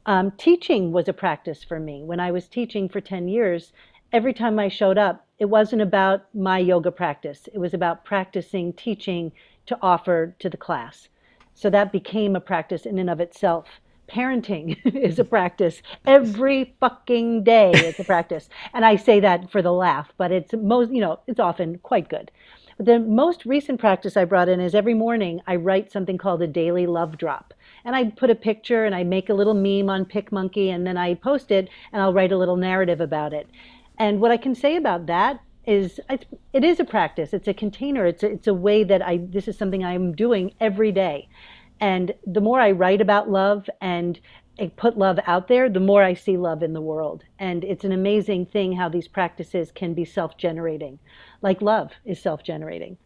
Um, 0.04 0.30
teaching 0.32 0.92
was 0.92 1.08
a 1.08 1.12
practice 1.12 1.64
for 1.64 1.80
me. 1.80 2.02
When 2.02 2.20
I 2.20 2.30
was 2.30 2.46
teaching 2.46 2.88
for 2.88 3.00
10 3.00 3.26
years, 3.26 3.72
every 4.12 4.32
time 4.32 4.58
I 4.58 4.68
showed 4.68 4.98
up, 4.98 5.26
it 5.38 5.46
wasn't 5.46 5.82
about 5.82 6.32
my 6.34 6.58
yoga 6.58 6.92
practice. 6.92 7.48
It 7.52 7.58
was 7.58 7.74
about 7.74 8.04
practicing 8.04 8.72
teaching 8.72 9.32
to 9.66 9.78
offer 9.82 10.34
to 10.38 10.48
the 10.48 10.56
class. 10.56 11.08
So 11.56 11.70
that 11.70 11.90
became 11.90 12.36
a 12.36 12.40
practice 12.40 12.84
in 12.84 12.98
and 12.98 13.08
of 13.08 13.18
itself. 13.18 13.66
Parenting 14.08 14.76
is 14.94 15.18
a 15.18 15.24
practice. 15.24 15.80
Every 16.06 16.76
fucking 16.78 17.44
day 17.44 17.72
it's 17.74 17.98
a 17.98 18.04
practice. 18.04 18.50
And 18.74 18.84
I 18.84 18.96
say 18.96 19.20
that 19.20 19.50
for 19.50 19.62
the 19.62 19.72
laugh, 19.72 20.12
but 20.18 20.30
it's 20.30 20.52
most, 20.52 20.92
you 20.92 21.00
know, 21.00 21.18
it's 21.26 21.40
often 21.40 21.78
quite 21.78 22.10
good. 22.10 22.30
But 22.76 22.84
the 22.84 22.98
most 22.98 23.46
recent 23.46 23.80
practice 23.80 24.18
I 24.18 24.26
brought 24.26 24.50
in 24.50 24.60
is 24.60 24.74
every 24.74 24.92
morning 24.92 25.40
I 25.46 25.56
write 25.56 25.90
something 25.90 26.18
called 26.18 26.42
a 26.42 26.46
daily 26.46 26.86
love 26.86 27.16
drop. 27.16 27.54
And 27.86 27.96
I 27.96 28.10
put 28.10 28.28
a 28.28 28.34
picture 28.34 28.84
and 28.84 28.94
I 28.94 29.02
make 29.02 29.30
a 29.30 29.34
little 29.34 29.54
meme 29.54 29.88
on 29.88 30.04
PicMonkey 30.04 30.68
and 30.68 30.86
then 30.86 30.98
I 30.98 31.14
post 31.14 31.50
it 31.50 31.70
and 31.90 32.02
I'll 32.02 32.12
write 32.12 32.32
a 32.32 32.38
little 32.38 32.56
narrative 32.56 33.00
about 33.00 33.32
it. 33.32 33.48
And 33.98 34.20
what 34.20 34.30
I 34.30 34.36
can 34.36 34.54
say 34.54 34.76
about 34.76 35.06
that 35.06 35.40
is 35.66 36.00
it 36.08 36.64
is 36.64 36.80
a 36.80 36.84
practice. 36.84 37.32
It's 37.32 37.48
a 37.48 37.54
container. 37.54 38.06
It's 38.06 38.22
a, 38.22 38.30
it's 38.30 38.46
a 38.46 38.54
way 38.54 38.84
that 38.84 39.02
I 39.02 39.18
this 39.18 39.48
is 39.48 39.58
something 39.58 39.84
I'm 39.84 40.14
doing 40.14 40.52
every 40.60 40.92
day. 40.92 41.28
And 41.80 42.14
the 42.24 42.40
more 42.40 42.60
I 42.60 42.70
write 42.70 43.00
about 43.00 43.30
love 43.30 43.68
and 43.80 44.18
put 44.76 44.96
love 44.96 45.18
out 45.26 45.48
there, 45.48 45.68
the 45.68 45.80
more 45.80 46.02
I 46.02 46.14
see 46.14 46.38
love 46.38 46.62
in 46.62 46.72
the 46.72 46.80
world. 46.80 47.24
And 47.38 47.62
it's 47.64 47.84
an 47.84 47.92
amazing 47.92 48.46
thing 48.46 48.72
how 48.72 48.88
these 48.88 49.08
practices 49.08 49.70
can 49.70 49.92
be 49.92 50.06
self-generating, 50.06 50.98
like 51.42 51.60
love 51.60 51.92
is 52.06 52.22
self-generating. 52.22 52.96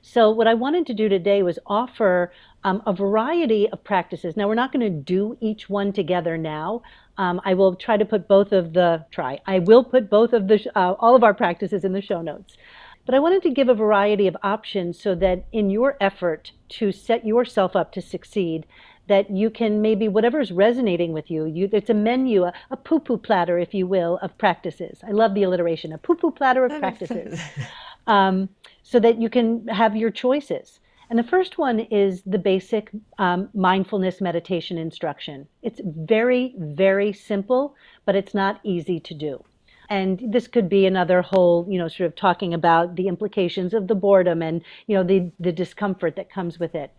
So 0.00 0.30
what 0.30 0.46
I 0.46 0.54
wanted 0.54 0.86
to 0.86 0.94
do 0.94 1.08
today 1.10 1.42
was 1.42 1.58
offer 1.66 2.32
um, 2.64 2.82
a 2.86 2.94
variety 2.94 3.68
of 3.68 3.84
practices. 3.84 4.36
Now 4.36 4.48
we're 4.48 4.54
not 4.54 4.72
going 4.72 4.86
to 4.86 5.02
do 5.02 5.36
each 5.40 5.68
one 5.68 5.92
together 5.92 6.38
now. 6.38 6.80
Um, 7.18 7.40
I 7.44 7.54
will 7.54 7.74
try 7.74 7.96
to 7.96 8.04
put 8.04 8.28
both 8.28 8.52
of 8.52 8.72
the 8.72 9.04
try. 9.10 9.40
I 9.46 9.58
will 9.58 9.84
put 9.84 10.08
both 10.08 10.32
of 10.32 10.48
the 10.48 10.64
uh, 10.74 10.94
all 10.98 11.14
of 11.14 11.24
our 11.24 11.34
practices 11.34 11.84
in 11.84 11.92
the 11.92 12.00
show 12.00 12.22
notes. 12.22 12.56
But 13.04 13.14
I 13.14 13.20
wanted 13.20 13.42
to 13.42 13.50
give 13.50 13.68
a 13.68 13.74
variety 13.74 14.26
of 14.26 14.36
options 14.42 15.00
so 15.00 15.14
that 15.14 15.46
in 15.50 15.70
your 15.70 15.96
effort 16.00 16.52
to 16.70 16.92
set 16.92 17.26
yourself 17.26 17.74
up 17.74 17.90
to 17.92 18.02
succeed, 18.02 18.66
that 19.08 19.30
you 19.30 19.50
can 19.50 19.80
maybe 19.80 20.08
whatever's 20.08 20.52
resonating 20.52 21.12
with 21.12 21.30
you, 21.30 21.46
you 21.46 21.68
it's 21.72 21.90
a 21.90 21.94
menu, 21.94 22.44
a, 22.44 22.52
a 22.70 22.76
pu 22.76 23.00
pu 23.00 23.16
platter, 23.16 23.58
if 23.58 23.74
you 23.74 23.86
will, 23.86 24.18
of 24.22 24.36
practices. 24.38 25.00
I 25.06 25.12
love 25.12 25.34
the 25.34 25.42
alliteration, 25.42 25.92
a 25.92 25.98
pu 25.98 26.14
pu 26.14 26.30
platter 26.30 26.64
of 26.64 26.78
practices. 26.78 27.40
um, 28.06 28.50
so 28.82 29.00
that 29.00 29.20
you 29.20 29.28
can 29.28 29.66
have 29.68 29.96
your 29.96 30.10
choices. 30.10 30.80
And 31.10 31.18
the 31.18 31.24
first 31.24 31.56
one 31.56 31.80
is 31.80 32.22
the 32.26 32.38
basic 32.38 32.90
um, 33.18 33.48
mindfulness 33.54 34.20
meditation 34.20 34.76
instruction. 34.76 35.48
It's 35.62 35.80
very, 35.82 36.54
very 36.58 37.14
simple, 37.14 37.74
but 38.04 38.14
it's 38.14 38.34
not 38.34 38.60
easy 38.62 39.00
to 39.00 39.14
do. 39.14 39.42
And 39.88 40.20
this 40.22 40.46
could 40.46 40.68
be 40.68 40.84
another 40.84 41.22
whole, 41.22 41.66
you 41.66 41.78
know, 41.78 41.88
sort 41.88 42.08
of 42.08 42.14
talking 42.14 42.52
about 42.52 42.96
the 42.96 43.08
implications 43.08 43.72
of 43.72 43.88
the 43.88 43.94
boredom 43.94 44.42
and, 44.42 44.62
you 44.86 44.96
know, 44.96 45.02
the, 45.02 45.32
the 45.40 45.52
discomfort 45.52 46.14
that 46.16 46.30
comes 46.30 46.58
with 46.58 46.74
it. 46.74 46.92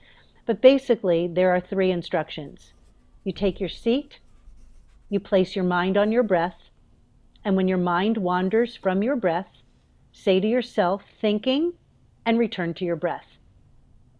But 0.47 0.60
basically, 0.60 1.28
there 1.28 1.51
are 1.51 1.60
three 1.60 1.91
instructions. 1.91 2.74
You 3.24 3.32
take 3.32 3.60
your 3.60 3.70
seat, 3.70 4.18
you 5.10 5.20
place 5.20 5.55
your 5.55 5.66
mind 5.66 5.97
on 5.97 6.12
your 6.12 6.24
breath, 6.24 6.57
and 7.45 7.55
when 7.55 7.68
your 7.68 7.78
mind 7.78 8.18
wanders 8.18 8.76
from 8.76 9.03
your 9.03 9.16
breath, 9.16 9.49
say 10.12 10.39
to 10.39 10.47
yourself, 10.47 11.03
thinking, 11.22 11.74
and 12.26 12.39
return 12.39 12.74
to 12.74 12.86
your 12.86 12.95
breath 12.95 13.39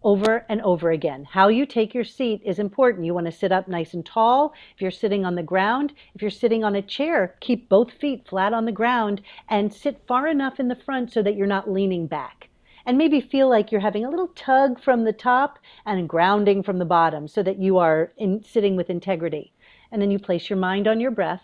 over 0.02 0.46
and 0.48 0.62
over 0.62 0.90
again. 0.90 1.24
How 1.24 1.48
you 1.48 1.66
take 1.66 1.94
your 1.94 2.04
seat 2.04 2.40
is 2.44 2.58
important. 2.58 3.04
You 3.04 3.14
want 3.14 3.26
to 3.26 3.32
sit 3.32 3.52
up 3.52 3.68
nice 3.68 3.92
and 3.92 4.04
tall. 4.04 4.54
If 4.74 4.80
you're 4.80 4.90
sitting 4.90 5.24
on 5.24 5.34
the 5.34 5.42
ground, 5.42 5.92
if 6.14 6.22
you're 6.22 6.30
sitting 6.30 6.64
on 6.64 6.74
a 6.74 6.82
chair, 6.82 7.36
keep 7.40 7.68
both 7.68 7.92
feet 7.92 8.26
flat 8.28 8.52
on 8.52 8.64
the 8.64 8.72
ground 8.72 9.20
and 9.48 9.72
sit 9.72 10.02
far 10.06 10.26
enough 10.26 10.58
in 10.58 10.68
the 10.68 10.74
front 10.74 11.12
so 11.12 11.22
that 11.22 11.36
you're 11.36 11.46
not 11.46 11.70
leaning 11.70 12.06
back. 12.06 12.48
And 12.86 12.96
maybe 12.96 13.20
feel 13.20 13.48
like 13.48 13.70
you're 13.70 13.82
having 13.82 14.04
a 14.04 14.10
little 14.10 14.28
tug 14.28 14.82
from 14.82 15.04
the 15.04 15.12
top 15.12 15.58
and 15.84 16.08
grounding 16.08 16.62
from 16.62 16.78
the 16.78 16.84
bottom 16.86 17.28
so 17.28 17.42
that 17.42 17.58
you 17.58 17.76
are 17.76 18.12
in, 18.16 18.42
sitting 18.42 18.74
with 18.74 18.88
integrity. 18.88 19.52
And 19.92 20.00
then 20.00 20.10
you 20.10 20.18
place 20.18 20.48
your 20.48 20.58
mind 20.58 20.88
on 20.88 20.98
your 20.98 21.10
breath. 21.10 21.42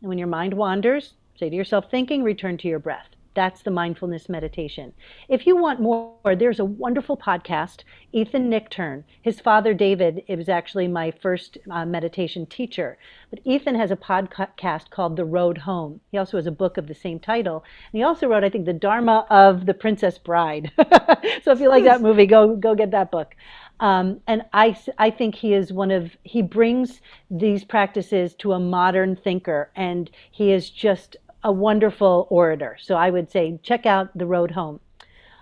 And 0.00 0.08
when 0.08 0.18
your 0.18 0.26
mind 0.26 0.54
wanders, 0.54 1.14
say 1.36 1.48
to 1.48 1.56
yourself, 1.56 1.86
thinking, 1.90 2.24
return 2.24 2.58
to 2.58 2.68
your 2.68 2.80
breath. 2.80 3.08
That's 3.38 3.62
the 3.62 3.70
mindfulness 3.70 4.28
meditation. 4.28 4.92
If 5.28 5.46
you 5.46 5.56
want 5.56 5.80
more, 5.80 6.34
there's 6.34 6.58
a 6.58 6.64
wonderful 6.64 7.16
podcast, 7.16 7.84
Ethan 8.12 8.50
Nichtern. 8.50 9.04
His 9.22 9.38
father, 9.38 9.74
David, 9.74 10.24
it 10.26 10.36
was 10.36 10.48
actually 10.48 10.88
my 10.88 11.12
first 11.12 11.56
uh, 11.70 11.86
meditation 11.86 12.46
teacher. 12.46 12.98
But 13.30 13.38
Ethan 13.44 13.76
has 13.76 13.92
a 13.92 13.96
podcast 13.96 14.90
called 14.90 15.14
The 15.14 15.24
Road 15.24 15.58
Home. 15.58 16.00
He 16.10 16.18
also 16.18 16.36
has 16.36 16.48
a 16.48 16.50
book 16.50 16.78
of 16.78 16.88
the 16.88 16.96
same 16.96 17.20
title. 17.20 17.62
And 17.92 17.98
he 18.00 18.02
also 18.02 18.26
wrote, 18.26 18.42
I 18.42 18.50
think, 18.50 18.66
The 18.66 18.72
Dharma 18.72 19.24
of 19.30 19.66
the 19.66 19.74
Princess 19.74 20.18
Bride. 20.18 20.72
so 21.44 21.52
if 21.52 21.60
you 21.60 21.68
like 21.68 21.84
that 21.84 22.02
movie, 22.02 22.26
go, 22.26 22.56
go 22.56 22.74
get 22.74 22.90
that 22.90 23.12
book. 23.12 23.36
Um, 23.78 24.20
and 24.26 24.42
I, 24.52 24.76
I 24.98 25.10
think 25.10 25.36
he 25.36 25.54
is 25.54 25.72
one 25.72 25.92
of, 25.92 26.10
he 26.24 26.42
brings 26.42 27.00
these 27.30 27.62
practices 27.62 28.34
to 28.40 28.54
a 28.54 28.58
modern 28.58 29.14
thinker, 29.14 29.70
and 29.76 30.10
he 30.32 30.50
is 30.50 30.70
just 30.70 31.16
a 31.42 31.52
wonderful 31.52 32.26
orator. 32.30 32.76
So 32.80 32.96
I 32.96 33.10
would 33.10 33.30
say 33.30 33.58
check 33.62 33.86
out 33.86 34.16
The 34.16 34.26
Road 34.26 34.52
Home. 34.52 34.80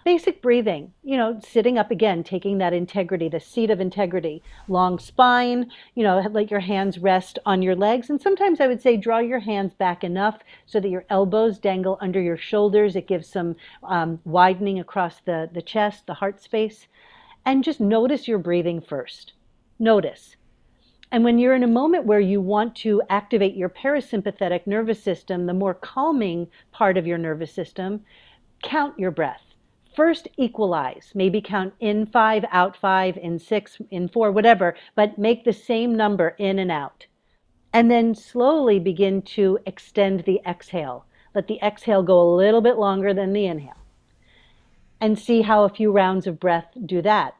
Basic 0.05 0.41
breathing, 0.41 0.93
you 1.03 1.17
know, 1.17 1.41
sitting 1.45 1.79
up 1.79 1.91
again, 1.91 2.23
taking 2.23 2.59
that 2.59 2.73
integrity, 2.73 3.29
the 3.29 3.41
seat 3.41 3.71
of 3.71 3.81
integrity, 3.81 4.41
long 4.69 5.01
spine, 5.01 5.69
you 5.97 6.05
know, 6.05 6.21
let 6.31 6.49
your 6.49 6.61
hands 6.61 7.01
rest 7.01 7.41
on 7.45 7.61
your 7.61 7.75
legs. 7.75 8.09
And 8.09 8.21
sometimes 8.21 8.61
I 8.61 8.69
would 8.69 8.81
say 8.81 8.97
draw 8.97 9.19
your 9.19 9.41
hands 9.41 9.75
back 9.75 10.05
enough 10.05 10.39
so 10.65 10.79
that 10.79 10.91
your 10.91 11.05
elbows 11.11 11.59
dangle 11.59 11.99
under 12.01 12.21
your 12.21 12.37
shoulders. 12.37 12.95
It 12.95 13.09
gives 13.09 13.27
some 13.27 13.57
um, 13.83 14.21
widening 14.25 14.79
across 14.79 15.21
the, 15.25 15.51
the 15.53 15.63
chest, 15.63 16.07
the 16.07 16.15
heart 16.15 16.41
space. 16.41 16.87
And 17.45 17.65
just 17.65 17.81
notice 17.81 18.29
your 18.29 18.39
breathing 18.39 18.81
first. 18.81 19.33
Notice. 19.81 20.37
And 21.13 21.23
when 21.23 21.39
you're 21.39 21.55
in 21.55 21.63
a 21.63 21.69
moment 21.69 22.05
where 22.05 22.21
you 22.21 22.41
want 22.41 22.75
to 22.77 23.01
activate 23.09 23.55
your 23.55 23.69
parasympathetic 23.69 24.67
nervous 24.67 25.03
system, 25.03 25.47
the 25.47 25.55
more 25.55 25.75
calming 25.75 26.49
part 26.73 26.97
of 26.99 27.07
your 27.07 27.19
nervous 27.19 27.53
system, 27.53 28.05
count 28.63 28.99
your 28.99 29.13
breath. 29.13 29.43
First, 29.95 30.29
equalize. 30.37 31.13
Maybe 31.15 31.41
count 31.41 31.75
in 31.81 32.07
five, 32.07 32.45
out 32.51 32.77
five, 32.77 33.17
in 33.17 33.39
six, 33.39 33.81
in 33.91 34.09
four, 34.09 34.33
whatever, 34.33 34.75
but 34.95 35.17
make 35.17 35.45
the 35.45 35.53
same 35.53 35.97
number 35.97 36.35
in 36.39 36.59
and 36.59 36.71
out. 36.71 37.07
And 37.73 37.91
then 37.91 38.15
slowly 38.15 38.79
begin 38.79 39.23
to 39.23 39.59
extend 39.65 40.21
the 40.21 40.41
exhale. 40.47 41.07
Let 41.35 41.47
the 41.47 41.61
exhale 41.63 42.03
go 42.03 42.21
a 42.21 42.37
little 42.37 42.61
bit 42.61 42.79
longer 42.79 43.15
than 43.15 43.33
the 43.33 43.47
inhale. 43.47 43.79
And 45.01 45.19
see 45.19 45.43
how 45.43 45.65
a 45.65 45.69
few 45.69 45.93
rounds 45.93 46.27
of 46.27 46.41
breath 46.41 46.69
do 46.85 47.01
that 47.03 47.36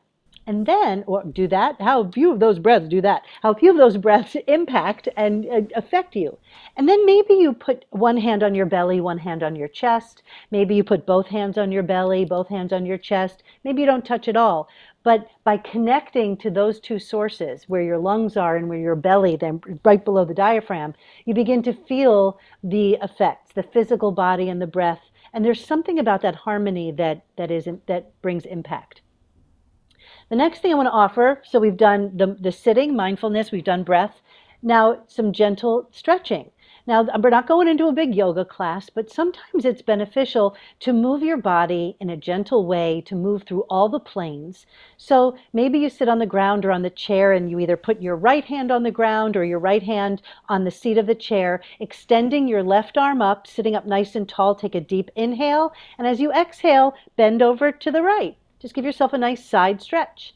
and 0.47 0.64
then 0.64 1.03
or 1.09 1.24
do 1.24 1.49
that 1.49 1.80
how 1.80 2.09
few 2.11 2.30
of 2.30 2.38
those 2.38 2.61
breaths 2.61 2.88
do 2.88 3.01
that? 3.01 3.22
How 3.42 3.53
few 3.55 3.72
of 3.72 3.76
those 3.76 3.97
breaths 3.97 4.36
impact 4.47 5.09
and 5.16 5.44
uh, 5.47 5.62
affect 5.74 6.14
you? 6.14 6.38
And 6.76 6.88
then 6.88 7.05
maybe 7.05 7.34
you 7.34 7.53
put 7.53 7.84
one 7.90 8.16
hand 8.16 8.44
on 8.44 8.55
your 8.55 8.66
belly 8.66 9.01
one 9.01 9.18
hand 9.18 9.42
on 9.42 9.57
your 9.57 9.66
chest. 9.66 10.22
Maybe 10.53 10.76
you 10.76 10.84
put 10.84 11.05
both 11.05 11.26
hands 11.26 11.59
on 11.59 11.72
your 11.72 11.82
belly 11.82 12.24
both 12.24 12.49
hands 12.49 12.72
on 12.72 12.86
your 12.86 12.97
chest. 12.97 13.42
Maybe 13.64 13.80
you 13.80 13.86
don't 13.86 14.05
touch 14.05 14.28
at 14.28 14.36
all. 14.36 14.68
But 15.03 15.28
by 15.42 15.57
connecting 15.57 16.36
to 16.38 16.51
those 16.51 16.78
two 16.78 17.01
sources 17.01 17.68
where 17.68 17.82
your 17.82 17.99
lungs 17.99 18.36
are 18.36 18.57
and 18.57 18.68
where 18.68 18.78
your 18.78 18.97
belly 18.97 19.34
then 19.34 19.61
right 19.84 20.05
below 20.05 20.24
the 20.24 20.34
diaphragm 20.34 20.94
you 21.24 21.34
begin 21.34 21.62
to 21.64 21.72
feel 21.72 22.38
the 22.62 22.99
effects 23.03 23.53
the 23.53 23.62
physical 23.64 24.12
body 24.12 24.49
and 24.49 24.62
the 24.62 24.66
breath. 24.66 25.01
And 25.32 25.44
there's 25.44 25.64
something 25.64 25.99
about 25.99 26.22
that 26.22 26.36
harmony 26.36 26.92
that 26.92 27.24
that 27.36 27.51
is 27.51 27.68
that 27.86 28.20
brings 28.22 28.44
impact 28.47 29.01
the 30.29 30.37
next 30.37 30.61
thing 30.61 30.72
I 30.72 30.77
want 30.77 30.87
to 30.87 30.93
offer, 30.93 31.43
so 31.45 31.61
we've 31.61 31.77
done 31.77 32.16
the, 32.16 32.37
the 32.41 32.53
sitting, 32.53 32.97
mindfulness, 32.97 33.53
we've 33.53 33.62
done 33.64 33.85
breath. 33.85 34.20
Now, 34.62 35.03
some 35.07 35.33
gentle 35.33 35.89
stretching. 35.93 36.51
Now, 36.89 37.05
we're 37.20 37.31
not 37.31 37.49
going 37.49 37.66
into 37.66 37.89
a 37.89 37.93
big 37.93 38.14
yoga 38.14 38.45
class, 38.45 38.91
but 38.91 39.11
sometimes 39.11 39.64
it's 39.64 39.83
beneficial 39.83 40.57
to 40.81 40.93
move 40.93 41.22
your 41.22 41.37
body 41.37 41.97
in 41.99 42.11
a 42.11 42.16
gentle 42.16 42.64
way 42.64 43.03
to 43.07 43.16
move 43.16 43.43
through 43.43 43.62
all 43.62 43.89
the 43.89 43.99
planes. 43.99 44.66
So 44.97 45.37
maybe 45.53 45.81
you 45.81 45.91
sit 45.91 46.09
on 46.09 46.20
the 46.20 46.27
ground 46.27 46.64
or 46.64 46.70
on 46.70 46.83
the 46.83 46.91
chair 46.91 47.33
and 47.33 47.51
you 47.51 47.59
either 47.59 47.77
put 47.77 48.01
your 48.01 48.14
right 48.14 48.45
hand 48.45 48.70
on 48.70 48.85
the 48.85 48.93
ground 48.93 49.37
or 49.37 49.45
your 49.45 49.59
right 49.59 49.83
hand 49.83 50.22
on 50.49 50.62
the 50.62 50.70
seat 50.70 50.97
of 50.97 51.07
the 51.07 51.16
chair, 51.16 51.61
extending 51.81 52.47
your 52.47 52.62
left 52.62 52.97
arm 52.97 53.20
up, 53.20 53.49
sitting 53.49 53.74
up 53.74 53.87
nice 53.87 54.14
and 54.14 54.29
tall. 54.29 54.55
Take 54.55 54.77
a 54.77 54.81
deep 54.81 55.11
inhale. 55.16 55.72
And 55.99 56.07
as 56.07 56.20
you 56.20 56.33
exhale, 56.33 56.95
bend 57.16 57.43
over 57.43 57.72
to 57.72 57.91
the 57.91 58.03
right. 58.03 58.37
Just 58.61 58.75
give 58.75 58.85
yourself 58.85 59.13
a 59.13 59.19
nice 59.19 59.45
side 59.45 59.83
stretch. 59.83 60.35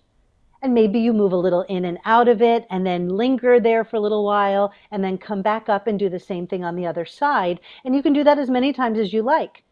And 0.63 0.75
maybe 0.75 0.99
you 0.99 1.15
move 1.15 1.33
a 1.33 1.37
little 1.37 1.63
in 1.63 1.87
and 1.87 1.99
out 2.05 2.29
of 2.29 2.43
it 2.43 2.67
and 2.69 2.87
then 2.87 3.09
linger 3.09 3.59
there 3.59 3.83
for 3.83 3.97
a 3.97 4.01
little 4.01 4.25
while 4.25 4.73
and 4.91 5.03
then 5.03 5.17
come 5.17 5.41
back 5.41 5.71
up 5.71 5.87
and 5.87 5.99
do 5.99 6.11
the 6.11 6.21
same 6.21 6.47
thing 6.47 6.63
on 6.63 6.77
the 6.77 6.87
other 6.87 7.07
side. 7.07 7.61
And 7.83 7.97
you 7.97 8.03
can 8.03 8.13
do 8.13 8.23
that 8.25 8.39
as 8.39 8.51
many 8.51 8.75
times 8.75 8.99
as 8.99 9.15
you 9.15 9.23
like. 9.23 9.63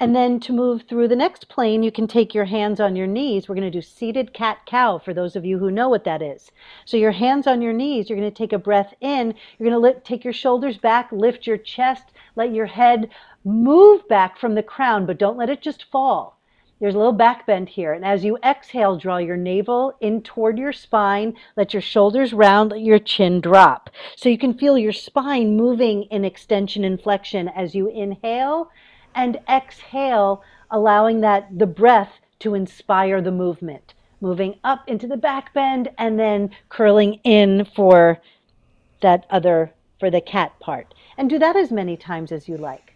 And 0.00 0.16
then 0.16 0.40
to 0.40 0.52
move 0.52 0.82
through 0.82 1.06
the 1.06 1.14
next 1.14 1.48
plane, 1.48 1.84
you 1.84 1.92
can 1.92 2.08
take 2.08 2.34
your 2.34 2.46
hands 2.46 2.80
on 2.80 2.96
your 2.96 3.06
knees. 3.06 3.48
We're 3.48 3.54
going 3.54 3.70
to 3.70 3.78
do 3.78 3.80
seated 3.80 4.32
cat 4.32 4.58
cow 4.66 4.98
for 4.98 5.14
those 5.14 5.36
of 5.36 5.44
you 5.44 5.58
who 5.58 5.70
know 5.70 5.88
what 5.88 6.02
that 6.02 6.22
is. 6.22 6.50
So 6.84 6.96
your 6.96 7.12
hands 7.12 7.46
on 7.46 7.62
your 7.62 7.72
knees, 7.72 8.10
you're 8.10 8.18
going 8.18 8.28
to 8.28 8.36
take 8.36 8.52
a 8.52 8.58
breath 8.58 8.94
in. 9.00 9.32
You're 9.58 9.70
going 9.70 9.72
to 9.72 9.78
lift, 9.78 10.04
take 10.04 10.24
your 10.24 10.32
shoulders 10.32 10.76
back, 10.76 11.12
lift 11.12 11.46
your 11.46 11.56
chest, 11.56 12.06
let 12.34 12.52
your 12.52 12.66
head 12.66 13.10
move 13.44 14.08
back 14.08 14.38
from 14.38 14.56
the 14.56 14.62
crown, 14.64 15.06
but 15.06 15.18
don't 15.18 15.36
let 15.36 15.50
it 15.50 15.62
just 15.62 15.84
fall. 15.84 16.36
There's 16.82 16.96
a 16.96 16.98
little 16.98 17.12
back 17.12 17.46
bend 17.46 17.68
here. 17.68 17.92
And 17.92 18.04
as 18.04 18.24
you 18.24 18.38
exhale, 18.44 18.96
draw 18.96 19.18
your 19.18 19.36
navel 19.36 19.96
in 20.00 20.20
toward 20.20 20.58
your 20.58 20.72
spine. 20.72 21.36
Let 21.56 21.72
your 21.72 21.80
shoulders 21.80 22.32
round, 22.32 22.72
let 22.72 22.80
your 22.80 22.98
chin 22.98 23.40
drop. 23.40 23.88
So 24.16 24.28
you 24.28 24.36
can 24.36 24.58
feel 24.58 24.76
your 24.76 24.92
spine 24.92 25.56
moving 25.56 26.02
in 26.10 26.24
extension 26.24 26.82
and 26.82 27.00
flexion 27.00 27.46
as 27.46 27.76
you 27.76 27.86
inhale 27.86 28.68
and 29.14 29.38
exhale, 29.48 30.42
allowing 30.72 31.20
that 31.20 31.56
the 31.56 31.68
breath 31.68 32.14
to 32.40 32.54
inspire 32.54 33.22
the 33.22 33.30
movement. 33.30 33.94
Moving 34.20 34.58
up 34.64 34.82
into 34.88 35.06
the 35.06 35.16
back 35.16 35.54
bend 35.54 35.88
and 35.98 36.18
then 36.18 36.50
curling 36.68 37.20
in 37.22 37.64
for 37.64 38.20
that 39.02 39.24
other, 39.30 39.72
for 40.00 40.10
the 40.10 40.20
cat 40.20 40.58
part. 40.58 40.94
And 41.16 41.30
do 41.30 41.38
that 41.38 41.54
as 41.54 41.70
many 41.70 41.96
times 41.96 42.32
as 42.32 42.48
you 42.48 42.56
like. 42.56 42.91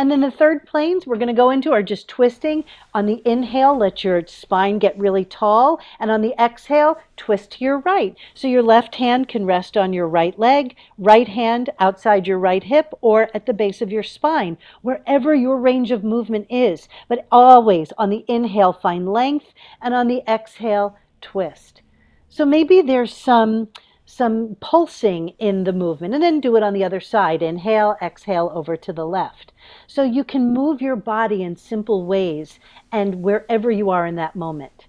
And 0.00 0.10
then 0.10 0.22
the 0.22 0.30
third 0.30 0.64
planes 0.64 1.06
we're 1.06 1.16
going 1.16 1.26
to 1.26 1.34
go 1.34 1.50
into 1.50 1.72
are 1.72 1.82
just 1.82 2.08
twisting. 2.08 2.64
On 2.94 3.04
the 3.04 3.20
inhale, 3.26 3.76
let 3.76 4.02
your 4.02 4.26
spine 4.26 4.78
get 4.78 4.98
really 4.98 5.26
tall. 5.26 5.78
And 5.98 6.10
on 6.10 6.22
the 6.22 6.32
exhale, 6.42 6.96
twist 7.18 7.50
to 7.50 7.64
your 7.64 7.80
right. 7.80 8.16
So 8.32 8.48
your 8.48 8.62
left 8.62 8.94
hand 8.94 9.28
can 9.28 9.44
rest 9.44 9.76
on 9.76 9.92
your 9.92 10.08
right 10.08 10.38
leg, 10.38 10.74
right 10.96 11.28
hand 11.28 11.68
outside 11.78 12.26
your 12.26 12.38
right 12.38 12.62
hip, 12.62 12.94
or 13.02 13.28
at 13.34 13.44
the 13.44 13.52
base 13.52 13.82
of 13.82 13.92
your 13.92 14.02
spine, 14.02 14.56
wherever 14.80 15.34
your 15.34 15.58
range 15.58 15.90
of 15.90 16.02
movement 16.02 16.46
is. 16.48 16.88
But 17.06 17.26
always 17.30 17.92
on 17.98 18.08
the 18.08 18.24
inhale, 18.26 18.72
find 18.72 19.06
length. 19.06 19.52
And 19.82 19.92
on 19.92 20.08
the 20.08 20.22
exhale, 20.26 20.96
twist. 21.20 21.82
So 22.30 22.46
maybe 22.46 22.80
there's 22.80 23.14
some 23.14 23.68
some 24.10 24.56
pulsing 24.60 25.28
in 25.38 25.62
the 25.62 25.72
movement 25.72 26.12
and 26.12 26.22
then 26.22 26.40
do 26.40 26.56
it 26.56 26.62
on 26.62 26.74
the 26.74 26.82
other 26.82 27.00
side. 27.00 27.42
Inhale, 27.42 27.96
exhale 28.02 28.50
over 28.52 28.76
to 28.76 28.92
the 28.92 29.06
left. 29.06 29.52
So 29.86 30.02
you 30.02 30.24
can 30.24 30.52
move 30.52 30.82
your 30.82 30.96
body 30.96 31.42
in 31.42 31.54
simple 31.54 32.04
ways 32.04 32.58
and 32.90 33.22
wherever 33.22 33.70
you 33.70 33.90
are 33.90 34.06
in 34.06 34.16
that 34.16 34.34
moment. 34.34 34.86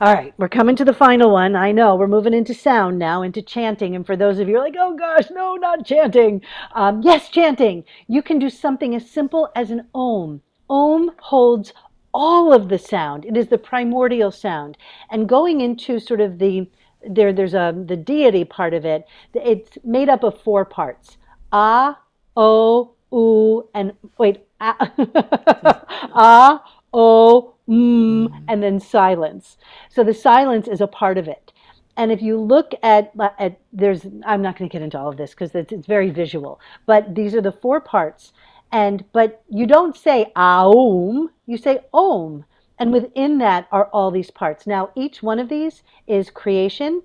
All 0.00 0.12
right, 0.12 0.34
we're 0.36 0.48
coming 0.48 0.76
to 0.76 0.84
the 0.84 0.92
final 0.92 1.30
one. 1.30 1.56
I 1.56 1.72
know 1.72 1.96
we're 1.96 2.06
moving 2.06 2.34
into 2.34 2.52
sound 2.52 2.98
now, 2.98 3.22
into 3.22 3.40
chanting. 3.40 3.96
And 3.96 4.04
for 4.04 4.16
those 4.16 4.38
of 4.38 4.48
you 4.48 4.58
like, 4.58 4.74
oh 4.78 4.94
gosh, 4.94 5.30
no, 5.30 5.54
not 5.54 5.86
chanting. 5.86 6.42
Um, 6.74 7.00
yes, 7.02 7.30
chanting. 7.30 7.84
You 8.08 8.20
can 8.20 8.38
do 8.38 8.50
something 8.50 8.94
as 8.94 9.10
simple 9.10 9.50
as 9.56 9.70
an 9.70 9.88
om. 9.94 10.42
Om 10.68 11.12
holds 11.18 11.72
all 12.12 12.52
of 12.52 12.68
the 12.68 12.78
sound. 12.78 13.24
It 13.24 13.36
is 13.36 13.48
the 13.48 13.58
primordial 13.58 14.30
sound. 14.30 14.76
And 15.10 15.28
going 15.28 15.62
into 15.62 15.98
sort 15.98 16.20
of 16.20 16.38
the 16.38 16.68
there 17.08 17.32
there's 17.32 17.54
a 17.54 17.74
the 17.86 17.96
deity 17.96 18.44
part 18.44 18.74
of 18.74 18.84
it. 18.84 19.06
It's 19.34 19.78
made 19.84 20.08
up 20.08 20.22
of 20.22 20.40
four 20.40 20.64
parts: 20.64 21.16
ah, 21.52 21.98
o, 22.36 22.92
u, 23.12 23.68
and 23.74 23.92
wait, 24.18 24.46
ah, 24.60 24.76
ah 26.14 26.64
o, 26.92 27.54
mm, 27.68 28.44
and 28.48 28.62
then 28.62 28.80
silence. 28.80 29.56
So 29.88 30.04
the 30.04 30.14
silence 30.14 30.68
is 30.68 30.80
a 30.80 30.86
part 30.86 31.18
of 31.18 31.28
it. 31.28 31.52
And 31.96 32.10
if 32.10 32.22
you 32.22 32.40
look 32.40 32.72
at, 32.82 33.12
at 33.38 33.60
there's, 33.72 34.04
I'm 34.26 34.42
not 34.42 34.58
going 34.58 34.68
to 34.68 34.72
get 34.72 34.82
into 34.82 34.98
all 34.98 35.10
of 35.10 35.16
this 35.16 35.30
because 35.30 35.54
it's, 35.54 35.72
it's 35.72 35.86
very 35.86 36.10
visual, 36.10 36.60
but 36.86 37.14
these 37.14 37.34
are 37.34 37.40
the 37.40 37.52
four 37.52 37.80
parts. 37.80 38.32
And 38.72 39.04
but 39.12 39.42
you 39.48 39.66
don't 39.66 39.96
say 39.96 40.32
aum, 40.34 41.30
you 41.46 41.56
say 41.56 41.80
om. 41.92 42.44
And 42.78 42.92
within 42.92 43.38
that 43.38 43.68
are 43.70 43.86
all 43.86 44.10
these 44.10 44.30
parts. 44.30 44.66
Now, 44.66 44.90
each 44.96 45.22
one 45.22 45.38
of 45.38 45.48
these 45.48 45.82
is 46.06 46.30
creation, 46.30 47.02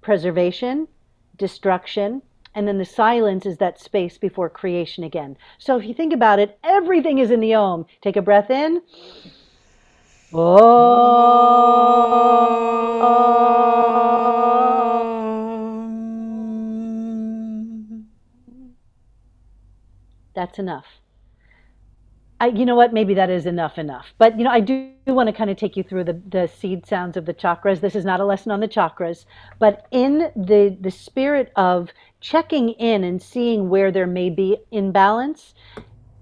preservation, 0.00 0.88
destruction, 1.36 2.22
and 2.54 2.68
then 2.68 2.78
the 2.78 2.84
silence 2.84 3.46
is 3.46 3.56
that 3.58 3.80
space 3.80 4.18
before 4.18 4.50
creation 4.50 5.04
again. 5.04 5.36
So 5.58 5.78
if 5.78 5.84
you 5.86 5.94
think 5.94 6.12
about 6.12 6.38
it, 6.38 6.58
everything 6.62 7.18
is 7.18 7.30
in 7.30 7.40
the 7.40 7.54
Om. 7.54 7.86
Take 8.02 8.16
a 8.16 8.22
breath 8.22 8.50
in. 8.50 8.82
Om. 10.34 11.62
That's 20.34 20.58
enough. 20.58 21.01
I, 22.42 22.46
you 22.48 22.66
know 22.66 22.74
what? 22.74 22.92
Maybe 22.92 23.14
that 23.14 23.30
is 23.30 23.46
enough 23.46 23.78
enough. 23.78 24.14
But 24.18 24.36
you 24.36 24.42
know, 24.42 24.50
I 24.50 24.58
do 24.58 24.90
want 25.06 25.28
to 25.28 25.32
kind 25.32 25.48
of 25.48 25.56
take 25.56 25.76
you 25.76 25.84
through 25.84 26.02
the, 26.02 26.20
the 26.28 26.48
seed 26.48 26.84
sounds 26.84 27.16
of 27.16 27.24
the 27.24 27.32
chakras. 27.32 27.80
This 27.80 27.94
is 27.94 28.04
not 28.04 28.18
a 28.18 28.24
lesson 28.24 28.50
on 28.50 28.58
the 28.58 28.66
chakras, 28.66 29.26
but 29.60 29.86
in 29.92 30.32
the 30.34 30.76
the 30.80 30.90
spirit 30.90 31.52
of 31.54 31.90
checking 32.20 32.70
in 32.70 33.04
and 33.04 33.22
seeing 33.22 33.68
where 33.68 33.92
there 33.92 34.08
may 34.08 34.28
be 34.28 34.56
imbalance, 34.72 35.54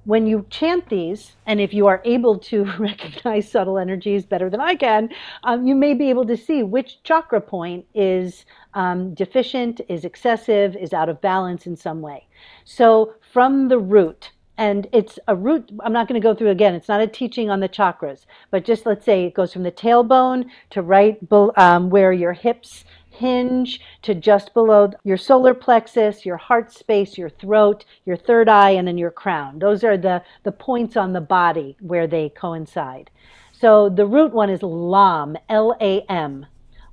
when 0.04 0.26
you 0.26 0.44
chant 0.50 0.90
these, 0.90 1.36
and 1.46 1.58
if 1.58 1.72
you 1.72 1.86
are 1.86 2.02
able 2.04 2.38
to 2.38 2.64
recognize 2.78 3.50
subtle 3.50 3.78
energies 3.78 4.26
better 4.26 4.50
than 4.50 4.60
I 4.60 4.74
can, 4.74 5.08
um, 5.44 5.66
you 5.66 5.74
may 5.74 5.94
be 5.94 6.10
able 6.10 6.26
to 6.26 6.36
see 6.36 6.62
which 6.62 7.02
chakra 7.02 7.40
point 7.40 7.86
is 7.94 8.44
um, 8.74 9.14
deficient, 9.14 9.80
is 9.88 10.04
excessive, 10.04 10.76
is 10.76 10.92
out 10.92 11.08
of 11.08 11.22
balance 11.22 11.66
in 11.66 11.76
some 11.76 12.02
way. 12.02 12.26
So 12.66 13.14
from 13.32 13.68
the 13.68 13.78
root, 13.78 14.32
and 14.60 14.86
it's 14.92 15.18
a 15.26 15.34
root 15.34 15.72
i'm 15.80 15.92
not 15.92 16.06
going 16.06 16.20
to 16.20 16.24
go 16.24 16.34
through 16.34 16.50
again 16.50 16.74
it's 16.74 16.88
not 16.88 17.00
a 17.00 17.06
teaching 17.06 17.50
on 17.50 17.58
the 17.58 17.68
chakras 17.68 18.26
but 18.52 18.64
just 18.64 18.86
let's 18.86 19.04
say 19.04 19.24
it 19.24 19.34
goes 19.34 19.52
from 19.52 19.64
the 19.64 19.72
tailbone 19.72 20.44
to 20.68 20.82
right 20.82 21.18
um, 21.56 21.90
where 21.90 22.12
your 22.12 22.34
hips 22.34 22.84
hinge 23.20 23.80
to 24.02 24.14
just 24.14 24.54
below 24.54 24.90
your 25.04 25.18
solar 25.18 25.52
plexus, 25.52 26.24
your 26.24 26.38
heart 26.38 26.72
space, 26.72 27.18
your 27.18 27.28
throat, 27.28 27.84
your 28.06 28.16
third 28.16 28.48
eye, 28.48 28.70
and 28.70 28.88
then 28.88 28.96
your 28.96 29.10
crown. 29.10 29.58
Those 29.58 29.84
are 29.84 29.98
the, 29.98 30.22
the 30.42 30.52
points 30.52 30.96
on 30.96 31.12
the 31.12 31.20
body 31.20 31.76
where 31.80 32.06
they 32.06 32.30
coincide. 32.30 33.10
So 33.52 33.90
the 33.90 34.06
root 34.06 34.32
one 34.32 34.48
is 34.48 34.62
LAM, 34.62 35.36
L 35.50 35.76
A 35.80 36.00
M. 36.08 36.46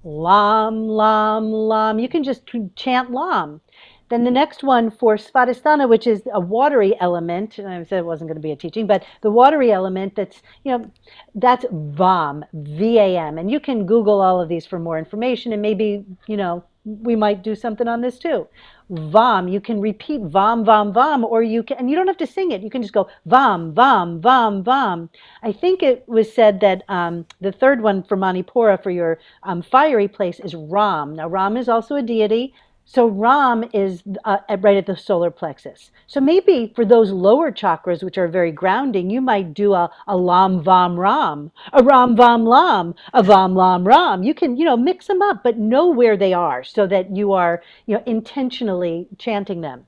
Lam, 0.03 0.87
Lam, 0.87 1.51
Lam. 1.51 1.99
You 1.99 2.09
can 2.09 2.23
just 2.23 2.43
chant 2.75 3.11
Lam. 3.11 3.61
Then 4.09 4.23
the 4.23 4.31
next 4.31 4.63
one 4.63 4.89
for 4.89 5.17
Svadhisthana, 5.17 5.89
which 5.89 6.07
is 6.07 6.21
a 6.33 6.39
watery 6.39 6.95
element, 6.99 7.57
and 7.57 7.67
I 7.67 7.83
said 7.83 7.99
it 7.99 8.05
wasn't 8.05 8.29
going 8.29 8.41
to 8.41 8.41
be 8.41 8.51
a 8.51 8.55
teaching, 8.55 8.87
but 8.87 9.03
the 9.21 9.31
watery 9.31 9.71
element 9.71 10.15
that's, 10.15 10.41
you 10.63 10.77
know, 10.77 10.91
that's 11.35 11.65
VAM, 11.71 12.45
V-A-M. 12.53 13.37
And 13.37 13.51
you 13.51 13.59
can 13.59 13.85
Google 13.85 14.21
all 14.21 14.41
of 14.41 14.49
these 14.49 14.65
for 14.65 14.79
more 14.79 14.97
information 14.97 15.51
and 15.51 15.61
maybe, 15.61 16.05
you 16.27 16.37
know, 16.37 16.63
we 16.87 17.15
might 17.15 17.43
do 17.43 17.53
something 17.53 17.87
on 17.87 18.01
this 18.01 18.17
too. 18.17 18.47
Vam, 18.89 19.51
you 19.51 19.59
can 19.59 19.81
repeat 19.81 20.21
vam, 20.21 20.63
vam, 20.63 20.93
vam, 20.93 21.23
or 21.23 21.43
you 21.43 21.61
can, 21.61 21.77
and 21.77 21.89
you 21.89 21.95
don't 21.97 22.07
have 22.07 22.17
to 22.17 22.27
sing 22.27 22.51
it. 22.51 22.61
You 22.61 22.69
can 22.69 22.81
just 22.81 22.93
go 22.93 23.09
vam, 23.27 23.73
vam, 23.73 24.21
vam, 24.21 24.63
vam. 24.63 25.09
I 25.43 25.51
think 25.51 25.83
it 25.83 26.07
was 26.07 26.33
said 26.33 26.61
that 26.61 26.83
um, 26.87 27.25
the 27.41 27.51
third 27.51 27.81
one 27.81 28.03
for 28.03 28.15
Manipura 28.15 28.81
for 28.81 28.89
your 28.89 29.19
um, 29.43 29.61
fiery 29.61 30.07
place 30.07 30.39
is 30.39 30.55
Ram. 30.55 31.15
Now, 31.15 31.27
Ram 31.27 31.57
is 31.57 31.67
also 31.67 31.95
a 31.95 32.01
deity. 32.01 32.53
So 32.89 33.05
Ram 33.05 33.65
is 33.73 34.01
uh, 34.23 34.37
right 34.59 34.77
at 34.77 34.85
the 34.85 34.95
solar 34.95 35.29
plexus. 35.29 35.91
So 36.07 36.21
maybe 36.21 36.71
for 36.73 36.85
those 36.85 37.11
lower 37.11 37.51
chakras, 37.51 38.01
which 38.01 38.17
are 38.17 38.29
very 38.29 38.53
grounding, 38.53 39.09
you 39.09 39.19
might 39.19 39.53
do 39.53 39.73
a, 39.73 39.91
a 40.07 40.15
Lam 40.15 40.63
Vam 40.63 40.97
Ram, 40.97 41.51
a 41.73 41.83
Ram 41.83 42.15
Vam 42.15 42.47
Lam, 42.47 42.95
a 43.13 43.21
Vam 43.21 43.57
Lam 43.57 43.85
Ram. 43.85 44.23
You 44.23 44.33
can, 44.33 44.55
you 44.55 44.63
know, 44.63 44.77
mix 44.77 45.07
them 45.07 45.21
up, 45.21 45.43
but 45.43 45.57
know 45.57 45.89
where 45.89 46.15
they 46.15 46.31
are 46.31 46.63
so 46.63 46.87
that 46.87 47.13
you 47.13 47.33
are, 47.33 47.61
you 47.87 47.95
know, 47.95 48.03
intentionally 48.05 49.09
chanting 49.17 49.59
them. 49.59 49.85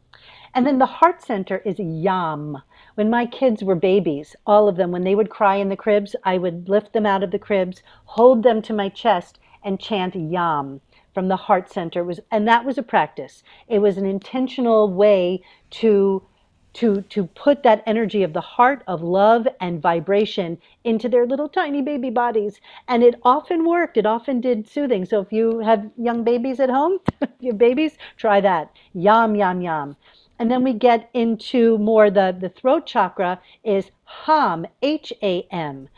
And 0.53 0.67
then 0.67 0.77
the 0.77 0.85
heart 0.85 1.21
center 1.21 1.59
is 1.59 1.79
Yam. 1.79 2.61
When 2.95 3.09
my 3.09 3.25
kids 3.25 3.63
were 3.63 3.75
babies, 3.75 4.35
all 4.45 4.67
of 4.67 4.75
them, 4.75 4.91
when 4.91 5.05
they 5.05 5.15
would 5.15 5.29
cry 5.29 5.55
in 5.55 5.69
the 5.69 5.77
cribs, 5.77 6.17
I 6.25 6.37
would 6.37 6.67
lift 6.67 6.91
them 6.91 7.05
out 7.05 7.23
of 7.23 7.31
the 7.31 7.39
cribs, 7.39 7.81
hold 8.03 8.43
them 8.43 8.61
to 8.63 8.73
my 8.73 8.89
chest, 8.89 9.39
and 9.63 9.79
chant 9.79 10.15
Yam 10.15 10.81
from 11.13 11.27
the 11.27 11.35
heart 11.35 11.69
center 11.71 12.03
was 12.03 12.19
and 12.31 12.47
that 12.47 12.65
was 12.65 12.77
a 12.77 12.83
practice. 12.83 13.43
It 13.67 13.79
was 13.79 13.97
an 13.97 14.05
intentional 14.05 14.91
way 14.91 15.41
to 15.71 16.23
to 16.73 17.01
to 17.01 17.25
put 17.27 17.63
that 17.63 17.83
energy 17.85 18.23
of 18.23 18.33
the 18.33 18.41
heart 18.41 18.83
of 18.87 19.01
love 19.01 19.47
and 19.59 19.81
vibration 19.81 20.57
into 20.83 21.09
their 21.09 21.25
little 21.25 21.49
tiny 21.49 21.81
baby 21.81 22.09
bodies. 22.09 22.61
And 22.87 23.03
it 23.03 23.15
often 23.23 23.65
worked. 23.65 23.97
It 23.97 24.05
often 24.05 24.39
did 24.39 24.67
soothing. 24.67 25.05
So 25.05 25.19
if 25.19 25.31
you 25.33 25.59
have 25.59 25.89
young 25.97 26.23
babies 26.23 26.59
at 26.59 26.69
home 26.69 26.99
your 27.39 27.55
babies 27.55 27.97
try 28.17 28.41
that. 28.41 28.71
Yam 28.93 29.35
yam 29.35 29.61
yam 29.61 29.95
and 30.39 30.49
then 30.49 30.63
we 30.63 30.73
get 30.73 31.09
into 31.13 31.77
more 31.77 32.09
the 32.09 32.35
the 32.39 32.49
throat 32.49 32.85
chakra 32.85 33.39
is 33.63 33.91
ham 34.25 34.65
h 34.81 35.11
a 35.21 35.45
m. 35.51 35.89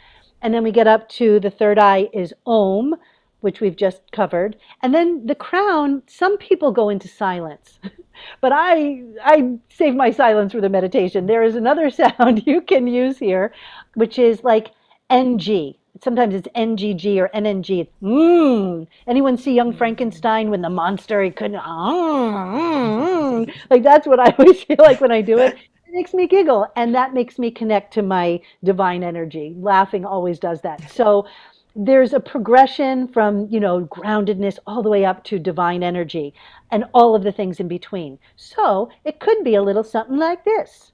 And 0.42 0.54
then 0.54 0.64
we 0.64 0.72
get 0.72 0.88
up 0.88 1.08
to 1.10 1.40
the 1.40 1.52
third 1.52 1.78
eye 1.78 2.10
is 2.12 2.34
om 2.46 2.96
which 3.42 3.60
we've 3.60 3.76
just 3.76 4.02
covered. 4.12 4.56
And 4.82 4.94
then 4.94 5.26
the 5.26 5.36
crown, 5.36 6.04
some 6.08 6.38
people 6.38 6.72
go 6.72 6.90
into 6.90 7.08
silence. 7.08 7.80
but 8.42 8.52
I 8.54 9.04
I 9.24 9.58
save 9.70 9.96
my 9.96 10.12
silence 10.12 10.54
for 10.54 10.62
the 10.62 10.70
meditation. 10.70 11.28
There 11.28 11.44
is 11.44 11.56
another 11.56 11.90
sound 12.02 12.46
you 12.46 12.62
can 12.62 12.88
use 12.88 13.18
here, 13.18 13.54
which 13.96 14.18
is 14.18 14.44
like 14.44 14.72
NG. 15.10 15.76
Sometimes 16.02 16.34
it's 16.34 16.48
NGG 16.56 17.18
or 17.20 17.30
NNG. 17.36 17.88
mm. 18.02 18.88
Anyone 19.08 19.38
see 19.38 19.54
Young 19.54 19.74
Frankenstein 19.74 20.50
when 20.50 20.62
the 20.62 20.70
monster 20.70 21.22
he 21.22 21.30
couldn't 21.32 21.60
mm, 21.60 23.54
like 23.70 23.84
that's 23.84 24.08
what 24.08 24.20
I 24.20 24.34
always 24.40 24.64
feel 24.64 24.78
like 24.80 25.02
when 25.02 25.12
I 25.12 25.22
do 25.22 25.38
it. 25.38 25.54
It 25.54 25.94
makes 25.94 26.14
me 26.14 26.28
giggle 26.28 26.68
and 26.78 26.96
that 26.96 27.14
makes 27.14 27.38
me 27.38 27.52
connect 27.52 27.94
to 27.96 28.02
my 28.02 28.40
divine 28.64 29.04
energy. 29.04 29.54
Laughing 29.58 30.06
always 30.06 30.40
does 30.40 30.62
that. 30.62 30.90
So 30.90 31.28
there's 31.76 32.14
a 32.14 32.20
progression 32.20 33.08
from 33.08 33.48
you 33.50 33.60
know 33.60 33.86
groundedness 33.86 34.60
all 34.68 34.82
the 34.84 34.90
way 34.90 35.06
up 35.06 35.24
to 35.26 35.40
divine 35.40 35.84
energy 35.84 36.34
and 36.72 36.86
all 36.94 37.16
of 37.16 37.24
the 37.24 37.32
things 37.32 37.60
in 37.60 37.68
between. 37.68 38.20
So 38.36 38.90
it 39.06 39.20
could 39.20 39.44
be 39.44 39.56
a 39.56 39.64
little 39.64 39.84
something 39.84 40.18
like 40.18 40.44
this. 40.44 40.92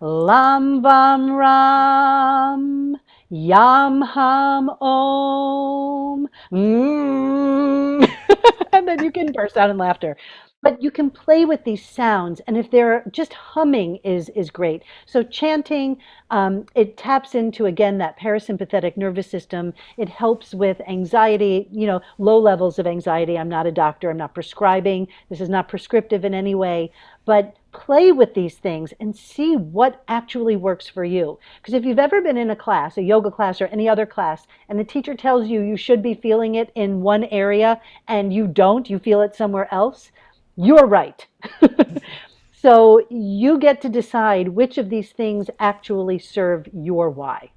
Lam 0.00 0.82
vam 0.82 1.36
ram 1.36 2.96
yam 3.30 4.02
ham 4.02 4.70
om 4.80 6.28
mm. 6.52 8.10
and 8.72 8.88
then 8.88 9.02
you 9.02 9.10
can 9.10 9.32
burst 9.32 9.56
out 9.56 9.70
in 9.70 9.78
laughter 9.78 10.16
but 10.64 10.82
you 10.82 10.90
can 10.90 11.10
play 11.10 11.44
with 11.44 11.62
these 11.64 11.84
sounds 11.84 12.40
and 12.46 12.56
if 12.56 12.70
they're 12.70 13.04
just 13.12 13.34
humming 13.34 13.96
is 13.96 14.30
is 14.30 14.50
great. 14.50 14.82
So 15.04 15.22
chanting 15.22 15.98
um, 16.30 16.64
it 16.74 16.96
taps 16.96 17.34
into 17.34 17.66
again 17.66 17.98
that 17.98 18.18
parasympathetic 18.18 18.96
nervous 18.96 19.30
system. 19.30 19.74
It 19.98 20.08
helps 20.08 20.54
with 20.54 20.80
anxiety 20.88 21.68
you 21.70 21.86
know 21.86 22.00
low 22.18 22.38
levels 22.38 22.78
of 22.78 22.86
anxiety. 22.86 23.38
I'm 23.38 23.48
not 23.50 23.66
a 23.66 23.72
doctor. 23.72 24.10
I'm 24.10 24.16
not 24.16 24.34
prescribing. 24.34 25.06
This 25.28 25.42
is 25.42 25.50
not 25.50 25.68
prescriptive 25.68 26.24
in 26.24 26.32
any 26.32 26.54
way. 26.54 26.90
But 27.26 27.56
play 27.72 28.12
with 28.12 28.34
these 28.34 28.54
things 28.54 28.94
and 29.00 29.16
see 29.16 29.56
what 29.56 30.02
actually 30.06 30.56
works 30.56 30.88
for 30.88 31.04
you. 31.04 31.38
Because 31.60 31.74
if 31.74 31.84
you've 31.84 31.98
ever 31.98 32.22
been 32.22 32.36
in 32.36 32.50
a 32.50 32.56
class 32.56 32.96
a 32.96 33.02
yoga 33.02 33.30
class 33.30 33.60
or 33.60 33.66
any 33.66 33.88
other 33.88 34.06
class 34.06 34.46
and 34.68 34.78
the 34.78 34.84
teacher 34.84 35.14
tells 35.14 35.48
you 35.48 35.60
you 35.60 35.76
should 35.76 36.02
be 36.02 36.14
feeling 36.14 36.54
it 36.54 36.70
in 36.74 37.02
one 37.02 37.24
area 37.24 37.80
and 38.08 38.32
you 38.32 38.46
don't 38.46 38.88
you 38.88 38.98
feel 38.98 39.20
it 39.20 39.34
somewhere 39.34 39.68
else 39.74 40.10
you're 40.56 40.86
right. 40.86 41.26
so 42.52 43.06
you 43.10 43.58
get 43.58 43.80
to 43.82 43.88
decide 43.88 44.48
which 44.48 44.78
of 44.78 44.90
these 44.90 45.10
things 45.10 45.50
actually 45.58 46.18
serve 46.18 46.68
your 46.72 47.10
why. 47.10 47.50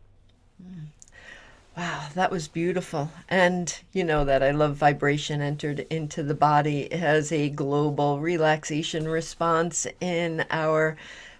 Wow, 1.77 2.07
that 2.15 2.31
was 2.31 2.47
beautiful. 2.47 3.11
And 3.29 3.79
you 3.93 4.03
know 4.03 4.25
that 4.25 4.41
I 4.41 4.49
love 4.49 4.77
vibration 4.77 5.41
entered 5.41 5.81
into 5.91 6.23
the 6.23 6.33
body 6.33 6.91
as 6.91 7.31
a 7.31 7.49
global 7.49 8.19
relaxation 8.19 9.07
response 9.07 9.85
in 10.01 10.43
our 10.49 10.97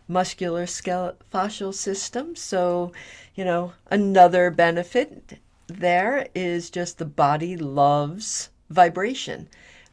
muscular 0.07 0.65
musculoskeletal 0.65 1.73
system. 1.73 2.35
So, 2.35 2.91
you 3.33 3.43
know, 3.45 3.73
another 3.89 4.51
benefit 4.51 5.39
there 5.65 6.27
is 6.35 6.69
just 6.69 6.99
the 6.99 7.05
body 7.05 7.57
loves 7.57 8.49
vibration 8.69 9.49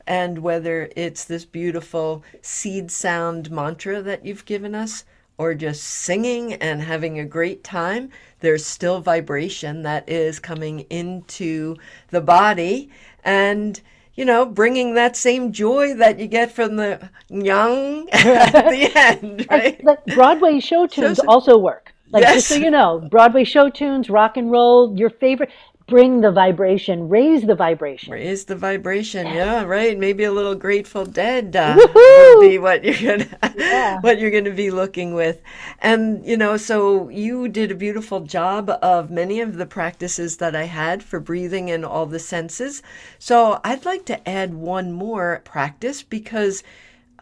and 0.07 0.39
whether 0.39 0.91
it's 0.97 1.25
this 1.25 1.45
beautiful 1.45 2.23
seed 2.43 2.91
sound 2.91 3.51
mantra 3.51 4.03
that 4.03 4.25
you've 4.25 4.45
given 4.45 4.75
us 4.75 5.05
or 5.37 5.55
just 5.55 5.83
singing 5.83 6.55
and 6.55 6.83
having 6.83 7.19
a 7.19 7.25
great 7.25 7.65
time, 7.65 8.11
there's 8.41 8.65
still 8.65 9.01
vibration 9.01 9.83
that 9.83 10.09
is 10.09 10.39
coming 10.39 10.81
into 10.91 11.77
the 12.11 12.21
body 12.21 12.91
and 13.25 13.81
you 14.17 14.25
know, 14.25 14.47
bringing 14.47 14.95
that 14.95 15.17
same 15.17 15.53
joy 15.53 15.95
that 15.95 16.21
you 16.21 16.27
get 16.29 16.53
from 16.53 16.77
the 16.77 17.11
young 17.29 18.09
at 18.13 18.53
the 18.53 18.93
end, 18.95 19.47
right? 19.51 19.83
Broadway 20.15 20.61
show 20.61 20.87
tunes 20.87 21.19
so, 21.19 21.25
also 21.27 21.59
work. 21.59 21.93
Like 22.11 22.23
yes. 22.23 22.35
just 22.35 22.49
so 22.49 22.55
you 22.55 22.71
know, 22.71 23.01
Broadway 23.11 23.43
show 23.43 23.69
tunes, 23.71 24.09
rock 24.09 24.37
and 24.37 24.51
roll, 24.51 24.97
your 24.97 25.11
favorite 25.11 25.51
bring 25.87 26.21
the 26.21 26.31
vibration, 26.31 27.09
raise 27.09 27.43
the 27.43 27.55
vibration. 27.55 28.13
Raise 28.13 28.45
the 28.45 28.57
vibration. 28.57 29.27
Yeah, 29.27 29.35
yeah 29.35 29.65
right. 29.65 29.99
Maybe 29.99 30.25
a 30.25 30.33
little 30.33 30.55
Grateful 30.55 31.05
Dead 31.05 31.55
uh, 31.55 31.77
will 31.95 32.41
be 32.41 32.59
what 32.59 32.85
you're 32.85 33.19
gonna 33.19 33.55
yeah. 33.57 34.01
what 34.03 34.19
you're 34.19 34.31
gonna 34.31 34.55
be 34.55 34.71
looking 34.71 35.15
with. 35.15 35.43
And 35.81 36.25
you 36.27 36.37
know, 36.37 36.57
so 36.57 37.09
you 37.09 37.49
did 37.49 37.71
a 37.71 37.77
beautiful 37.77 38.21
job 38.21 38.71
of 38.83 39.11
many 39.11 39.41
of 39.41 39.57
the 39.57 39.67
practices 39.67 40.39
that 40.39 40.57
I 40.57 40.65
had 40.65 41.03
for 41.03 41.21
breathing 41.21 41.69
in 41.69 41.85
all 41.85 42.07
the 42.07 42.19
senses. 42.19 42.83
So 43.19 43.61
I'd 43.65 43.85
like 43.85 44.07
to 44.07 44.29
add 44.29 44.55
one 44.55 44.93
more 44.93 45.43
practice 45.45 46.03
because 46.03 46.63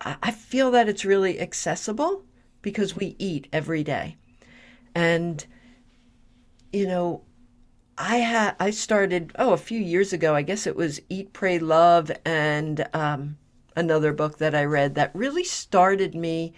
I 0.04 0.30
feel 0.30 0.70
that 0.72 0.88
it's 0.88 1.04
really 1.04 1.40
accessible 1.40 2.24
because 2.60 2.96
we 2.96 3.14
eat 3.18 3.48
every 3.52 3.84
day. 3.84 4.16
And 4.94 5.44
you 6.72 6.86
know, 6.86 7.22
I 8.04 8.16
had 8.16 8.56
I 8.58 8.70
started 8.70 9.30
oh 9.38 9.52
a 9.52 9.56
few 9.56 9.78
years 9.78 10.12
ago. 10.12 10.34
I 10.34 10.42
guess 10.42 10.66
it 10.66 10.74
was 10.74 11.00
Eat, 11.08 11.32
Pray, 11.32 11.60
Love, 11.60 12.10
and 12.24 12.84
um, 12.92 13.38
another 13.76 14.12
book 14.12 14.38
that 14.38 14.56
I 14.56 14.64
read 14.64 14.96
that 14.96 15.14
really 15.14 15.44
started 15.44 16.12
me 16.12 16.52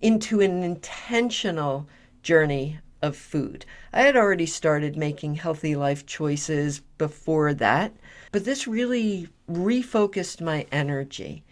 into 0.00 0.40
an 0.40 0.64
intentional 0.64 1.88
journey 2.24 2.80
of 3.02 3.14
food. 3.14 3.64
I 3.92 4.00
had 4.00 4.16
already 4.16 4.46
started 4.46 4.96
making 4.96 5.36
healthy 5.36 5.76
life 5.76 6.06
choices 6.06 6.80
before 6.98 7.54
that, 7.54 7.94
but 8.32 8.44
this 8.44 8.66
really 8.66 9.28
refocused 9.48 10.40
my 10.40 10.66
energy 10.72 11.44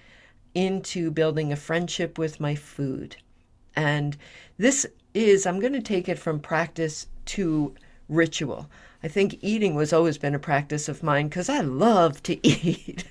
into 0.53 1.13
building 1.13 1.53
a 1.53 1.57
friendship 1.57 2.19
with 2.19 2.41
my 2.41 2.57
food. 2.57 3.15
And 3.77 4.17
this 4.57 4.85
is, 5.15 5.47
I'm 5.47 5.61
going 5.61 5.75
to 5.75 5.81
take 5.81 6.09
it 6.09 6.19
from 6.19 6.41
practice 6.41 7.07
to 7.27 7.77
ritual. 8.09 8.69
I 9.03 9.09
think 9.09 9.39
eating 9.43 9.75
was 9.75 9.93
always 9.93 10.19
been 10.19 10.35
a 10.35 10.41
practice 10.41 10.89
of 10.89 11.03
mine 11.03 11.29
because 11.29 11.49
I 11.49 11.61
love 11.61 12.23
to 12.25 12.47
eat. 12.47 13.05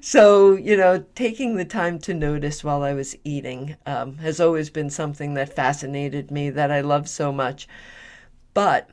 so, 0.00 0.54
you 0.54 0.76
know, 0.76 1.04
taking 1.14 1.56
the 1.56 1.64
time 1.64 1.98
to 2.00 2.14
notice 2.14 2.64
while 2.64 2.82
I 2.82 2.94
was 2.94 3.16
eating 3.24 3.76
um, 3.84 4.16
has 4.18 4.40
always 4.40 4.70
been 4.70 4.88
something 4.88 5.34
that 5.34 5.52
fascinated 5.54 6.30
me 6.30 6.50
that 6.50 6.70
I 6.70 6.80
love 6.80 7.08
so 7.08 7.30
much. 7.30 7.68
But 8.54 8.90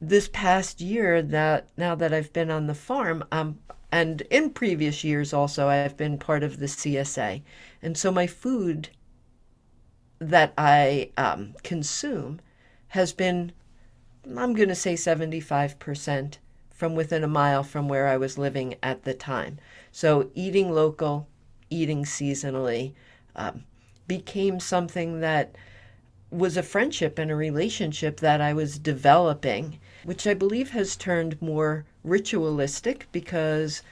this 0.00 0.28
past 0.32 0.80
year, 0.80 1.22
that 1.22 1.68
now 1.76 1.94
that 1.94 2.12
I've 2.12 2.32
been 2.32 2.50
on 2.50 2.66
the 2.66 2.74
farm, 2.74 3.24
um, 3.30 3.58
and 3.92 4.22
in 4.22 4.50
previous 4.50 5.04
years 5.04 5.32
also, 5.32 5.68
I've 5.68 5.96
been 5.96 6.18
part 6.18 6.42
of 6.42 6.58
the 6.58 6.66
CSA, 6.66 7.42
and 7.80 7.96
so 7.96 8.10
my 8.10 8.26
food 8.26 8.88
that 10.18 10.52
I 10.58 11.10
um, 11.16 11.54
consume 11.62 12.40
has 12.88 13.12
been 13.12 13.52
I'm 14.26 14.54
going 14.54 14.68
to 14.68 14.74
say 14.74 14.94
75% 14.94 16.34
from 16.70 16.94
within 16.94 17.22
a 17.22 17.28
mile 17.28 17.62
from 17.62 17.88
where 17.88 18.08
I 18.08 18.16
was 18.16 18.38
living 18.38 18.74
at 18.82 19.04
the 19.04 19.14
time. 19.14 19.58
So 19.92 20.30
eating 20.34 20.72
local, 20.72 21.28
eating 21.70 22.04
seasonally 22.04 22.94
um, 23.36 23.64
became 24.08 24.60
something 24.60 25.20
that 25.20 25.54
was 26.30 26.56
a 26.56 26.62
friendship 26.62 27.18
and 27.18 27.30
a 27.30 27.36
relationship 27.36 28.18
that 28.18 28.40
I 28.40 28.52
was 28.52 28.78
developing, 28.78 29.78
which 30.04 30.26
I 30.26 30.34
believe 30.34 30.70
has 30.70 30.96
turned 30.96 31.40
more 31.40 31.84
ritualistic 32.02 33.06
because 33.12 33.82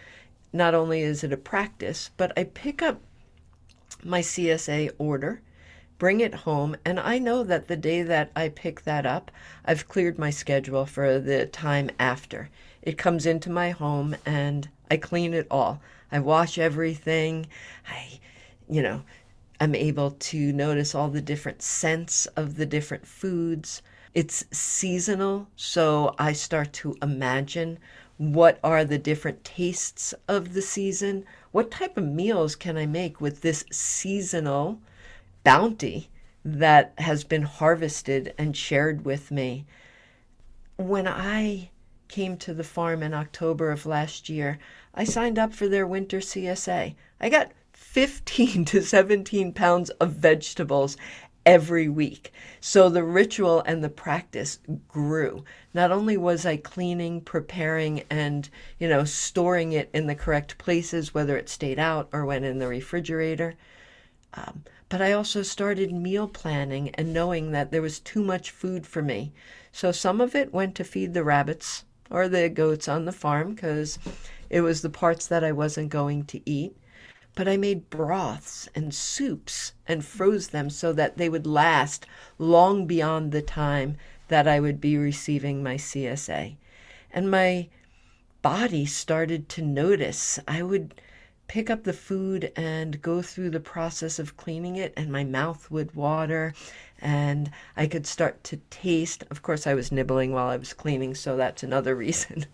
not 0.52 0.74
only 0.74 1.02
is 1.02 1.22
it 1.22 1.32
a 1.32 1.36
practice, 1.36 2.10
but 2.16 2.32
I 2.36 2.44
pick 2.44 2.82
up 2.82 3.00
my 4.02 4.20
CSA 4.20 4.90
order 4.98 5.40
bring 6.02 6.18
it 6.18 6.34
home. 6.34 6.74
And 6.84 6.98
I 6.98 7.20
know 7.20 7.44
that 7.44 7.68
the 7.68 7.76
day 7.76 8.02
that 8.02 8.32
I 8.34 8.48
pick 8.48 8.82
that 8.82 9.06
up, 9.06 9.30
I've 9.64 9.86
cleared 9.86 10.18
my 10.18 10.30
schedule 10.30 10.84
for 10.84 11.20
the 11.20 11.46
time 11.46 11.90
after. 11.96 12.50
It 12.82 12.98
comes 12.98 13.24
into 13.24 13.48
my 13.50 13.70
home 13.70 14.16
and 14.26 14.68
I 14.90 14.96
clean 14.96 15.32
it 15.32 15.46
all. 15.48 15.80
I 16.10 16.18
wash 16.18 16.58
everything. 16.58 17.46
I, 17.88 18.18
you 18.68 18.82
know, 18.82 19.04
I'm 19.60 19.76
able 19.76 20.10
to 20.10 20.52
notice 20.52 20.92
all 20.92 21.08
the 21.08 21.20
different 21.20 21.62
scents 21.62 22.26
of 22.34 22.56
the 22.56 22.66
different 22.66 23.06
foods. 23.06 23.80
It's 24.12 24.44
seasonal, 24.50 25.46
so 25.54 26.16
I 26.18 26.32
start 26.32 26.72
to 26.72 26.96
imagine 27.00 27.78
what 28.18 28.58
are 28.64 28.84
the 28.84 28.98
different 28.98 29.44
tastes 29.44 30.14
of 30.26 30.52
the 30.52 30.62
season? 30.62 31.26
What 31.52 31.70
type 31.70 31.96
of 31.96 32.02
meals 32.02 32.56
can 32.56 32.76
I 32.76 32.86
make 32.86 33.20
with 33.20 33.42
this 33.42 33.64
seasonal 33.70 34.80
bounty 35.44 36.08
that 36.44 36.92
has 36.98 37.24
been 37.24 37.42
harvested 37.42 38.34
and 38.36 38.56
shared 38.56 39.04
with 39.04 39.30
me. 39.30 39.64
When 40.76 41.06
I 41.06 41.70
came 42.08 42.36
to 42.38 42.52
the 42.52 42.64
farm 42.64 43.02
in 43.02 43.14
October 43.14 43.70
of 43.70 43.86
last 43.86 44.28
year, 44.28 44.58
I 44.94 45.04
signed 45.04 45.38
up 45.38 45.52
for 45.54 45.68
their 45.68 45.86
winter 45.86 46.18
CSA. 46.18 46.94
I 47.20 47.28
got 47.28 47.52
15 47.72 48.64
to 48.66 48.82
17 48.82 49.52
pounds 49.52 49.90
of 49.90 50.12
vegetables 50.12 50.96
every 51.44 51.88
week. 51.88 52.32
So 52.60 52.88
the 52.88 53.02
ritual 53.02 53.62
and 53.66 53.82
the 53.82 53.88
practice 53.88 54.58
grew. 54.88 55.44
Not 55.74 55.90
only 55.90 56.16
was 56.16 56.46
I 56.46 56.56
cleaning, 56.56 57.20
preparing, 57.20 58.04
and, 58.10 58.48
you 58.78 58.88
know, 58.88 59.04
storing 59.04 59.72
it 59.72 59.90
in 59.92 60.06
the 60.06 60.14
correct 60.14 60.58
places, 60.58 61.14
whether 61.14 61.36
it 61.36 61.48
stayed 61.48 61.78
out 61.78 62.08
or 62.12 62.24
went 62.24 62.44
in 62.44 62.58
the 62.58 62.68
refrigerator, 62.68 63.54
um, 64.34 64.64
but 64.92 65.00
I 65.00 65.12
also 65.12 65.42
started 65.42 65.90
meal 65.90 66.28
planning 66.28 66.90
and 66.96 67.14
knowing 67.14 67.52
that 67.52 67.70
there 67.70 67.80
was 67.80 67.98
too 67.98 68.22
much 68.22 68.50
food 68.50 68.86
for 68.86 69.00
me. 69.00 69.32
So 69.72 69.90
some 69.90 70.20
of 70.20 70.34
it 70.34 70.52
went 70.52 70.74
to 70.74 70.84
feed 70.84 71.14
the 71.14 71.24
rabbits 71.24 71.86
or 72.10 72.28
the 72.28 72.50
goats 72.50 72.88
on 72.88 73.06
the 73.06 73.10
farm 73.10 73.54
because 73.54 73.98
it 74.50 74.60
was 74.60 74.82
the 74.82 74.90
parts 74.90 75.26
that 75.28 75.42
I 75.42 75.50
wasn't 75.50 75.88
going 75.88 76.26
to 76.26 76.42
eat. 76.44 76.76
But 77.34 77.48
I 77.48 77.56
made 77.56 77.88
broths 77.88 78.68
and 78.74 78.94
soups 78.94 79.72
and 79.88 80.04
froze 80.04 80.48
them 80.48 80.68
so 80.68 80.92
that 80.92 81.16
they 81.16 81.30
would 81.30 81.46
last 81.46 82.04
long 82.36 82.86
beyond 82.86 83.32
the 83.32 83.40
time 83.40 83.96
that 84.28 84.46
I 84.46 84.60
would 84.60 84.78
be 84.78 84.98
receiving 84.98 85.62
my 85.62 85.76
CSA. 85.76 86.56
And 87.14 87.30
my 87.30 87.70
body 88.42 88.84
started 88.84 89.48
to 89.48 89.62
notice. 89.62 90.38
I 90.46 90.62
would 90.62 91.00
pick 91.52 91.68
up 91.68 91.84
the 91.84 91.92
food 91.92 92.50
and 92.56 93.02
go 93.02 93.20
through 93.20 93.50
the 93.50 93.60
process 93.60 94.18
of 94.18 94.38
cleaning 94.38 94.76
it, 94.76 94.90
and 94.96 95.12
my 95.12 95.22
mouth 95.22 95.70
would 95.70 95.94
water 95.94 96.54
and 96.98 97.50
I 97.76 97.86
could 97.88 98.06
start 98.06 98.42
to 98.44 98.56
taste. 98.70 99.22
Of 99.30 99.42
course, 99.42 99.66
I 99.66 99.74
was 99.74 99.92
nibbling 99.92 100.32
while 100.32 100.46
I 100.46 100.56
was 100.56 100.72
cleaning, 100.72 101.14
so 101.14 101.36
that's 101.36 101.62
another 101.62 101.94
reason. 102.06 102.46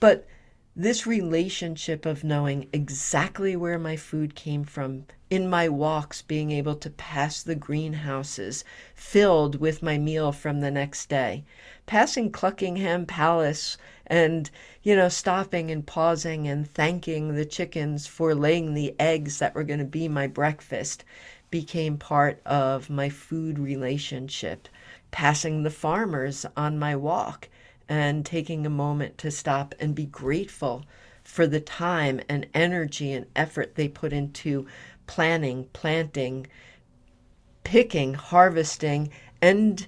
but 0.00 0.28
this 0.76 1.06
relationship 1.06 2.04
of 2.04 2.24
knowing 2.24 2.68
exactly 2.72 3.54
where 3.54 3.78
my 3.78 3.94
food 3.94 4.34
came 4.34 4.64
from 4.64 5.06
in 5.30 5.48
my 5.48 5.68
walks, 5.68 6.20
being 6.20 6.50
able 6.50 6.74
to 6.74 6.90
pass 6.90 7.42
the 7.42 7.54
greenhouses 7.54 8.64
filled 8.94 9.60
with 9.60 9.82
my 9.82 9.96
meal 9.98 10.32
from 10.32 10.60
the 10.60 10.70
next 10.72 11.08
day, 11.08 11.44
passing 11.86 12.30
Cluckingham 12.30 13.06
Palace 13.06 13.76
and, 14.06 14.50
you 14.82 14.96
know, 14.96 15.08
stopping 15.08 15.70
and 15.70 15.86
pausing 15.86 16.48
and 16.48 16.68
thanking 16.68 17.34
the 17.34 17.44
chickens 17.44 18.08
for 18.08 18.34
laying 18.34 18.74
the 18.74 18.94
eggs 18.98 19.38
that 19.38 19.54
were 19.54 19.64
going 19.64 19.78
to 19.78 19.84
be 19.84 20.08
my 20.08 20.26
breakfast 20.26 21.04
became 21.50 21.96
part 21.96 22.42
of 22.44 22.90
my 22.90 23.08
food 23.08 23.60
relationship. 23.60 24.68
Passing 25.12 25.62
the 25.62 25.70
farmers 25.70 26.44
on 26.56 26.80
my 26.80 26.96
walk 26.96 27.48
and 27.88 28.24
taking 28.24 28.64
a 28.64 28.70
moment 28.70 29.18
to 29.18 29.30
stop 29.30 29.74
and 29.78 29.94
be 29.94 30.06
grateful 30.06 30.84
for 31.22 31.46
the 31.46 31.60
time 31.60 32.20
and 32.28 32.46
energy 32.54 33.12
and 33.12 33.26
effort 33.34 33.74
they 33.74 33.88
put 33.88 34.12
into 34.12 34.66
planning, 35.06 35.68
planting, 35.72 36.46
picking, 37.64 38.14
harvesting, 38.14 39.10
and 39.40 39.86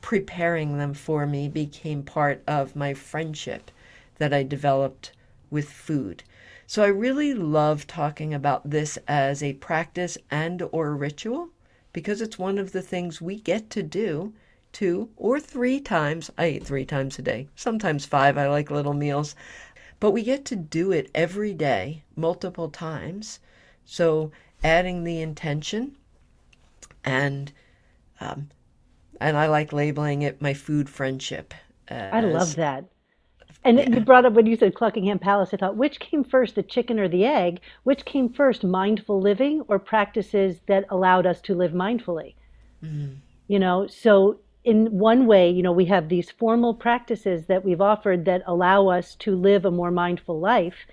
preparing 0.00 0.78
them 0.78 0.94
for 0.94 1.26
me 1.26 1.48
became 1.48 2.02
part 2.02 2.42
of 2.46 2.76
my 2.76 2.94
friendship 2.94 3.70
that 4.16 4.32
I 4.32 4.42
developed 4.42 5.12
with 5.50 5.68
food. 5.68 6.22
So 6.66 6.82
I 6.82 6.88
really 6.88 7.34
love 7.34 7.86
talking 7.86 8.34
about 8.34 8.70
this 8.70 8.98
as 9.08 9.42
a 9.42 9.54
practice 9.54 10.18
and 10.30 10.62
or 10.72 10.94
ritual 10.94 11.50
because 11.92 12.20
it's 12.20 12.38
one 12.38 12.58
of 12.58 12.72
the 12.72 12.82
things 12.82 13.20
we 13.20 13.40
get 13.40 13.70
to 13.70 13.82
do 13.82 14.32
two 14.72 15.10
or 15.16 15.40
three 15.40 15.80
times. 15.80 16.30
I 16.38 16.48
eat 16.50 16.64
three 16.64 16.84
times 16.84 17.18
a 17.18 17.22
day, 17.22 17.48
sometimes 17.56 18.06
five. 18.06 18.38
I 18.38 18.48
like 18.48 18.70
little 18.70 18.94
meals. 18.94 19.34
But 20.00 20.12
we 20.12 20.22
get 20.24 20.44
to 20.46 20.56
do 20.56 20.92
it 20.92 21.10
every 21.14 21.54
day, 21.54 22.04
multiple 22.16 22.68
times. 22.70 23.40
So 23.84 24.32
adding 24.64 25.04
the 25.04 25.20
intention 25.20 25.96
and 27.04 27.52
um, 28.20 28.50
and 29.20 29.36
I 29.36 29.48
like 29.48 29.72
labeling 29.72 30.22
it 30.22 30.42
my 30.42 30.54
food 30.54 30.88
friendship. 30.90 31.54
I 32.12 32.20
love 32.20 32.56
that. 32.56 32.84
And 33.64 33.78
you 33.94 34.00
brought 34.00 34.26
up 34.26 34.34
when 34.34 34.46
you 34.46 34.56
said 34.56 34.74
Cluckingham 34.74 35.20
Palace, 35.20 35.54
I 35.54 35.58
thought, 35.58 35.76
which 35.76 36.00
came 36.00 36.24
first, 36.24 36.54
the 36.54 36.62
chicken 36.62 36.98
or 37.00 37.08
the 37.08 37.24
egg? 37.24 37.60
Which 37.84 38.04
came 38.04 38.28
first, 38.30 38.64
mindful 38.64 39.20
living 39.20 39.62
or 39.68 39.78
practices 39.78 40.60
that 40.68 40.86
allowed 40.90 41.26
us 41.26 41.40
to 41.42 41.54
live 41.54 41.72
mindfully? 41.72 42.36
mm, 42.82 43.20
You 43.48 43.58
know, 43.58 43.88
so 43.88 44.38
in 44.68 44.98
one 44.98 45.26
way, 45.26 45.48
you 45.48 45.62
know, 45.62 45.72
we 45.72 45.86
have 45.86 46.10
these 46.10 46.30
formal 46.30 46.74
practices 46.74 47.46
that 47.46 47.64
we've 47.64 47.80
offered 47.80 48.26
that 48.26 48.42
allow 48.46 48.88
us 48.88 49.14
to 49.14 49.34
live 49.34 49.64
a 49.64 49.70
more 49.70 49.90
mindful 49.90 50.38
life. 50.38 50.86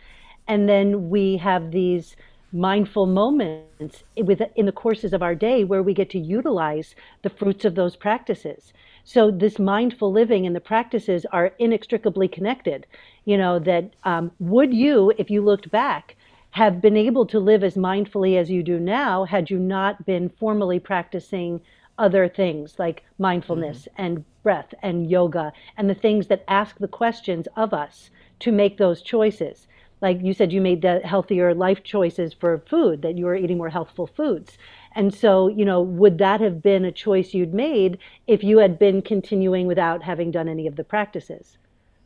And 0.47 0.69
then 0.69 1.09
we 1.09 1.35
have 1.35 1.71
these 1.71 2.15
mindful 2.53 3.05
moments 3.05 4.03
with, 4.15 4.41
in 4.55 4.65
the 4.65 4.71
courses 4.71 5.11
of 5.11 5.21
our 5.21 5.35
day 5.35 5.65
where 5.65 5.83
we 5.83 5.93
get 5.93 6.09
to 6.11 6.17
utilize 6.17 6.95
the 7.21 7.29
fruits 7.29 7.65
of 7.65 7.75
those 7.75 7.97
practices. 7.97 8.71
So 9.03 9.29
this 9.29 9.59
mindful 9.59 10.09
living 10.09 10.45
and 10.45 10.55
the 10.55 10.61
practices 10.61 11.25
are 11.33 11.51
inextricably 11.59 12.29
connected. 12.29 12.87
You 13.25 13.37
know, 13.37 13.59
that 13.59 13.91
um, 14.05 14.31
would 14.39 14.73
you, 14.73 15.11
if 15.17 15.29
you 15.29 15.43
looked 15.43 15.69
back, 15.69 16.15
have 16.51 16.79
been 16.79 16.95
able 16.95 17.25
to 17.25 17.39
live 17.39 17.61
as 17.61 17.75
mindfully 17.75 18.37
as 18.37 18.49
you 18.49 18.63
do 18.63 18.79
now 18.79 19.25
had 19.25 19.49
you 19.49 19.59
not 19.59 20.05
been 20.05 20.29
formally 20.29 20.79
practicing 20.79 21.59
other 21.97 22.27
things 22.27 22.77
like 22.77 23.03
mindfulness 23.17 23.87
mm-hmm. 23.91 24.01
and 24.01 24.25
breath 24.43 24.73
and 24.81 25.09
yoga 25.09 25.51
and 25.77 25.89
the 25.89 25.95
things 25.95 26.27
that 26.27 26.43
ask 26.47 26.77
the 26.77 26.87
questions 26.87 27.47
of 27.55 27.73
us 27.73 28.09
to 28.39 28.51
make 28.51 28.77
those 28.77 29.01
choices. 29.01 29.67
Like 30.01 30.21
you 30.21 30.33
said, 30.33 30.51
you 30.51 30.61
made 30.61 30.81
the 30.81 30.99
healthier 30.99 31.53
life 31.53 31.83
choices 31.83 32.33
for 32.33 32.61
food, 32.69 33.01
that 33.01 33.17
you 33.17 33.25
were 33.25 33.35
eating 33.35 33.57
more 33.57 33.69
healthful 33.69 34.07
foods. 34.07 34.57
And 34.93 35.13
so, 35.13 35.47
you 35.47 35.65
know, 35.65 35.81
would 35.81 36.17
that 36.19 36.41
have 36.41 36.61
been 36.61 36.85
a 36.85 36.91
choice 36.91 37.33
you'd 37.33 37.53
made 37.53 37.97
if 38.27 38.43
you 38.43 38.59
had 38.59 38.77
been 38.77 39.01
continuing 39.01 39.67
without 39.67 40.03
having 40.03 40.31
done 40.31 40.47
any 40.47 40.67
of 40.67 40.75
the 40.75 40.83
practices? 40.83 41.57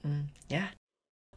Mm, 0.08 0.26
yeah. 0.50 0.68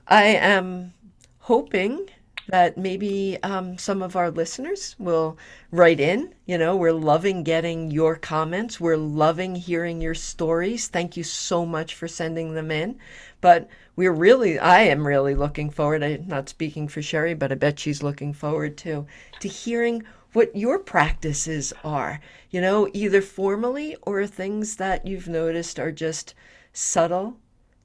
I 0.06 0.24
am 0.24 0.92
hoping 1.38 2.08
that 2.48 2.76
maybe 2.76 3.38
um, 3.42 3.78
some 3.78 4.02
of 4.02 4.16
our 4.16 4.30
listeners 4.30 4.96
will 4.98 5.38
write 5.70 6.00
in. 6.00 6.34
You 6.46 6.58
know, 6.58 6.76
we're 6.76 6.92
loving 6.92 7.42
getting 7.42 7.90
your 7.90 8.16
comments. 8.16 8.80
We're 8.80 8.96
loving 8.96 9.54
hearing 9.54 10.00
your 10.00 10.14
stories. 10.14 10.88
Thank 10.88 11.16
you 11.16 11.22
so 11.22 11.64
much 11.64 11.94
for 11.94 12.08
sending 12.08 12.54
them 12.54 12.70
in. 12.70 12.98
But 13.40 13.68
we're 13.96 14.12
really, 14.12 14.58
I 14.58 14.82
am 14.82 15.06
really 15.06 15.34
looking 15.34 15.70
forward. 15.70 16.02
I'm 16.02 16.26
not 16.26 16.48
speaking 16.48 16.88
for 16.88 17.02
Sherry, 17.02 17.34
but 17.34 17.52
I 17.52 17.56
bet 17.56 17.78
she's 17.78 18.02
looking 18.02 18.32
forward 18.32 18.76
to 18.78 19.06
to 19.40 19.48
hearing 19.48 20.02
what 20.32 20.56
your 20.56 20.78
practices 20.78 21.72
are. 21.84 22.20
You 22.50 22.60
know, 22.60 22.88
either 22.92 23.20
formally 23.20 23.96
or 24.02 24.26
things 24.26 24.76
that 24.76 25.06
you've 25.06 25.28
noticed 25.28 25.78
are 25.78 25.92
just 25.92 26.34
subtle 26.72 27.36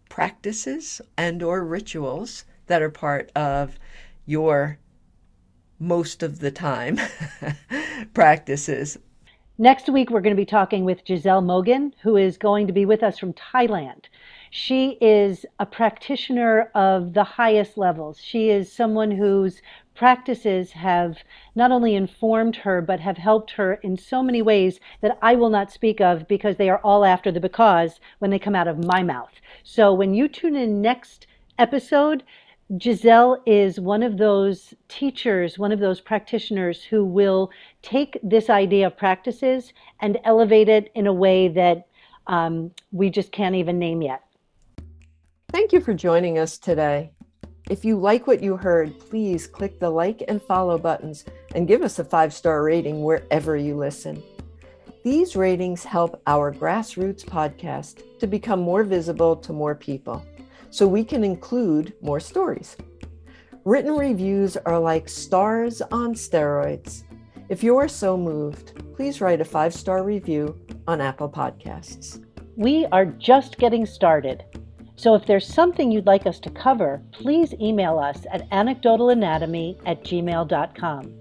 practices 0.09 1.01
and 1.17 1.43
or 1.43 1.63
rituals 1.63 2.45
that 2.67 2.81
are 2.81 2.89
part 2.89 3.31
of 3.35 3.77
your 4.27 4.77
most 5.79 6.21
of 6.21 6.39
the 6.39 6.51
time 6.51 6.99
practices. 8.13 8.99
Next 9.59 9.89
week, 9.89 10.11
we're 10.11 10.21
going 10.21 10.35
to 10.35 10.39
be 10.39 10.45
talking 10.45 10.85
with 10.85 11.01
Giselle 11.07 11.41
Mogan, 11.41 11.95
who 12.03 12.15
is 12.15 12.37
going 12.37 12.67
to 12.67 12.73
be 12.73 12.85
with 12.85 13.01
us 13.01 13.17
from 13.17 13.33
Thailand. 13.33 14.05
She 14.51 14.99
is 15.01 15.47
a 15.59 15.65
practitioner 15.65 16.69
of 16.75 17.13
the 17.13 17.23
highest 17.23 17.75
levels. 17.75 18.21
She 18.21 18.51
is 18.51 18.71
someone 18.71 19.09
whose 19.09 19.63
practices 19.95 20.73
have 20.73 21.17
not 21.55 21.71
only 21.71 21.95
informed 21.95 22.55
her, 22.57 22.81
but 22.81 22.99
have 22.99 23.17
helped 23.17 23.49
her 23.51 23.73
in 23.75 23.97
so 23.97 24.21
many 24.21 24.43
ways 24.43 24.79
that 25.01 25.17
I 25.23 25.33
will 25.33 25.49
not 25.49 25.71
speak 25.71 25.99
of 25.99 26.27
because 26.27 26.57
they 26.57 26.69
are 26.69 26.81
all 26.83 27.03
after 27.03 27.31
the 27.31 27.39
because 27.39 27.99
when 28.19 28.29
they 28.29 28.39
come 28.39 28.55
out 28.55 28.67
of 28.67 28.85
my 28.85 29.01
mouth. 29.01 29.33
So 29.63 29.91
when 29.91 30.13
you 30.13 30.27
tune 30.27 30.55
in 30.55 30.83
next 30.83 31.25
episode, 31.57 32.23
Giselle 32.81 33.41
is 33.45 33.79
one 33.79 34.03
of 34.03 34.17
those 34.17 34.73
teachers, 34.89 35.57
one 35.57 35.71
of 35.71 35.79
those 35.79 36.01
practitioners 36.01 36.83
who 36.83 37.05
will 37.05 37.49
take 37.81 38.19
this 38.21 38.49
idea 38.49 38.87
of 38.87 38.97
practices 38.97 39.71
and 40.01 40.19
elevate 40.25 40.67
it 40.67 40.91
in 40.93 41.07
a 41.07 41.13
way 41.13 41.47
that 41.47 41.87
um, 42.27 42.71
we 42.91 43.09
just 43.09 43.31
can't 43.31 43.55
even 43.55 43.79
name 43.79 44.01
yet. 44.01 44.23
Thank 45.49 45.71
you 45.71 45.79
for 45.79 45.93
joining 45.93 46.39
us 46.39 46.57
today. 46.57 47.11
If 47.69 47.85
you 47.85 47.97
like 47.97 48.27
what 48.27 48.43
you 48.43 48.57
heard, 48.57 48.99
please 48.99 49.47
click 49.47 49.79
the 49.79 49.89
like 49.89 50.23
and 50.27 50.41
follow 50.41 50.77
buttons 50.77 51.23
and 51.55 51.69
give 51.69 51.81
us 51.81 51.99
a 51.99 52.03
five 52.03 52.33
star 52.33 52.63
rating 52.63 53.01
wherever 53.01 53.55
you 53.55 53.77
listen. 53.77 54.21
These 55.05 55.37
ratings 55.37 55.85
help 55.85 56.21
our 56.27 56.53
grassroots 56.53 57.23
podcast 57.23 58.01
to 58.19 58.27
become 58.27 58.59
more 58.59 58.83
visible 58.83 59.37
to 59.37 59.53
more 59.53 59.73
people 59.73 60.25
so 60.69 60.87
we 60.87 61.03
can 61.03 61.23
include 61.23 61.93
more 62.01 62.19
stories. 62.19 62.77
Written 63.65 63.95
reviews 63.95 64.55
are 64.57 64.79
like 64.79 65.09
stars 65.09 65.81
on 65.91 66.13
steroids. 66.13 67.03
If 67.49 67.63
you 67.63 67.77
are 67.77 67.87
so 67.87 68.17
moved, 68.17 68.95
please 68.95 69.21
write 69.21 69.41
a 69.41 69.45
five 69.45 69.73
star 69.73 70.03
review 70.03 70.57
on 70.87 71.01
Apple 71.01 71.29
Podcasts. 71.29 72.23
We 72.55 72.85
are 72.87 73.05
just 73.05 73.57
getting 73.57 73.85
started. 73.85 74.43
So 74.95 75.13
if 75.13 75.25
there's 75.25 75.45
something 75.45 75.91
you'd 75.91 76.07
like 76.07 76.25
us 76.25 76.39
to 76.39 76.49
cover, 76.49 77.01
please 77.11 77.53
email 77.61 77.99
us 77.99 78.25
at 78.31 78.49
anecdotalanatomy 78.49 79.77
at 79.85 80.03
gmail.com. 80.03 81.13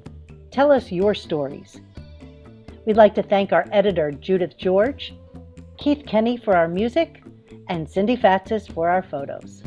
Tell 0.51 0.72
us 0.72 0.90
your 0.90 1.14
stories. 1.14 1.80
We'd 2.86 2.97
like 2.97 3.14
to 3.16 3.22
thank 3.22 3.53
our 3.53 3.66
editor, 3.72 4.12
Judith 4.12 4.57
George, 4.57 5.14
Keith 5.76 6.07
Kenny 6.07 6.36
for 6.36 6.57
our 6.57 6.68
music, 6.68 7.22
and 7.68 7.88
Cindy 7.88 8.16
Fatsis 8.16 8.72
for 8.72 8.88
our 8.88 9.02
photos. 9.02 9.62